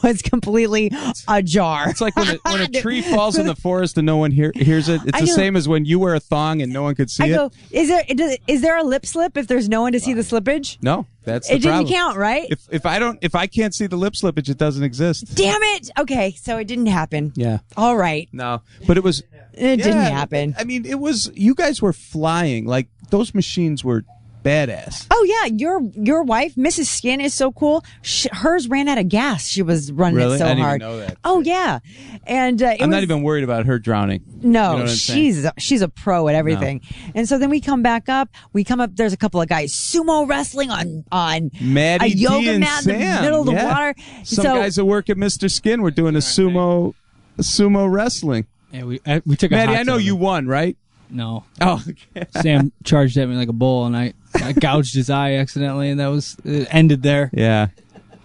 was 0.02 0.22
completely 0.22 0.90
ajar. 1.28 1.88
It's 1.90 2.00
like 2.00 2.16
when 2.16 2.28
a, 2.28 2.38
when 2.50 2.60
a 2.62 2.68
tree 2.80 3.02
falls 3.02 3.38
in 3.38 3.46
the 3.46 3.56
forest 3.56 3.98
and 3.98 4.06
no 4.06 4.16
one 4.16 4.30
hear, 4.30 4.52
hears 4.54 4.88
it. 4.88 5.02
It's 5.04 5.16
I 5.16 5.20
the 5.20 5.26
know. 5.26 5.34
same 5.34 5.56
as 5.56 5.68
when 5.68 5.84
you 5.84 5.98
wear 5.98 6.14
a 6.14 6.20
thong 6.20 6.62
and 6.62 6.72
no 6.72 6.82
one 6.82 6.94
could 6.94 7.10
see 7.10 7.24
I 7.24 7.26
it. 7.26 7.34
go, 7.34 7.50
is 7.70 7.88
there 7.88 8.04
is 8.46 8.62
there 8.62 8.76
a 8.76 8.82
lip 8.82 9.06
slip 9.06 9.36
if 9.36 9.46
there's 9.46 9.68
no 9.68 9.82
one 9.82 9.92
to 9.92 10.00
see 10.00 10.14
the 10.14 10.22
slippage? 10.22 10.78
no, 10.82 11.06
that's 11.32 11.50
It 11.50 11.54
didn't 11.54 11.70
problem. 11.70 11.92
count, 11.92 12.16
right? 12.16 12.46
If 12.50 12.68
if 12.70 12.86
I 12.86 12.98
don't 12.98 13.18
if 13.22 13.34
I 13.34 13.46
can't 13.46 13.74
see 13.74 13.86
the 13.86 13.96
lip 13.96 14.14
slippage, 14.14 14.48
it 14.48 14.58
doesn't 14.58 14.82
exist. 14.82 15.34
Damn 15.34 15.62
it. 15.62 15.90
Okay, 15.98 16.32
so 16.32 16.58
it 16.58 16.66
didn't 16.66 16.86
happen. 16.86 17.32
Yeah. 17.34 17.58
All 17.76 17.96
right. 17.96 18.28
No, 18.32 18.62
but 18.86 18.96
it 18.96 19.04
was. 19.04 19.22
It 19.52 19.76
didn't 19.76 19.96
yeah, 19.96 20.10
happen. 20.10 20.54
I 20.58 20.64
mean, 20.64 20.86
it 20.86 20.98
was. 21.00 21.30
You 21.34 21.54
guys 21.54 21.82
were 21.82 21.92
flying 21.92 22.66
like 22.66 22.88
those 23.10 23.34
machines 23.34 23.84
were 23.84 24.04
badass. 24.42 25.06
Oh 25.10 25.24
yeah, 25.28 25.52
your 25.56 25.80
your 25.94 26.22
wife, 26.22 26.54
Mrs. 26.54 26.86
Skin, 26.86 27.20
is 27.20 27.34
so 27.34 27.52
cool. 27.52 27.84
Sh 28.02 28.26
hers 28.32 28.68
ran 28.68 28.88
out 28.88 28.98
of 28.98 29.08
gas. 29.08 29.46
She 29.46 29.62
was 29.62 29.92
running 29.92 30.16
Really? 30.16 30.36
it 30.36 30.38
so 30.38 30.44
I 30.46 30.48
didn't 30.48 30.58
even 30.60 30.68
hard. 30.68 30.80
know 30.80 30.98
that. 30.98 31.18
Oh 31.24 31.40
yeah, 31.40 31.78
and 32.24 32.62
uh, 32.62 32.66
it 32.66 32.82
I'm 32.82 32.88
was, 32.90 32.96
not 32.96 33.02
even 33.02 33.22
worried 33.22 33.44
about 33.44 33.66
her 33.66 33.78
drowning. 33.78 34.22
No, 34.42 34.42
You 34.42 34.50
know 34.50 34.72
what 34.84 34.90
I'm 34.90 34.96
she's 34.96 35.46
she's 35.58 35.82
a 35.82 35.88
pro 35.88 36.28
at 36.28 36.34
everything. 36.34 36.80
And 37.14 37.28
so 37.28 37.38
then 37.38 37.50
we 37.50 37.60
come 37.60 37.82
back 37.82 38.08
up. 38.08 38.28
We 38.52 38.64
come 38.64 38.80
up. 38.80 38.96
There's 38.96 39.12
a 39.12 39.16
couple 39.18 39.40
of 39.40 39.48
guys 39.48 39.72
sumo 39.72 40.28
wrestling 40.28 40.70
on 40.70 41.04
on 41.12 41.50
Maddie 41.60 42.04
a 42.06 42.08
yoga 42.08 42.40
D 42.40 42.48
and 42.48 42.60
mat 42.60 42.86
in 42.86 42.98
the 42.98 43.20
middle 43.22 43.40
of 43.40 43.46
the 43.46 43.52
yeah. 43.52 43.64
water. 43.72 43.94
Some 44.24 44.44
so 44.44 44.54
guys 44.54 44.76
that 44.76 44.84
work 44.84 45.10
at 45.10 45.16
Mr. 45.16 45.50
Skin 45.50 45.82
were 45.82 45.90
doing 45.90 46.14
a 46.16 46.20
sumo, 46.20 46.94
a 47.38 47.42
sumo 47.42 47.90
wrestling. 47.90 48.46
Yeah, 48.72 48.84
we 48.84 49.00
I, 49.06 49.20
we 49.26 49.36
took 49.36 49.50
a 49.50 49.54
Maddie, 49.56 49.72
hot 49.72 49.80
I 49.80 49.82
know 49.82 49.96
tub. 49.96 50.02
you 50.02 50.16
won, 50.16 50.46
right? 50.46 50.76
No, 51.12 51.44
Oh, 51.60 51.82
okay. 52.16 52.26
Sam 52.40 52.70
charged 52.84 53.16
at 53.18 53.28
me 53.28 53.34
like 53.34 53.48
a 53.48 53.52
bull, 53.52 53.84
and 53.84 53.96
I, 53.96 54.12
I 54.34 54.52
gouged 54.52 54.94
his 54.94 55.10
eye 55.10 55.34
accidentally, 55.34 55.90
and 55.90 56.00
that 56.00 56.08
was 56.08 56.36
it 56.44 56.68
ended 56.70 57.02
there. 57.02 57.30
yeah. 57.32 57.68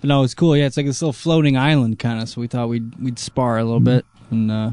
But 0.02 0.08
no, 0.10 0.24
it's 0.24 0.34
cool. 0.34 0.56
Yeah, 0.56 0.66
it's 0.66 0.78
like 0.78 0.86
this 0.86 1.02
little 1.02 1.14
floating 1.14 1.58
island 1.58 2.00
kind 2.00 2.22
of. 2.22 2.30
So 2.30 2.42
we 2.42 2.48
thought 2.48 2.70
we'd 2.70 2.96
we'd 3.02 3.18
spar 3.20 3.58
a 3.58 3.64
little 3.64 3.80
bit, 3.80 4.06
and 4.30 4.52
uh, 4.52 4.72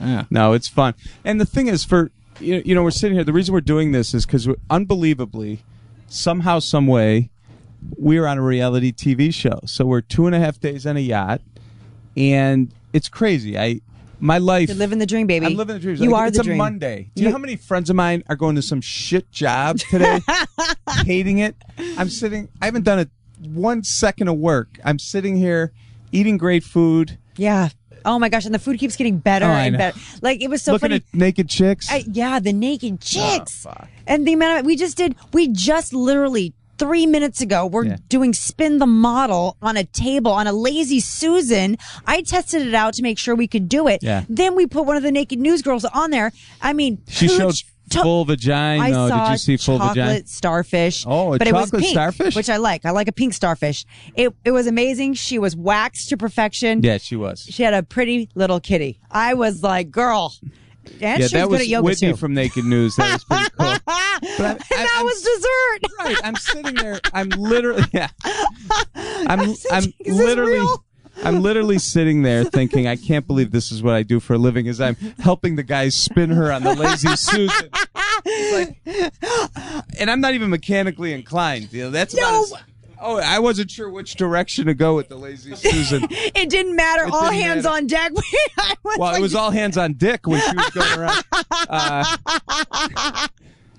yeah, 0.00 0.24
No, 0.30 0.52
it's 0.52 0.68
fun. 0.68 0.94
And 1.24 1.40
the 1.40 1.46
thing 1.46 1.68
is, 1.68 1.84
for 1.84 2.10
you 2.40 2.62
you 2.64 2.74
know, 2.74 2.82
we're 2.82 2.90
sitting 2.90 3.16
here. 3.16 3.24
The 3.24 3.32
reason 3.32 3.52
we're 3.54 3.60
doing 3.60 3.92
this 3.92 4.14
is 4.14 4.26
because 4.26 4.48
unbelievably, 4.68 5.62
somehow, 6.08 6.58
some 6.58 6.86
way, 6.86 7.30
we're 7.96 8.26
on 8.26 8.38
a 8.38 8.42
reality 8.42 8.92
TV 8.92 9.32
show. 9.32 9.60
So 9.64 9.86
we're 9.86 10.00
two 10.00 10.26
and 10.26 10.34
a 10.34 10.38
half 10.38 10.60
days 10.60 10.86
on 10.86 10.96
a 10.96 11.00
yacht, 11.00 11.40
and 12.16 12.72
it's 12.92 13.08
crazy. 13.08 13.58
I 13.58 13.80
my 14.20 14.38
life. 14.38 14.68
you're 14.68 14.76
living 14.78 14.98
the 14.98 15.06
dream, 15.06 15.26
baby. 15.26 15.46
I'm 15.46 15.54
living 15.54 15.74
the 15.74 15.80
dream. 15.80 15.96
You 15.96 16.10
Like, 16.10 16.20
are 16.22 16.26
it's 16.28 16.36
the 16.36 16.42
a 16.42 16.44
dream. 16.44 16.58
Monday. 16.58 17.10
Do 17.14 17.22
you, 17.22 17.26
You- 17.26 17.30
know 17.30 17.36
how 17.36 17.40
many 17.40 17.56
friends 17.56 17.88
of 17.90 17.96
mine 17.96 18.22
are 18.28 18.36
going 18.36 18.56
to 18.56 18.62
some 18.62 18.80
shit 18.80 19.30
job 19.30 19.78
today, 19.78 20.20
hating 21.04 21.38
it? 21.38 21.56
I'm 21.96 22.08
sitting. 22.08 22.48
I 22.60 22.66
haven't 22.66 22.84
done 22.84 22.98
a 23.00 23.08
one 23.48 23.82
second 23.84 24.28
of 24.28 24.36
work. 24.38 24.78
I'm 24.84 24.98
sitting 24.98 25.36
here 25.36 25.72
eating 26.12 26.36
great 26.38 26.64
food, 26.64 27.18
Yeah. 27.36 27.68
Oh 28.04 28.18
my 28.18 28.28
gosh, 28.28 28.46
and 28.46 28.54
the 28.54 28.58
food 28.60 28.78
keeps 28.78 28.96
getting 28.96 29.18
better 29.18 29.44
Oh, 29.44 29.48
and 29.50 29.76
better. 29.76 29.98
Like 30.22 30.40
it 30.40 30.48
was 30.48 30.62
so 30.62 30.72
looking 30.72 30.90
funny. 30.90 30.94
at 30.94 31.02
naked 31.18 31.48
chicks. 31.48 31.90
I, 31.90 32.04
yeah, 32.06 32.38
the 32.38 32.52
naked 32.52 32.94
oh, 32.94 32.96
chicks. 33.00 33.66
Oh, 33.66 33.70
fuck. 33.70 33.88
and 34.06 34.26
the 34.26 34.32
amount 34.32 34.60
of, 34.60 34.66
we 34.66 34.76
just 34.76 34.96
did, 34.96 35.14
we 35.32 35.48
just 35.48 35.92
literally 35.92 36.54
three 36.78 37.06
minutes 37.06 37.40
ago, 37.40 37.66
we're 37.66 37.84
Yeah. 37.86 37.96
doing 38.08 38.32
spin 38.32 38.78
the 38.78 38.86
model 38.86 39.56
on 39.60 39.76
a 39.76 39.84
table 39.84 40.30
on 40.32 40.46
a 40.46 40.52
lazy 40.52 41.00
Susan. 41.00 41.76
I 42.06 42.22
tested 42.22 42.66
it 42.66 42.74
out 42.74 42.94
to 42.94 43.02
make 43.02 43.18
sure 43.18 43.34
we 43.34 43.46
could 43.46 43.68
do 43.68 43.88
it. 43.88 44.00
Yeah. 44.02 44.24
Then 44.28 44.54
we 44.54 44.66
put 44.66 44.86
one 44.86 44.96
of 44.96 45.02
the 45.02 45.12
naked 45.12 45.38
news 45.38 45.62
girls 45.62 45.84
on 45.84 46.10
there. 46.10 46.32
I 46.62 46.72
mean, 46.72 46.98
She 47.08 47.28
showed 47.28 47.54
to- 47.90 48.02
full 48.02 48.24
vagina. 48.26 48.82
I 48.82 48.92
saw 48.92 49.24
did 49.26 49.32
you 49.32 49.38
see 49.38 49.56
full 49.56 49.78
chocolate 49.78 49.96
vagina? 49.96 50.26
starfish. 50.26 51.04
Oh, 51.06 51.32
a 51.34 51.38
but 51.38 51.46
it 51.48 51.54
was 51.54 51.70
pink, 51.70 51.86
starfish? 51.86 52.36
which 52.36 52.50
I 52.50 52.58
like. 52.58 52.84
I 52.84 52.90
like 52.90 53.08
a 53.08 53.12
pink 53.12 53.32
starfish. 53.34 53.84
It 54.14 54.34
it 54.44 54.50
was 54.50 54.66
amazing. 54.66 55.14
She 55.14 55.38
was 55.38 55.56
waxed 55.56 56.10
to 56.10 56.16
perfection. 56.18 56.82
Yeah, 56.82 56.98
she 56.98 57.16
was. 57.16 57.46
She 57.48 57.62
had 57.62 57.72
a 57.74 57.82
pretty 57.82 58.28
little 58.34 58.60
kitty. 58.60 59.00
I 59.10 59.34
was 59.34 59.62
like, 59.62 59.90
girl. 59.90 60.34
And 61.00 61.00
yeah, 61.00 61.16
was 61.18 61.30
that 61.68 61.82
was 61.82 62.00
Whitney 62.00 62.12
too. 62.12 62.16
from 62.16 62.34
Naked 62.34 62.64
News. 62.64 62.96
That 62.96 63.12
was 63.12 63.24
pretty 63.24 63.50
cool. 63.58 63.66
and 63.66 63.82
I- 63.86 64.58
that 64.58 64.96
I'm 64.98 65.04
was 65.04 65.20
dessert. 65.22 65.92
right, 65.98 66.16
I'm 66.24 66.36
sitting 66.36 66.74
there. 66.74 67.00
I'm 67.12 67.28
literally. 67.30 67.84
Yeah, 67.92 68.08
I'm. 68.94 69.54
I'm 69.70 69.92
literally. 70.06 70.66
I'm 71.24 71.40
literally 71.42 71.78
sitting 71.78 72.22
there 72.22 72.44
thinking, 72.44 72.86
I 72.86 72.94
can't 72.94 73.26
believe 73.26 73.50
this 73.50 73.72
is 73.72 73.82
what 73.82 73.94
I 73.94 74.04
do 74.04 74.20
for 74.20 74.34
a 74.34 74.38
living. 74.38 74.66
Is 74.66 74.80
I'm 74.80 74.94
helping 75.18 75.56
the 75.56 75.64
guys 75.64 75.96
spin 75.96 76.30
her 76.30 76.52
on 76.52 76.62
the 76.62 76.74
lazy 76.76 77.14
Susan. 77.16 77.70
Like- 78.52 78.80
and 79.98 80.10
I'm 80.10 80.20
not 80.20 80.34
even 80.34 80.48
mechanically 80.50 81.12
inclined. 81.12 81.72
You 81.72 81.84
know, 81.84 81.90
that's 81.90 82.14
about 82.14 82.30
No. 82.32 82.42
as- 82.42 82.52
Oh, 83.00 83.18
I 83.18 83.38
wasn't 83.38 83.70
sure 83.70 83.88
which 83.88 84.16
direction 84.16 84.66
to 84.66 84.74
go 84.74 84.96
with 84.96 85.08
the 85.08 85.16
lazy 85.16 85.54
Susan. 85.54 86.06
It 86.10 86.50
didn't 86.50 86.74
matter. 86.76 87.04
It 87.04 87.12
all 87.12 87.30
didn't 87.30 87.42
hands 87.42 87.64
matter. 87.64 87.76
on 87.76 87.86
deck. 87.86 88.12
Well, 88.84 88.98
like, 88.98 89.18
it 89.18 89.22
was 89.22 89.34
all 89.34 89.50
hands 89.50 89.76
on 89.76 89.94
dick 89.94 90.26
when 90.26 90.40
she 90.40 90.56
was 90.56 90.70
going 90.70 90.98
around. 90.98 91.24
Uh, 91.68 92.04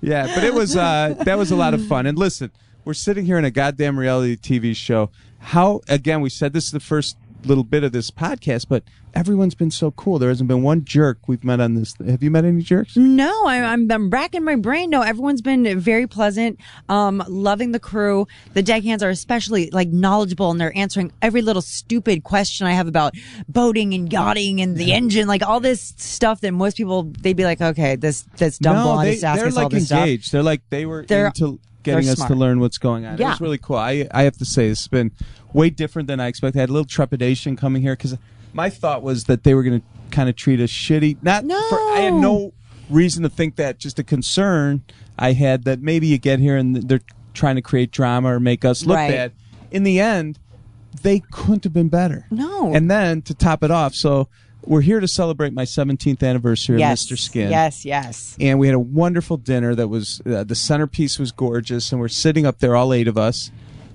yeah, 0.00 0.32
but 0.34 0.44
it 0.44 0.54
was 0.54 0.76
uh, 0.76 1.14
that 1.24 1.36
was 1.36 1.50
a 1.50 1.56
lot 1.56 1.74
of 1.74 1.84
fun. 1.86 2.06
And 2.06 2.16
listen, 2.16 2.50
we're 2.84 2.94
sitting 2.94 3.24
here 3.26 3.38
in 3.38 3.44
a 3.44 3.50
goddamn 3.50 3.98
reality 3.98 4.36
TV 4.36 4.74
show. 4.76 5.10
How 5.38 5.80
again? 5.88 6.20
We 6.20 6.30
said 6.30 6.52
this 6.52 6.66
is 6.66 6.70
the 6.70 6.80
first 6.80 7.16
little 7.44 7.64
bit 7.64 7.84
of 7.84 7.92
this 7.92 8.10
podcast, 8.10 8.66
but 8.68 8.82
everyone's 9.14 9.54
been 9.54 9.70
so 9.70 9.90
cool. 9.92 10.18
There 10.18 10.28
hasn't 10.28 10.48
been 10.48 10.62
one 10.62 10.84
jerk 10.84 11.18
we've 11.26 11.42
met 11.42 11.60
on 11.60 11.74
this. 11.74 11.94
Have 12.06 12.22
you 12.22 12.30
met 12.30 12.44
any 12.44 12.62
jerks? 12.62 12.96
No, 12.96 13.46
I, 13.46 13.60
I'm 13.62 13.90
I'm 13.90 14.10
racking 14.10 14.44
my 14.44 14.56
brain. 14.56 14.90
No, 14.90 15.02
everyone's 15.02 15.40
been 15.40 15.78
very 15.80 16.06
pleasant. 16.06 16.58
Um, 16.88 17.22
loving 17.28 17.72
the 17.72 17.80
crew. 17.80 18.26
The 18.54 18.62
deckhands 18.62 19.02
are 19.02 19.10
especially 19.10 19.70
like 19.70 19.88
knowledgeable, 19.88 20.50
and 20.50 20.60
they're 20.60 20.76
answering 20.76 21.12
every 21.22 21.42
little 21.42 21.62
stupid 21.62 22.24
question 22.24 22.66
I 22.66 22.72
have 22.72 22.86
about 22.88 23.14
boating 23.48 23.94
and 23.94 24.12
yachting 24.12 24.60
and 24.60 24.76
the 24.76 24.92
engine, 24.92 25.26
like 25.26 25.42
all 25.42 25.60
this 25.60 25.94
stuff 25.96 26.40
that 26.42 26.52
most 26.52 26.76
people 26.76 27.04
they'd 27.20 27.36
be 27.36 27.44
like, 27.44 27.60
okay, 27.60 27.96
this 27.96 28.22
this 28.36 28.58
dumb 28.58 28.76
no, 28.76 28.82
blonde 28.84 29.08
they, 29.08 29.14
is 29.14 29.24
asking 29.24 29.38
they're 29.40 29.48
us 29.48 29.56
all 29.56 29.62
like 29.64 29.72
this 29.72 29.90
engaged. 29.90 30.32
They're 30.32 30.42
like 30.42 30.62
they 30.70 30.86
were 30.86 31.04
They're- 31.06 31.26
into 31.26 31.58
getting 31.82 32.10
us 32.10 32.22
to 32.26 32.34
learn 32.34 32.60
what's 32.60 32.76
going 32.76 33.06
on. 33.06 33.14
It 33.14 33.20
Yeah. 33.20 33.30
was 33.30 33.40
really 33.40 33.56
cool. 33.56 33.76
I 33.76 34.06
I 34.10 34.24
have 34.24 34.36
to 34.36 34.44
say 34.44 34.68
it's 34.68 34.86
been 34.86 35.12
way 35.52 35.70
different 35.70 36.08
than 36.08 36.20
I 36.20 36.26
expected. 36.28 36.58
I 36.58 36.62
had 36.62 36.68
a 36.70 36.72
little 36.72 36.86
trepidation 36.86 37.56
coming 37.56 37.82
here 37.82 37.94
because 37.94 38.16
my 38.52 38.70
thought 38.70 39.02
was 39.02 39.24
that 39.24 39.44
they 39.44 39.54
were 39.54 39.62
going 39.62 39.80
to 39.80 39.86
kind 40.10 40.28
of 40.28 40.36
treat 40.36 40.60
us 40.60 40.70
shitty. 40.70 41.16
Not 41.22 41.44
No. 41.44 41.60
for, 41.68 41.76
I 41.78 42.00
had 42.00 42.14
no 42.14 42.52
reason 42.88 43.22
to 43.22 43.28
think 43.28 43.56
that. 43.56 43.78
Just 43.78 43.98
a 43.98 44.04
concern 44.04 44.82
I 45.18 45.32
had 45.32 45.64
that 45.64 45.80
maybe 45.80 46.06
you 46.06 46.18
get 46.18 46.40
here 46.40 46.56
and 46.56 46.76
they're 46.76 47.00
trying 47.34 47.56
to 47.56 47.62
create 47.62 47.90
drama 47.92 48.34
or 48.34 48.40
make 48.40 48.64
us 48.64 48.84
look 48.84 48.96
Right. 48.96 49.10
bad. 49.10 49.32
In 49.70 49.84
the 49.84 50.00
end, 50.00 50.38
they 51.02 51.20
couldn't 51.30 51.62
have 51.64 51.72
been 51.72 51.88
better. 51.88 52.26
No. 52.30 52.74
And 52.74 52.90
then 52.90 53.22
to 53.22 53.34
top 53.34 53.62
it 53.62 53.70
off, 53.70 53.94
so 53.94 54.26
we're 54.66 54.80
here 54.80 54.98
to 55.00 55.06
celebrate 55.08 55.52
my 55.52 55.64
17th 55.64 56.22
anniversary 56.22 56.80
Yes, 56.80 57.04
of 57.04 57.16
Mr. 57.16 57.18
Skin 57.20 57.50
Yes, 57.50 57.84
yes. 57.84 58.36
and 58.40 58.58
we 58.58 58.66
had 58.66 58.74
a 58.74 58.80
wonderful 58.80 59.36
dinner 59.36 59.74
that 59.76 59.88
was 59.88 60.20
uh, 60.26 60.42
the 60.44 60.54
centerpiece 60.56 61.18
was 61.18 61.30
gorgeous 61.32 61.92
and 61.92 62.00
we're 62.00 62.08
sitting 62.08 62.44
up 62.44 62.58
there 62.58 62.74
all 62.76 62.92
eight 62.92 63.06
of 63.08 63.16
us 63.16 63.50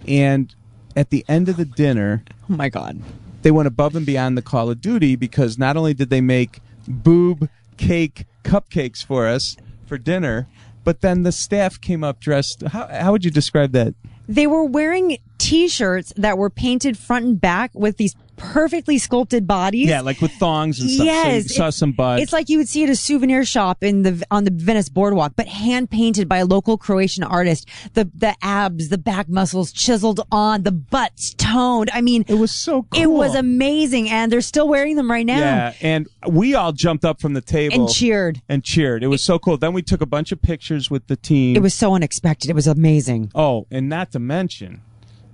and 0.08 0.56
at 0.96 1.10
the 1.10 1.26
end 1.28 1.50
of 1.50 1.58
the 1.58 1.66
dinner 1.66 2.24
Oh 2.50 2.56
my 2.56 2.70
god. 2.70 3.02
they 3.42 3.52
went 3.52 3.68
above 3.68 3.96
and 3.96 4.06
beyond 4.06 4.38
the 4.38 4.42
call 4.42 4.70
of 4.70 4.82
duty 4.82 5.16
because 5.16 5.58
not 5.58 5.78
only 5.78 5.94
did 5.94 6.10
they 6.10 6.22
make 6.22 6.60
boob 6.88 7.50
cake 7.78 8.26
cupcakes 8.44 9.04
for 9.04 9.28
us 9.28 9.58
for 9.86 9.98
dinner 9.98 10.48
but 10.84 11.02
then 11.02 11.24
the 11.24 11.32
staff 11.32 11.82
came 11.82 12.04
up 12.04 12.20
dressed 12.20 12.62
how, 12.68 12.88
how 12.88 13.12
would 13.12 13.26
you 13.26 13.32
describe 13.32 13.72
that 13.72 13.94
They 14.28 14.48
were 14.48 14.64
wearing 14.64 15.18
T-shirts 15.38 16.14
that 16.16 16.38
were 16.38 16.50
painted 16.50 16.98
front 16.98 17.26
and 17.26 17.42
back 17.42 17.72
with 17.76 17.98
these 17.98 18.16
perfectly 18.36 18.98
sculpted 18.98 19.48
bodies. 19.48 19.88
yeah 19.88 20.02
like 20.02 20.22
with 20.22 20.32
thongs 20.34 20.80
and 20.80 20.90
stuff 20.90 21.06
Yes, 21.06 21.26
so 21.26 21.36
you 21.36 21.56
saw 21.56 21.70
some 21.70 21.92
butt 21.92 22.20
It's 22.20 22.34
like 22.34 22.50
you 22.50 22.58
would 22.58 22.68
see 22.68 22.84
at 22.84 22.90
a 22.90 22.96
souvenir 22.96 23.46
shop 23.46 23.84
in 23.84 24.04
the 24.04 24.24
on 24.32 24.44
the 24.44 24.52
Venice 24.52 24.90
boardwalk, 24.90 25.34
but 25.36 25.48
hand 25.48 25.90
painted 25.90 26.28
by 26.30 26.38
a 26.38 26.46
local 26.46 26.78
Croatian 26.78 27.24
artist. 27.24 27.68
The 27.94 28.10
the 28.16 28.36
abs, 28.42 28.90
the 28.90 28.98
back 28.98 29.30
muscles 29.30 29.72
chiseled 29.72 30.22
on, 30.32 30.64
the 30.64 30.72
butts 30.72 31.34
toned. 31.36 31.90
I 31.94 32.02
mean, 32.02 32.26
it 32.28 32.36
was 32.36 32.52
so 32.52 32.84
cool 32.84 33.02
it 33.02 33.08
was 33.12 33.36
amazing, 33.36 34.10
and 34.10 34.32
they're 34.32 34.42
still 34.42 34.68
wearing 34.68 34.96
them 34.96 35.10
right 35.10 35.26
now. 35.26 35.38
yeah 35.40 35.74
and 35.82 36.08
we 36.28 36.56
all 36.56 36.72
jumped 36.72 37.06
up 37.06 37.20
from 37.22 37.34
the 37.34 37.42
table 37.42 37.76
And 37.86 37.90
cheered. 37.90 38.42
and 38.50 38.64
cheered 38.64 39.04
it 39.04 39.08
was 39.08 39.22
so 39.24 39.38
cool 39.40 39.58
then 39.58 39.74
we 39.74 39.82
took 39.82 40.02
a 40.02 40.06
bunch 40.06 40.32
of 40.32 40.42
pictures 40.42 40.90
with 40.90 41.08
the 41.08 41.16
team 41.16 41.56
It 41.56 41.62
was 41.62 41.74
so 41.74 41.94
unexpected. 41.96 42.50
It 42.50 42.54
was 42.56 42.68
amazing. 42.68 43.32
Oh, 43.36 43.68
and 43.72 43.88
not 43.90 44.12
to 44.14 44.20
mention, 44.20 44.82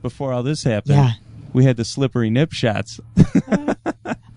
before 0.01 0.33
all 0.33 0.43
this 0.43 0.63
happened, 0.63 0.95
Yeah. 0.95 1.11
We 1.53 1.63
had 1.65 1.77
the 1.77 1.85
slippery 1.85 2.29
nip 2.29 2.51
shots. 2.53 2.99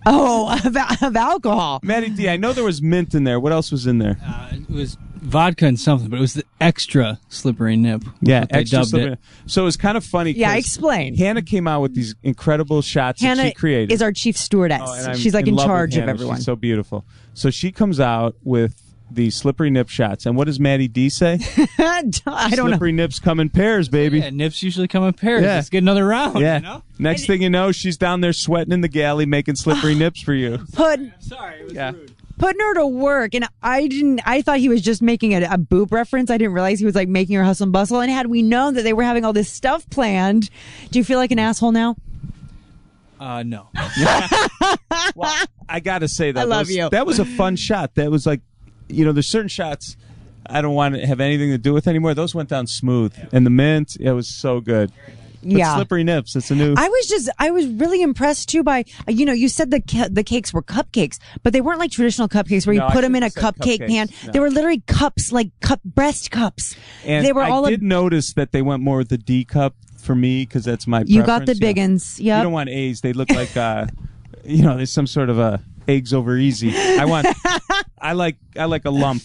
Oh, 0.06 0.52
of, 0.62 0.76
of 1.02 1.16
alcohol. 1.16 1.80
Maddie 1.82 2.10
D, 2.10 2.28
I 2.28 2.36
know 2.36 2.52
there 2.52 2.62
was 2.62 2.82
mint 2.82 3.14
in 3.14 3.24
there. 3.24 3.40
What 3.40 3.52
else 3.52 3.72
was 3.72 3.86
in 3.86 4.00
there? 4.00 4.18
uh, 4.22 4.50
it 4.52 4.68
was 4.68 4.98
vodka 5.14 5.64
and 5.64 5.80
something, 5.80 6.10
but 6.10 6.18
it 6.18 6.20
was 6.20 6.34
the 6.34 6.44
extra 6.60 7.18
slippery 7.30 7.74
nip. 7.76 8.04
Yeah, 8.20 8.40
they 8.44 8.58
extra 8.58 8.80
dubbed 8.80 8.90
slippery. 8.90 9.12
it. 9.14 9.18
So 9.46 9.62
it 9.62 9.64
was 9.64 9.78
kind 9.78 9.96
of 9.96 10.04
funny. 10.04 10.32
Yeah, 10.32 10.50
'cause 10.50 10.58
explain. 10.58 11.16
Hannah 11.16 11.40
came 11.40 11.66
out 11.66 11.80
with 11.80 11.94
these 11.94 12.14
incredible 12.22 12.82
shots 12.82 13.22
that 13.22 13.28
Hannah 13.28 13.46
she 13.48 13.54
created. 13.54 13.92
is 13.92 14.02
our 14.02 14.12
chief 14.12 14.36
stewardess. 14.36 14.82
Oh, 14.84 15.14
She's 15.14 15.32
like 15.32 15.46
in 15.48 15.54
love 15.54 15.64
with 15.64 15.70
charge 15.70 15.96
of 15.96 16.06
everyone. 16.06 16.36
She's 16.36 16.44
so 16.44 16.54
beautiful. 16.54 17.06
So 17.32 17.48
she 17.48 17.72
comes 17.72 17.98
out 17.98 18.36
with 18.44 18.83
the 19.10 19.30
slippery 19.30 19.70
nip 19.70 19.88
shots. 19.88 20.26
And 20.26 20.36
what 20.36 20.46
does 20.46 20.58
Maddie 20.58 20.88
D 20.88 21.08
say? 21.08 21.38
I 21.78 22.02
don't 22.10 22.26
know. 22.26 22.48
slippery 22.68 22.92
nips 22.92 23.18
come 23.20 23.38
in 23.40 23.50
pairs, 23.50 23.88
baby. 23.88 24.20
Yeah, 24.20 24.30
nips 24.30 24.62
usually 24.62 24.88
come 24.88 25.04
in 25.04 25.12
pairs. 25.12 25.42
Yeah. 25.42 25.54
Let's 25.56 25.68
get 25.70 25.78
another 25.78 26.06
round. 26.06 26.40
Yeah. 26.40 26.56
You 26.56 26.62
know? 26.62 26.82
Next 26.98 27.26
thing 27.26 27.42
you 27.42 27.50
know, 27.50 27.70
she's 27.72 27.96
down 27.96 28.20
there 28.22 28.32
sweating 28.32 28.72
in 28.72 28.80
the 28.80 28.88
galley 28.88 29.26
making 29.26 29.56
slippery 29.56 29.94
nips 29.96 30.20
for 30.20 30.34
you. 30.34 30.58
Put 30.72 31.00
Sorry, 31.20 31.60
it 31.60 31.64
was 31.64 31.72
Yeah. 31.74 31.92
rude. 31.92 32.12
putting 32.38 32.60
her 32.60 32.74
to 32.74 32.86
work, 32.86 33.34
and 33.34 33.46
I 33.62 33.86
didn't. 33.86 34.20
I 34.26 34.42
thought 34.42 34.58
he 34.58 34.68
was 34.68 34.82
just 34.82 35.00
making 35.02 35.32
a, 35.34 35.46
a 35.50 35.58
boob 35.58 35.92
reference. 35.92 36.30
I 36.30 36.38
didn't 36.38 36.54
realize 36.54 36.80
he 36.80 36.86
was 36.86 36.94
like 36.96 37.08
making 37.08 37.36
her 37.36 37.44
hustle 37.44 37.64
and 37.64 37.72
bustle. 37.72 38.00
And 38.00 38.10
had 38.10 38.26
we 38.26 38.42
known 38.42 38.74
that 38.74 38.82
they 38.82 38.92
were 38.92 39.04
having 39.04 39.24
all 39.24 39.32
this 39.32 39.50
stuff 39.50 39.88
planned, 39.90 40.50
do 40.90 40.98
you 40.98 41.04
feel 41.04 41.18
like 41.18 41.30
an 41.30 41.38
asshole 41.38 41.72
now? 41.72 41.94
Uh, 43.20 43.42
no. 43.44 43.68
I 45.68 45.80
gotta 45.82 46.08
say 46.08 46.32
that. 46.32 46.40
I 46.40 46.44
love 46.44 46.66
those- 46.66 46.76
you. 46.76 46.88
That 46.90 47.06
was 47.06 47.18
a 47.18 47.24
fun 47.24 47.56
shot. 47.56 47.94
That 47.94 48.10
was 48.10 48.26
like, 48.26 48.40
you 48.88 49.04
know, 49.04 49.12
there's 49.12 49.26
certain 49.28 49.48
shots 49.48 49.96
I 50.46 50.60
don't 50.60 50.74
want 50.74 50.94
to 50.94 51.06
have 51.06 51.20
anything 51.20 51.50
to 51.50 51.58
do 51.58 51.72
with 51.72 51.86
anymore. 51.88 52.14
Those 52.14 52.34
went 52.34 52.48
down 52.48 52.66
smooth, 52.66 53.14
and 53.32 53.46
the 53.46 53.50
mint, 53.50 53.96
it 53.98 54.12
was 54.12 54.28
so 54.28 54.60
good. 54.60 54.92
But 55.42 55.52
Yeah. 55.52 55.74
slippery 55.74 56.04
nips. 56.04 56.36
It's 56.36 56.50
a 56.50 56.54
new. 56.54 56.74
I 56.76 56.88
was 56.88 57.06
just, 57.06 57.28
I 57.38 57.50
was 57.50 57.66
really 57.66 58.00
impressed 58.00 58.48
too 58.48 58.62
by, 58.62 58.84
you 59.08 59.26
know, 59.26 59.34
you 59.34 59.50
said 59.50 59.70
the 59.70 59.82
the 60.10 60.22
cakes 60.24 60.54
were 60.54 60.62
cupcakes, 60.62 61.18
but 61.42 61.52
they 61.52 61.60
weren't 61.60 61.78
like 61.78 61.90
traditional 61.90 62.28
cupcakes 62.28 62.66
where 62.66 62.72
you 62.72 62.80
No, 62.80 62.86
I 62.88 62.92
put 62.92 63.02
them 63.02 63.14
in 63.14 63.22
a 63.22 63.28
shouldn't 63.28 63.44
have 63.44 63.54
said 63.56 63.62
cupcake 63.62 63.78
cupcakes. 63.80 63.88
pan. 63.88 64.08
No. 64.26 64.32
They 64.32 64.40
were 64.40 64.50
literally 64.50 64.82
cups, 64.86 65.32
like 65.32 65.50
cup 65.60 65.82
breast 65.84 66.30
cups. 66.30 66.76
and 67.04 67.26
they 67.26 67.32
were 67.34 67.42
I 67.42 67.50
all. 67.50 67.66
I 67.66 67.70
did 67.70 67.82
notice 67.82 68.32
that 68.34 68.52
they 68.52 68.62
went 68.62 68.82
more 68.82 68.96
with 68.98 69.10
the 69.10 69.18
D 69.18 69.44
cup 69.44 69.74
for 69.98 70.14
me 70.14 70.44
because 70.46 70.64
that's 70.64 70.86
my. 70.86 71.02
you 71.06 71.22
got 71.22 71.44
the 71.44 71.54
preference, 71.54 72.18
yeah. 72.20 72.38
You 72.38 72.44
don't 72.44 72.52
want 72.52 72.70
A's. 72.70 73.02
They 73.02 73.12
look 73.12 73.30
like, 73.30 73.54
uh, 73.54 73.86
you 74.46 74.62
know, 74.62 74.76
there's 74.78 74.92
some 74.92 75.06
sort 75.06 75.28
of 75.28 75.38
a 75.38 75.62
eggs 75.88 76.12
over 76.14 76.36
easy. 76.36 76.76
I 76.76 77.04
want. 77.04 77.26
I 78.00 78.12
like. 78.12 78.36
I 78.58 78.64
like 78.66 78.84
a 78.84 78.90
lump. 78.90 79.22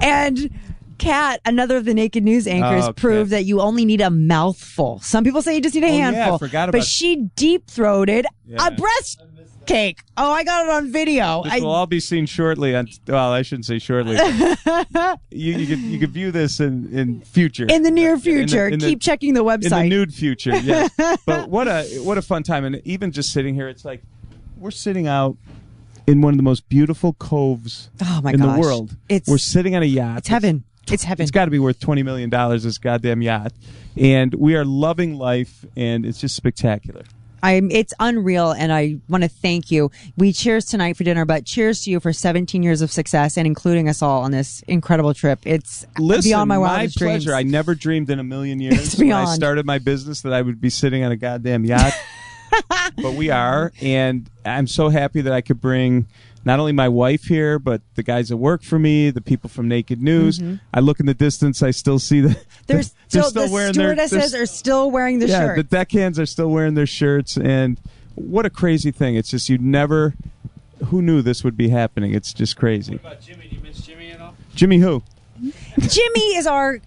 And 0.00 0.50
Kat, 0.98 1.40
another 1.44 1.76
of 1.76 1.84
the 1.84 1.94
Naked 1.94 2.22
News 2.24 2.46
anchors, 2.46 2.84
Oh, 2.84 2.88
Kat. 2.88 2.96
proved 2.96 3.30
that 3.32 3.44
you 3.44 3.60
only 3.60 3.84
need 3.84 4.00
a 4.00 4.10
mouthful. 4.10 5.00
Some 5.00 5.24
people 5.24 5.42
say 5.42 5.54
you 5.56 5.60
just 5.60 5.74
need 5.74 5.84
a 5.84 5.88
Oh, 5.88 5.90
yeah, 5.90 6.08
I 6.08 6.12
handful. 6.12 6.38
forgot 6.38 6.66
but 6.68 6.78
about- 6.78 6.86
she 6.86 7.28
deep 7.36 7.66
throated 7.66 8.26
Yeah. 8.46 8.68
a 8.68 8.70
breast 8.70 9.20
cake. 9.66 10.00
Oh, 10.16 10.30
I 10.30 10.44
got 10.44 10.66
it 10.66 10.70
on 10.70 10.92
video. 10.92 11.42
This 11.42 11.54
I, 11.54 11.60
will 11.60 11.70
all 11.70 11.86
be 11.86 11.98
seen 11.98 12.26
shortly. 12.26 12.76
On, 12.76 12.86
well, 13.08 13.32
I 13.32 13.42
shouldn't 13.42 13.64
say 13.66 13.78
shortly. 13.78 14.16
you 15.30 15.56
you 15.56 15.66
could 15.66 15.78
you 15.80 15.98
could 15.98 16.10
view 16.10 16.30
this 16.30 16.60
in 16.60 16.88
in 16.96 17.20
future 17.22 17.66
in 17.68 17.82
the 17.82 17.90
near 17.90 18.10
In 18.10 18.16
the- 18.16 18.22
future, 18.22 18.68
in 18.68 18.78
the- 18.78 18.86
keep 18.86 19.00
checking 19.00 19.34
the 19.34 19.44
website. 19.44 19.64
in 19.64 19.70
the 19.70 19.88
nude 19.88 20.14
future. 20.14 20.56
Yes, 20.56 20.90
but 21.26 21.48
what 21.48 21.66
a 21.66 21.82
what 22.02 22.18
a 22.18 22.22
fun 22.22 22.42
time, 22.42 22.64
and 22.64 22.80
even 22.84 23.10
just 23.10 23.32
sitting 23.32 23.54
here, 23.54 23.68
it's 23.68 23.84
like 23.84 24.02
we're 24.58 24.70
sitting 24.70 25.06
out 25.06 25.36
in 26.06 26.20
one 26.20 26.32
of 26.32 26.36
the 26.36 26.42
most 26.42 26.68
beautiful 26.68 27.14
coves 27.14 27.90
Oh, 28.02 28.20
in 28.26 28.36
gosh. 28.38 28.54
the 28.54 28.60
world. 28.60 28.96
It's- 29.08 29.28
we're 29.28 29.38
sitting 29.38 29.74
on 29.76 29.82
a 29.82 29.86
yacht. 29.86 30.18
it's 30.18 30.28
heaven. 30.28 30.64
It's 30.90 31.02
heaven. 31.04 31.22
It's 31.22 31.30
got 31.30 31.46
to 31.46 31.50
be 31.50 31.58
worth 31.58 31.80
twenty 31.80 32.02
million 32.02 32.28
dollars. 32.28 32.64
This 32.64 32.76
goddamn 32.76 33.22
yacht, 33.22 33.52
and 33.96 34.34
we 34.34 34.54
are 34.54 34.66
loving 34.66 35.14
life, 35.16 35.64
and 35.76 36.04
it's 36.04 36.20
just 36.20 36.36
spectacular. 36.36 37.02
I'm, 37.42 37.70
it's 37.70 37.92
unreal, 38.00 38.52
and 38.52 38.72
I 38.72 38.96
want 39.08 39.22
to 39.22 39.28
thank 39.28 39.70
you. 39.70 39.90
We 40.16 40.32
cheers 40.32 40.64
tonight 40.64 40.96
for 40.96 41.04
dinner, 41.04 41.26
but 41.26 41.44
cheers 41.44 41.82
to 41.84 41.90
you 41.90 42.00
for 42.00 42.10
17 42.10 42.62
years 42.62 42.80
of 42.80 42.90
success 42.90 43.36
and 43.36 43.46
including 43.46 43.86
us 43.86 44.00
all 44.00 44.22
on 44.22 44.30
this 44.30 44.62
incredible 44.66 45.12
trip. 45.12 45.40
It's 45.44 45.86
Listen, 45.98 46.30
beyond 46.30 46.48
my 46.48 46.56
wildest 46.56 46.98
my 47.00 47.06
pleasure. 47.06 47.30
dreams. 47.30 47.38
I 47.38 47.42
never 47.42 47.74
dreamed 47.74 48.08
in 48.08 48.18
a 48.18 48.24
million 48.24 48.60
years 48.62 48.96
when 48.98 49.12
I 49.12 49.26
started 49.34 49.66
my 49.66 49.78
business 49.78 50.22
that 50.22 50.32
I 50.32 50.40
would 50.40 50.58
be 50.58 50.70
sitting 50.70 51.04
on 51.04 51.12
a 51.12 51.16
goddamn 51.16 51.64
yacht. 51.66 51.92
but 52.96 53.14
we 53.14 53.30
are, 53.30 53.72
and 53.80 54.28
I'm 54.44 54.66
so 54.66 54.88
happy 54.88 55.20
that 55.22 55.32
I 55.32 55.40
could 55.40 55.60
bring 55.60 56.06
not 56.44 56.60
only 56.60 56.72
my 56.72 56.88
wife 56.88 57.24
here, 57.24 57.58
but 57.58 57.80
the 57.94 58.02
guys 58.02 58.28
that 58.28 58.36
work 58.36 58.62
for 58.62 58.78
me, 58.78 59.10
the 59.10 59.20
people 59.22 59.48
from 59.48 59.66
Naked 59.66 60.02
News. 60.02 60.38
Mm-hmm. 60.38 60.56
I 60.74 60.80
look 60.80 61.00
in 61.00 61.06
the 61.06 61.14
distance, 61.14 61.62
I 61.62 61.70
still 61.70 61.98
see 61.98 62.20
the. 62.20 62.28
They're 62.66 62.82
they're 63.08 63.22
still, 63.22 63.30
the 63.30 63.48
wearing 63.50 63.72
their- 63.72 63.94
stewardesses 63.94 64.32
they're- 64.32 64.42
are 64.42 64.46
still 64.46 64.90
wearing 64.90 65.18
the 65.20 65.26
shirts. 65.26 65.32
yeah, 65.32 65.46
shirt. 65.46 65.56
the 65.56 65.62
deckhands 65.64 66.18
are 66.18 66.26
still 66.26 66.48
wearing 66.50 66.74
their 66.74 66.86
shirts, 66.86 67.36
and 67.36 67.80
what 68.14 68.44
a 68.46 68.50
crazy 68.50 68.90
thing! 68.90 69.16
It's 69.16 69.30
just 69.30 69.48
you 69.48 69.58
never. 69.58 70.14
Who 70.86 71.00
knew 71.00 71.22
this 71.22 71.42
would 71.44 71.56
be 71.56 71.68
happening? 71.70 72.12
It's 72.14 72.32
just 72.34 72.56
crazy. 72.56 72.96
about 72.96 73.20
Jimmy? 73.22 73.48
Do 73.48 73.56
you 73.56 73.62
miss 73.62 73.80
Jimmy 73.80 74.10
at 74.10 74.20
all? 74.20 74.34
Jimmy, 74.54 74.78
who? 74.78 75.02
Jimmy 75.78 76.36
is 76.36 76.46
our 76.46 76.80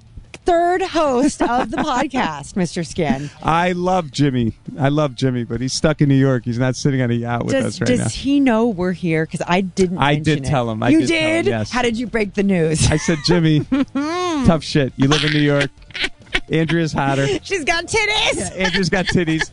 third 0.48 0.82
host 0.82 1.42
of 1.42 1.72
the 1.72 1.78
podcast, 1.92 2.54
Mr. 2.54 2.88
Skin. 2.88 3.30
I 3.44 3.74
love 3.74 4.12
Jimmy. 4.12 4.54
I 4.80 4.88
love 4.88 5.14
Jimmy, 5.14 5.44
but 5.44 5.60
he's 5.60 5.74
stuck 5.74 6.00
in 6.00 6.08
New 6.08 6.16
York. 6.16 6.46
He's 6.46 6.58
not 6.58 6.78
sitting 6.78 7.02
on 7.02 7.12
a 7.12 7.16
yacht 7.16 7.44
with 7.44 7.54
Does, 7.54 7.66
us 7.66 7.82
right 7.82 7.88
does 7.88 7.98
now. 8.00 8.04
Does 8.06 8.14
he 8.16 8.40
know 8.40 8.68
we're 8.68 8.94
here? 8.94 9.26
Because 9.26 9.42
I 9.46 9.60
didn't. 9.60 9.98
I 9.98 10.16
did 10.16 10.46
tell 10.46 10.70
him. 10.72 10.82
I 10.82 10.90
you 10.90 11.02
did 11.02 11.10
tell 11.10 11.20
him, 11.20 11.44
did. 11.44 11.50
yes. 11.50 11.70
How 11.70 11.82
did 11.82 11.98
you 11.98 12.08
break 12.08 12.34
the 12.34 12.44
news? 12.44 12.90
I 12.90 12.96
said, 12.96 13.18
Jimmy, 13.26 13.66
tough 14.46 14.64
shit. 14.64 14.94
You 14.96 15.10
live 15.10 15.24
in 15.26 15.34
New 15.34 15.40
York. 15.40 15.70
Andrea's 16.50 16.94
hotter. 16.94 17.28
She's 17.44 17.64
got 17.66 17.86
titties. 17.88 18.58
Andrea's 18.58 18.90
got 18.90 19.06
titties. 19.06 19.52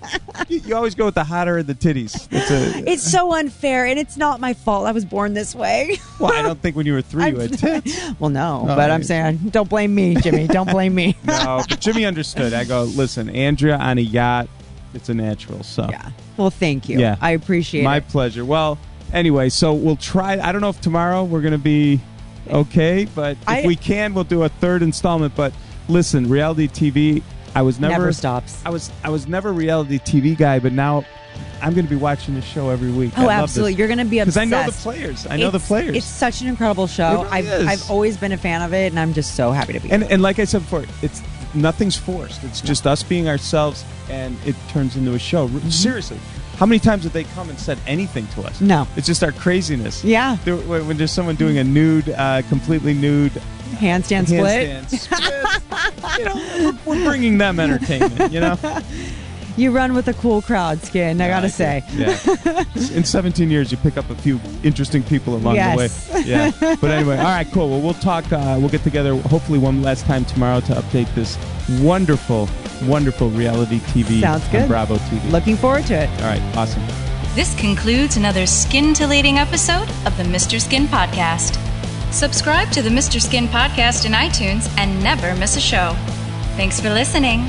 You, 0.48 0.60
you 0.60 0.76
always 0.76 0.94
go 0.94 1.06
with 1.06 1.14
the 1.14 1.24
hotter 1.24 1.58
and 1.58 1.66
the 1.66 1.74
titties. 1.74 2.28
It's 2.30 2.50
a, 2.50 2.90
It's 2.90 3.02
so 3.02 3.34
unfair, 3.34 3.84
and 3.86 3.98
it's 3.98 4.16
not 4.16 4.40
my 4.40 4.54
fault. 4.54 4.86
I 4.86 4.92
was 4.92 5.04
born 5.04 5.34
this 5.34 5.54
way. 5.54 5.98
well, 6.20 6.32
I 6.32 6.42
don't 6.42 6.60
think 6.60 6.76
when 6.76 6.86
you 6.86 6.92
were 6.92 7.02
three 7.02 7.28
you 7.30 7.38
had 7.38 7.58
tits. 7.58 8.00
well, 8.20 8.30
no, 8.30 8.60
Oh, 8.62 8.66
but 8.66 8.90
I'm 8.90 9.00
right. 9.00 9.06
saying, 9.06 9.36
don't 9.50 9.68
blame 9.68 9.94
me, 9.94 10.14
Jimmy. 10.16 10.46
Don't 10.46 10.70
blame 10.70 10.94
me. 10.94 11.16
No, 11.24 11.62
but 11.68 11.80
Jimmy 11.80 12.04
understood. 12.04 12.52
I 12.54 12.64
go, 12.64 12.84
listen, 12.84 13.28
Andrea 13.28 13.76
on 13.76 13.98
a 13.98 14.02
yacht, 14.02 14.48
it's 14.94 15.08
a 15.08 15.14
natural. 15.14 15.62
So 15.64 15.88
yeah. 15.90 16.10
Well, 16.36 16.50
thank 16.50 16.88
you. 16.88 16.98
Yeah. 17.00 17.16
I 17.20 17.32
appreciate 17.32 17.82
my 17.82 17.96
it. 17.96 18.04
My 18.04 18.08
pleasure. 18.10 18.44
Well, 18.44 18.78
anyway, 19.12 19.48
so 19.48 19.72
we'll 19.74 19.96
try. 19.96 20.38
I 20.38 20.52
don't 20.52 20.60
know 20.60 20.68
if 20.68 20.80
tomorrow 20.80 21.24
we're 21.24 21.40
going 21.40 21.52
to 21.52 21.58
be 21.58 22.00
okay, 22.48 23.06
but 23.14 23.32
if 23.32 23.48
I- 23.48 23.66
we 23.66 23.74
can, 23.76 24.14
we'll 24.14 24.24
do 24.24 24.42
a 24.44 24.48
third 24.48 24.82
installment. 24.82 25.34
But 25.34 25.52
listen, 25.88 26.28
reality 26.28 26.68
TV. 26.68 27.22
I 27.56 27.62
was 27.62 27.78
never, 27.78 27.92
Never 27.92 28.12
stops. 28.12 28.60
I 28.66 28.70
was 28.70 28.90
I 29.04 29.10
was 29.10 29.28
never 29.28 29.50
a 29.50 29.52
reality 29.52 29.98
TV 30.00 30.36
guy, 30.36 30.58
but 30.58 30.72
now 30.72 31.04
I'm 31.62 31.72
going 31.72 31.86
to 31.86 31.90
be 31.90 31.96
watching 31.96 32.34
the 32.34 32.42
show 32.42 32.70
every 32.70 32.90
week. 32.90 33.12
Oh, 33.16 33.30
absolutely. 33.30 33.74
You're 33.74 33.86
going 33.86 33.98
to 33.98 34.04
be 34.04 34.18
obsessed. 34.18 34.50
because. 34.50 34.52
I 34.52 34.64
know 34.64 34.70
the 34.70 34.82
players. 34.82 35.26
I 35.30 35.36
know 35.36 35.50
the 35.50 35.58
players. 35.60 35.96
It's 35.96 36.06
such 36.06 36.40
an 36.42 36.48
incredible 36.48 36.86
show. 36.86 37.10
It 37.10 37.14
really 37.24 37.28
I've 37.30 37.46
is. 37.46 37.66
I've 37.66 37.90
always 37.90 38.16
been 38.16 38.32
a 38.32 38.36
fan 38.36 38.62
of 38.62 38.74
it, 38.74 38.86
and 38.92 38.98
I'm 38.98 39.12
just 39.14 39.34
so 39.36 39.52
happy 39.52 39.72
to 39.74 39.80
be. 39.80 39.90
and 39.90 40.02
here. 40.02 40.12
and 40.12 40.22
like 40.22 40.38
I 40.38 40.44
said 40.44 40.62
before, 40.62 40.84
it's 41.00 41.22
nothing's 41.54 41.96
forced. 41.96 42.42
It's 42.44 42.60
just 42.60 42.86
us 42.86 43.02
being 43.02 43.28
ourselves, 43.28 43.84
and 44.10 44.36
it 44.44 44.56
turns 44.68 44.96
into 44.96 45.14
a 45.14 45.18
show. 45.18 45.48
Mm-hmm. 45.48 45.68
Seriously, 45.70 46.18
how 46.56 46.66
many 46.66 46.80
times 46.80 47.04
have 47.04 47.12
they 47.12 47.24
come 47.24 47.48
and 47.48 47.58
said 47.58 47.78
anything 47.86 48.26
to 48.28 48.42
us? 48.42 48.60
No. 48.60 48.86
it's 48.96 49.06
just 49.06 49.22
our 49.22 49.32
craziness. 49.32 50.04
Yeah. 50.04 50.36
There- 50.44 50.56
when 50.56 50.96
there's 50.96 51.12
someone 51.12 51.36
doing 51.36 51.58
a 51.58 51.64
nude, 51.64 52.10
uh, 52.10 52.42
completely 52.48 52.94
nude 52.94 53.40
handstand 53.76 54.26
split. 54.26 54.84
handstand 54.86 54.98
split, 54.98 56.18
you 56.18 56.24
know, 56.24 56.74
we're, 56.86 56.94
we're 56.96 57.04
bringing 57.08 57.38
them 57.38 57.58
entertainment. 57.60 58.32
You 58.32 58.40
know, 58.40 58.58
You 59.56 59.70
run 59.70 59.94
with 59.94 60.08
a 60.08 60.14
cool 60.14 60.42
crowd, 60.42 60.80
Skin. 60.82 61.20
I 61.20 61.28
gotta 61.28 61.48
say. 61.48 61.84
yeah. 61.94 62.18
In 62.92 63.04
17 63.04 63.52
years, 63.52 63.70
you 63.70 63.76
pick 63.78 63.96
up 63.96 64.10
a 64.10 64.16
few 64.16 64.40
interesting 64.64 65.04
people 65.04 65.36
along 65.36 65.54
Yes. 65.54 66.08
the 66.08 66.14
way. 66.14 66.22
Yeah. 66.24 66.50
But 66.80 66.90
anyway, 66.90 67.18
all 67.18 67.22
right, 67.26 67.46
cool. 67.52 67.68
Well, 67.70 67.80
we'll 67.80 67.94
talk. 67.94 68.24
Uh, 68.32 68.56
we'll 68.58 68.68
get 68.68 68.82
together 68.82 69.14
hopefully 69.14 69.60
one 69.60 69.80
last 69.80 70.06
time 70.06 70.24
tomorrow 70.24 70.58
to 70.62 70.72
update 70.72 71.06
this 71.14 71.38
wonderful, 71.80 72.48
wonderful 72.82 73.30
reality 73.30 73.78
TV 73.78 74.20
Sounds 74.22 74.44
on 74.46 74.50
good. 74.50 74.66
Bravo 74.68 74.96
TV. 74.96 75.30
Looking 75.30 75.54
forward 75.56 75.86
to 75.86 76.02
it. 76.02 76.10
all 76.20 76.26
right, 76.30 76.42
awesome. 76.56 76.82
This 77.36 77.54
concludes 77.54 78.16
another 78.16 78.46
scintillating 78.46 79.38
episode 79.38 79.88
of 80.04 80.16
the 80.16 80.24
Mr. 80.24 80.60
Skin 80.60 80.86
Podcast. 80.88 81.60
Subscribe 82.14 82.70
to 82.70 82.80
the 82.80 82.90
Mr. 82.90 83.20
Skin 83.20 83.48
Podcast 83.48 84.06
in 84.06 84.12
iTunes 84.12 84.72
and 84.78 85.02
never 85.02 85.34
miss 85.34 85.56
a 85.56 85.60
show. 85.60 85.94
Thanks 86.54 86.80
for 86.80 86.88
listening. 86.88 87.40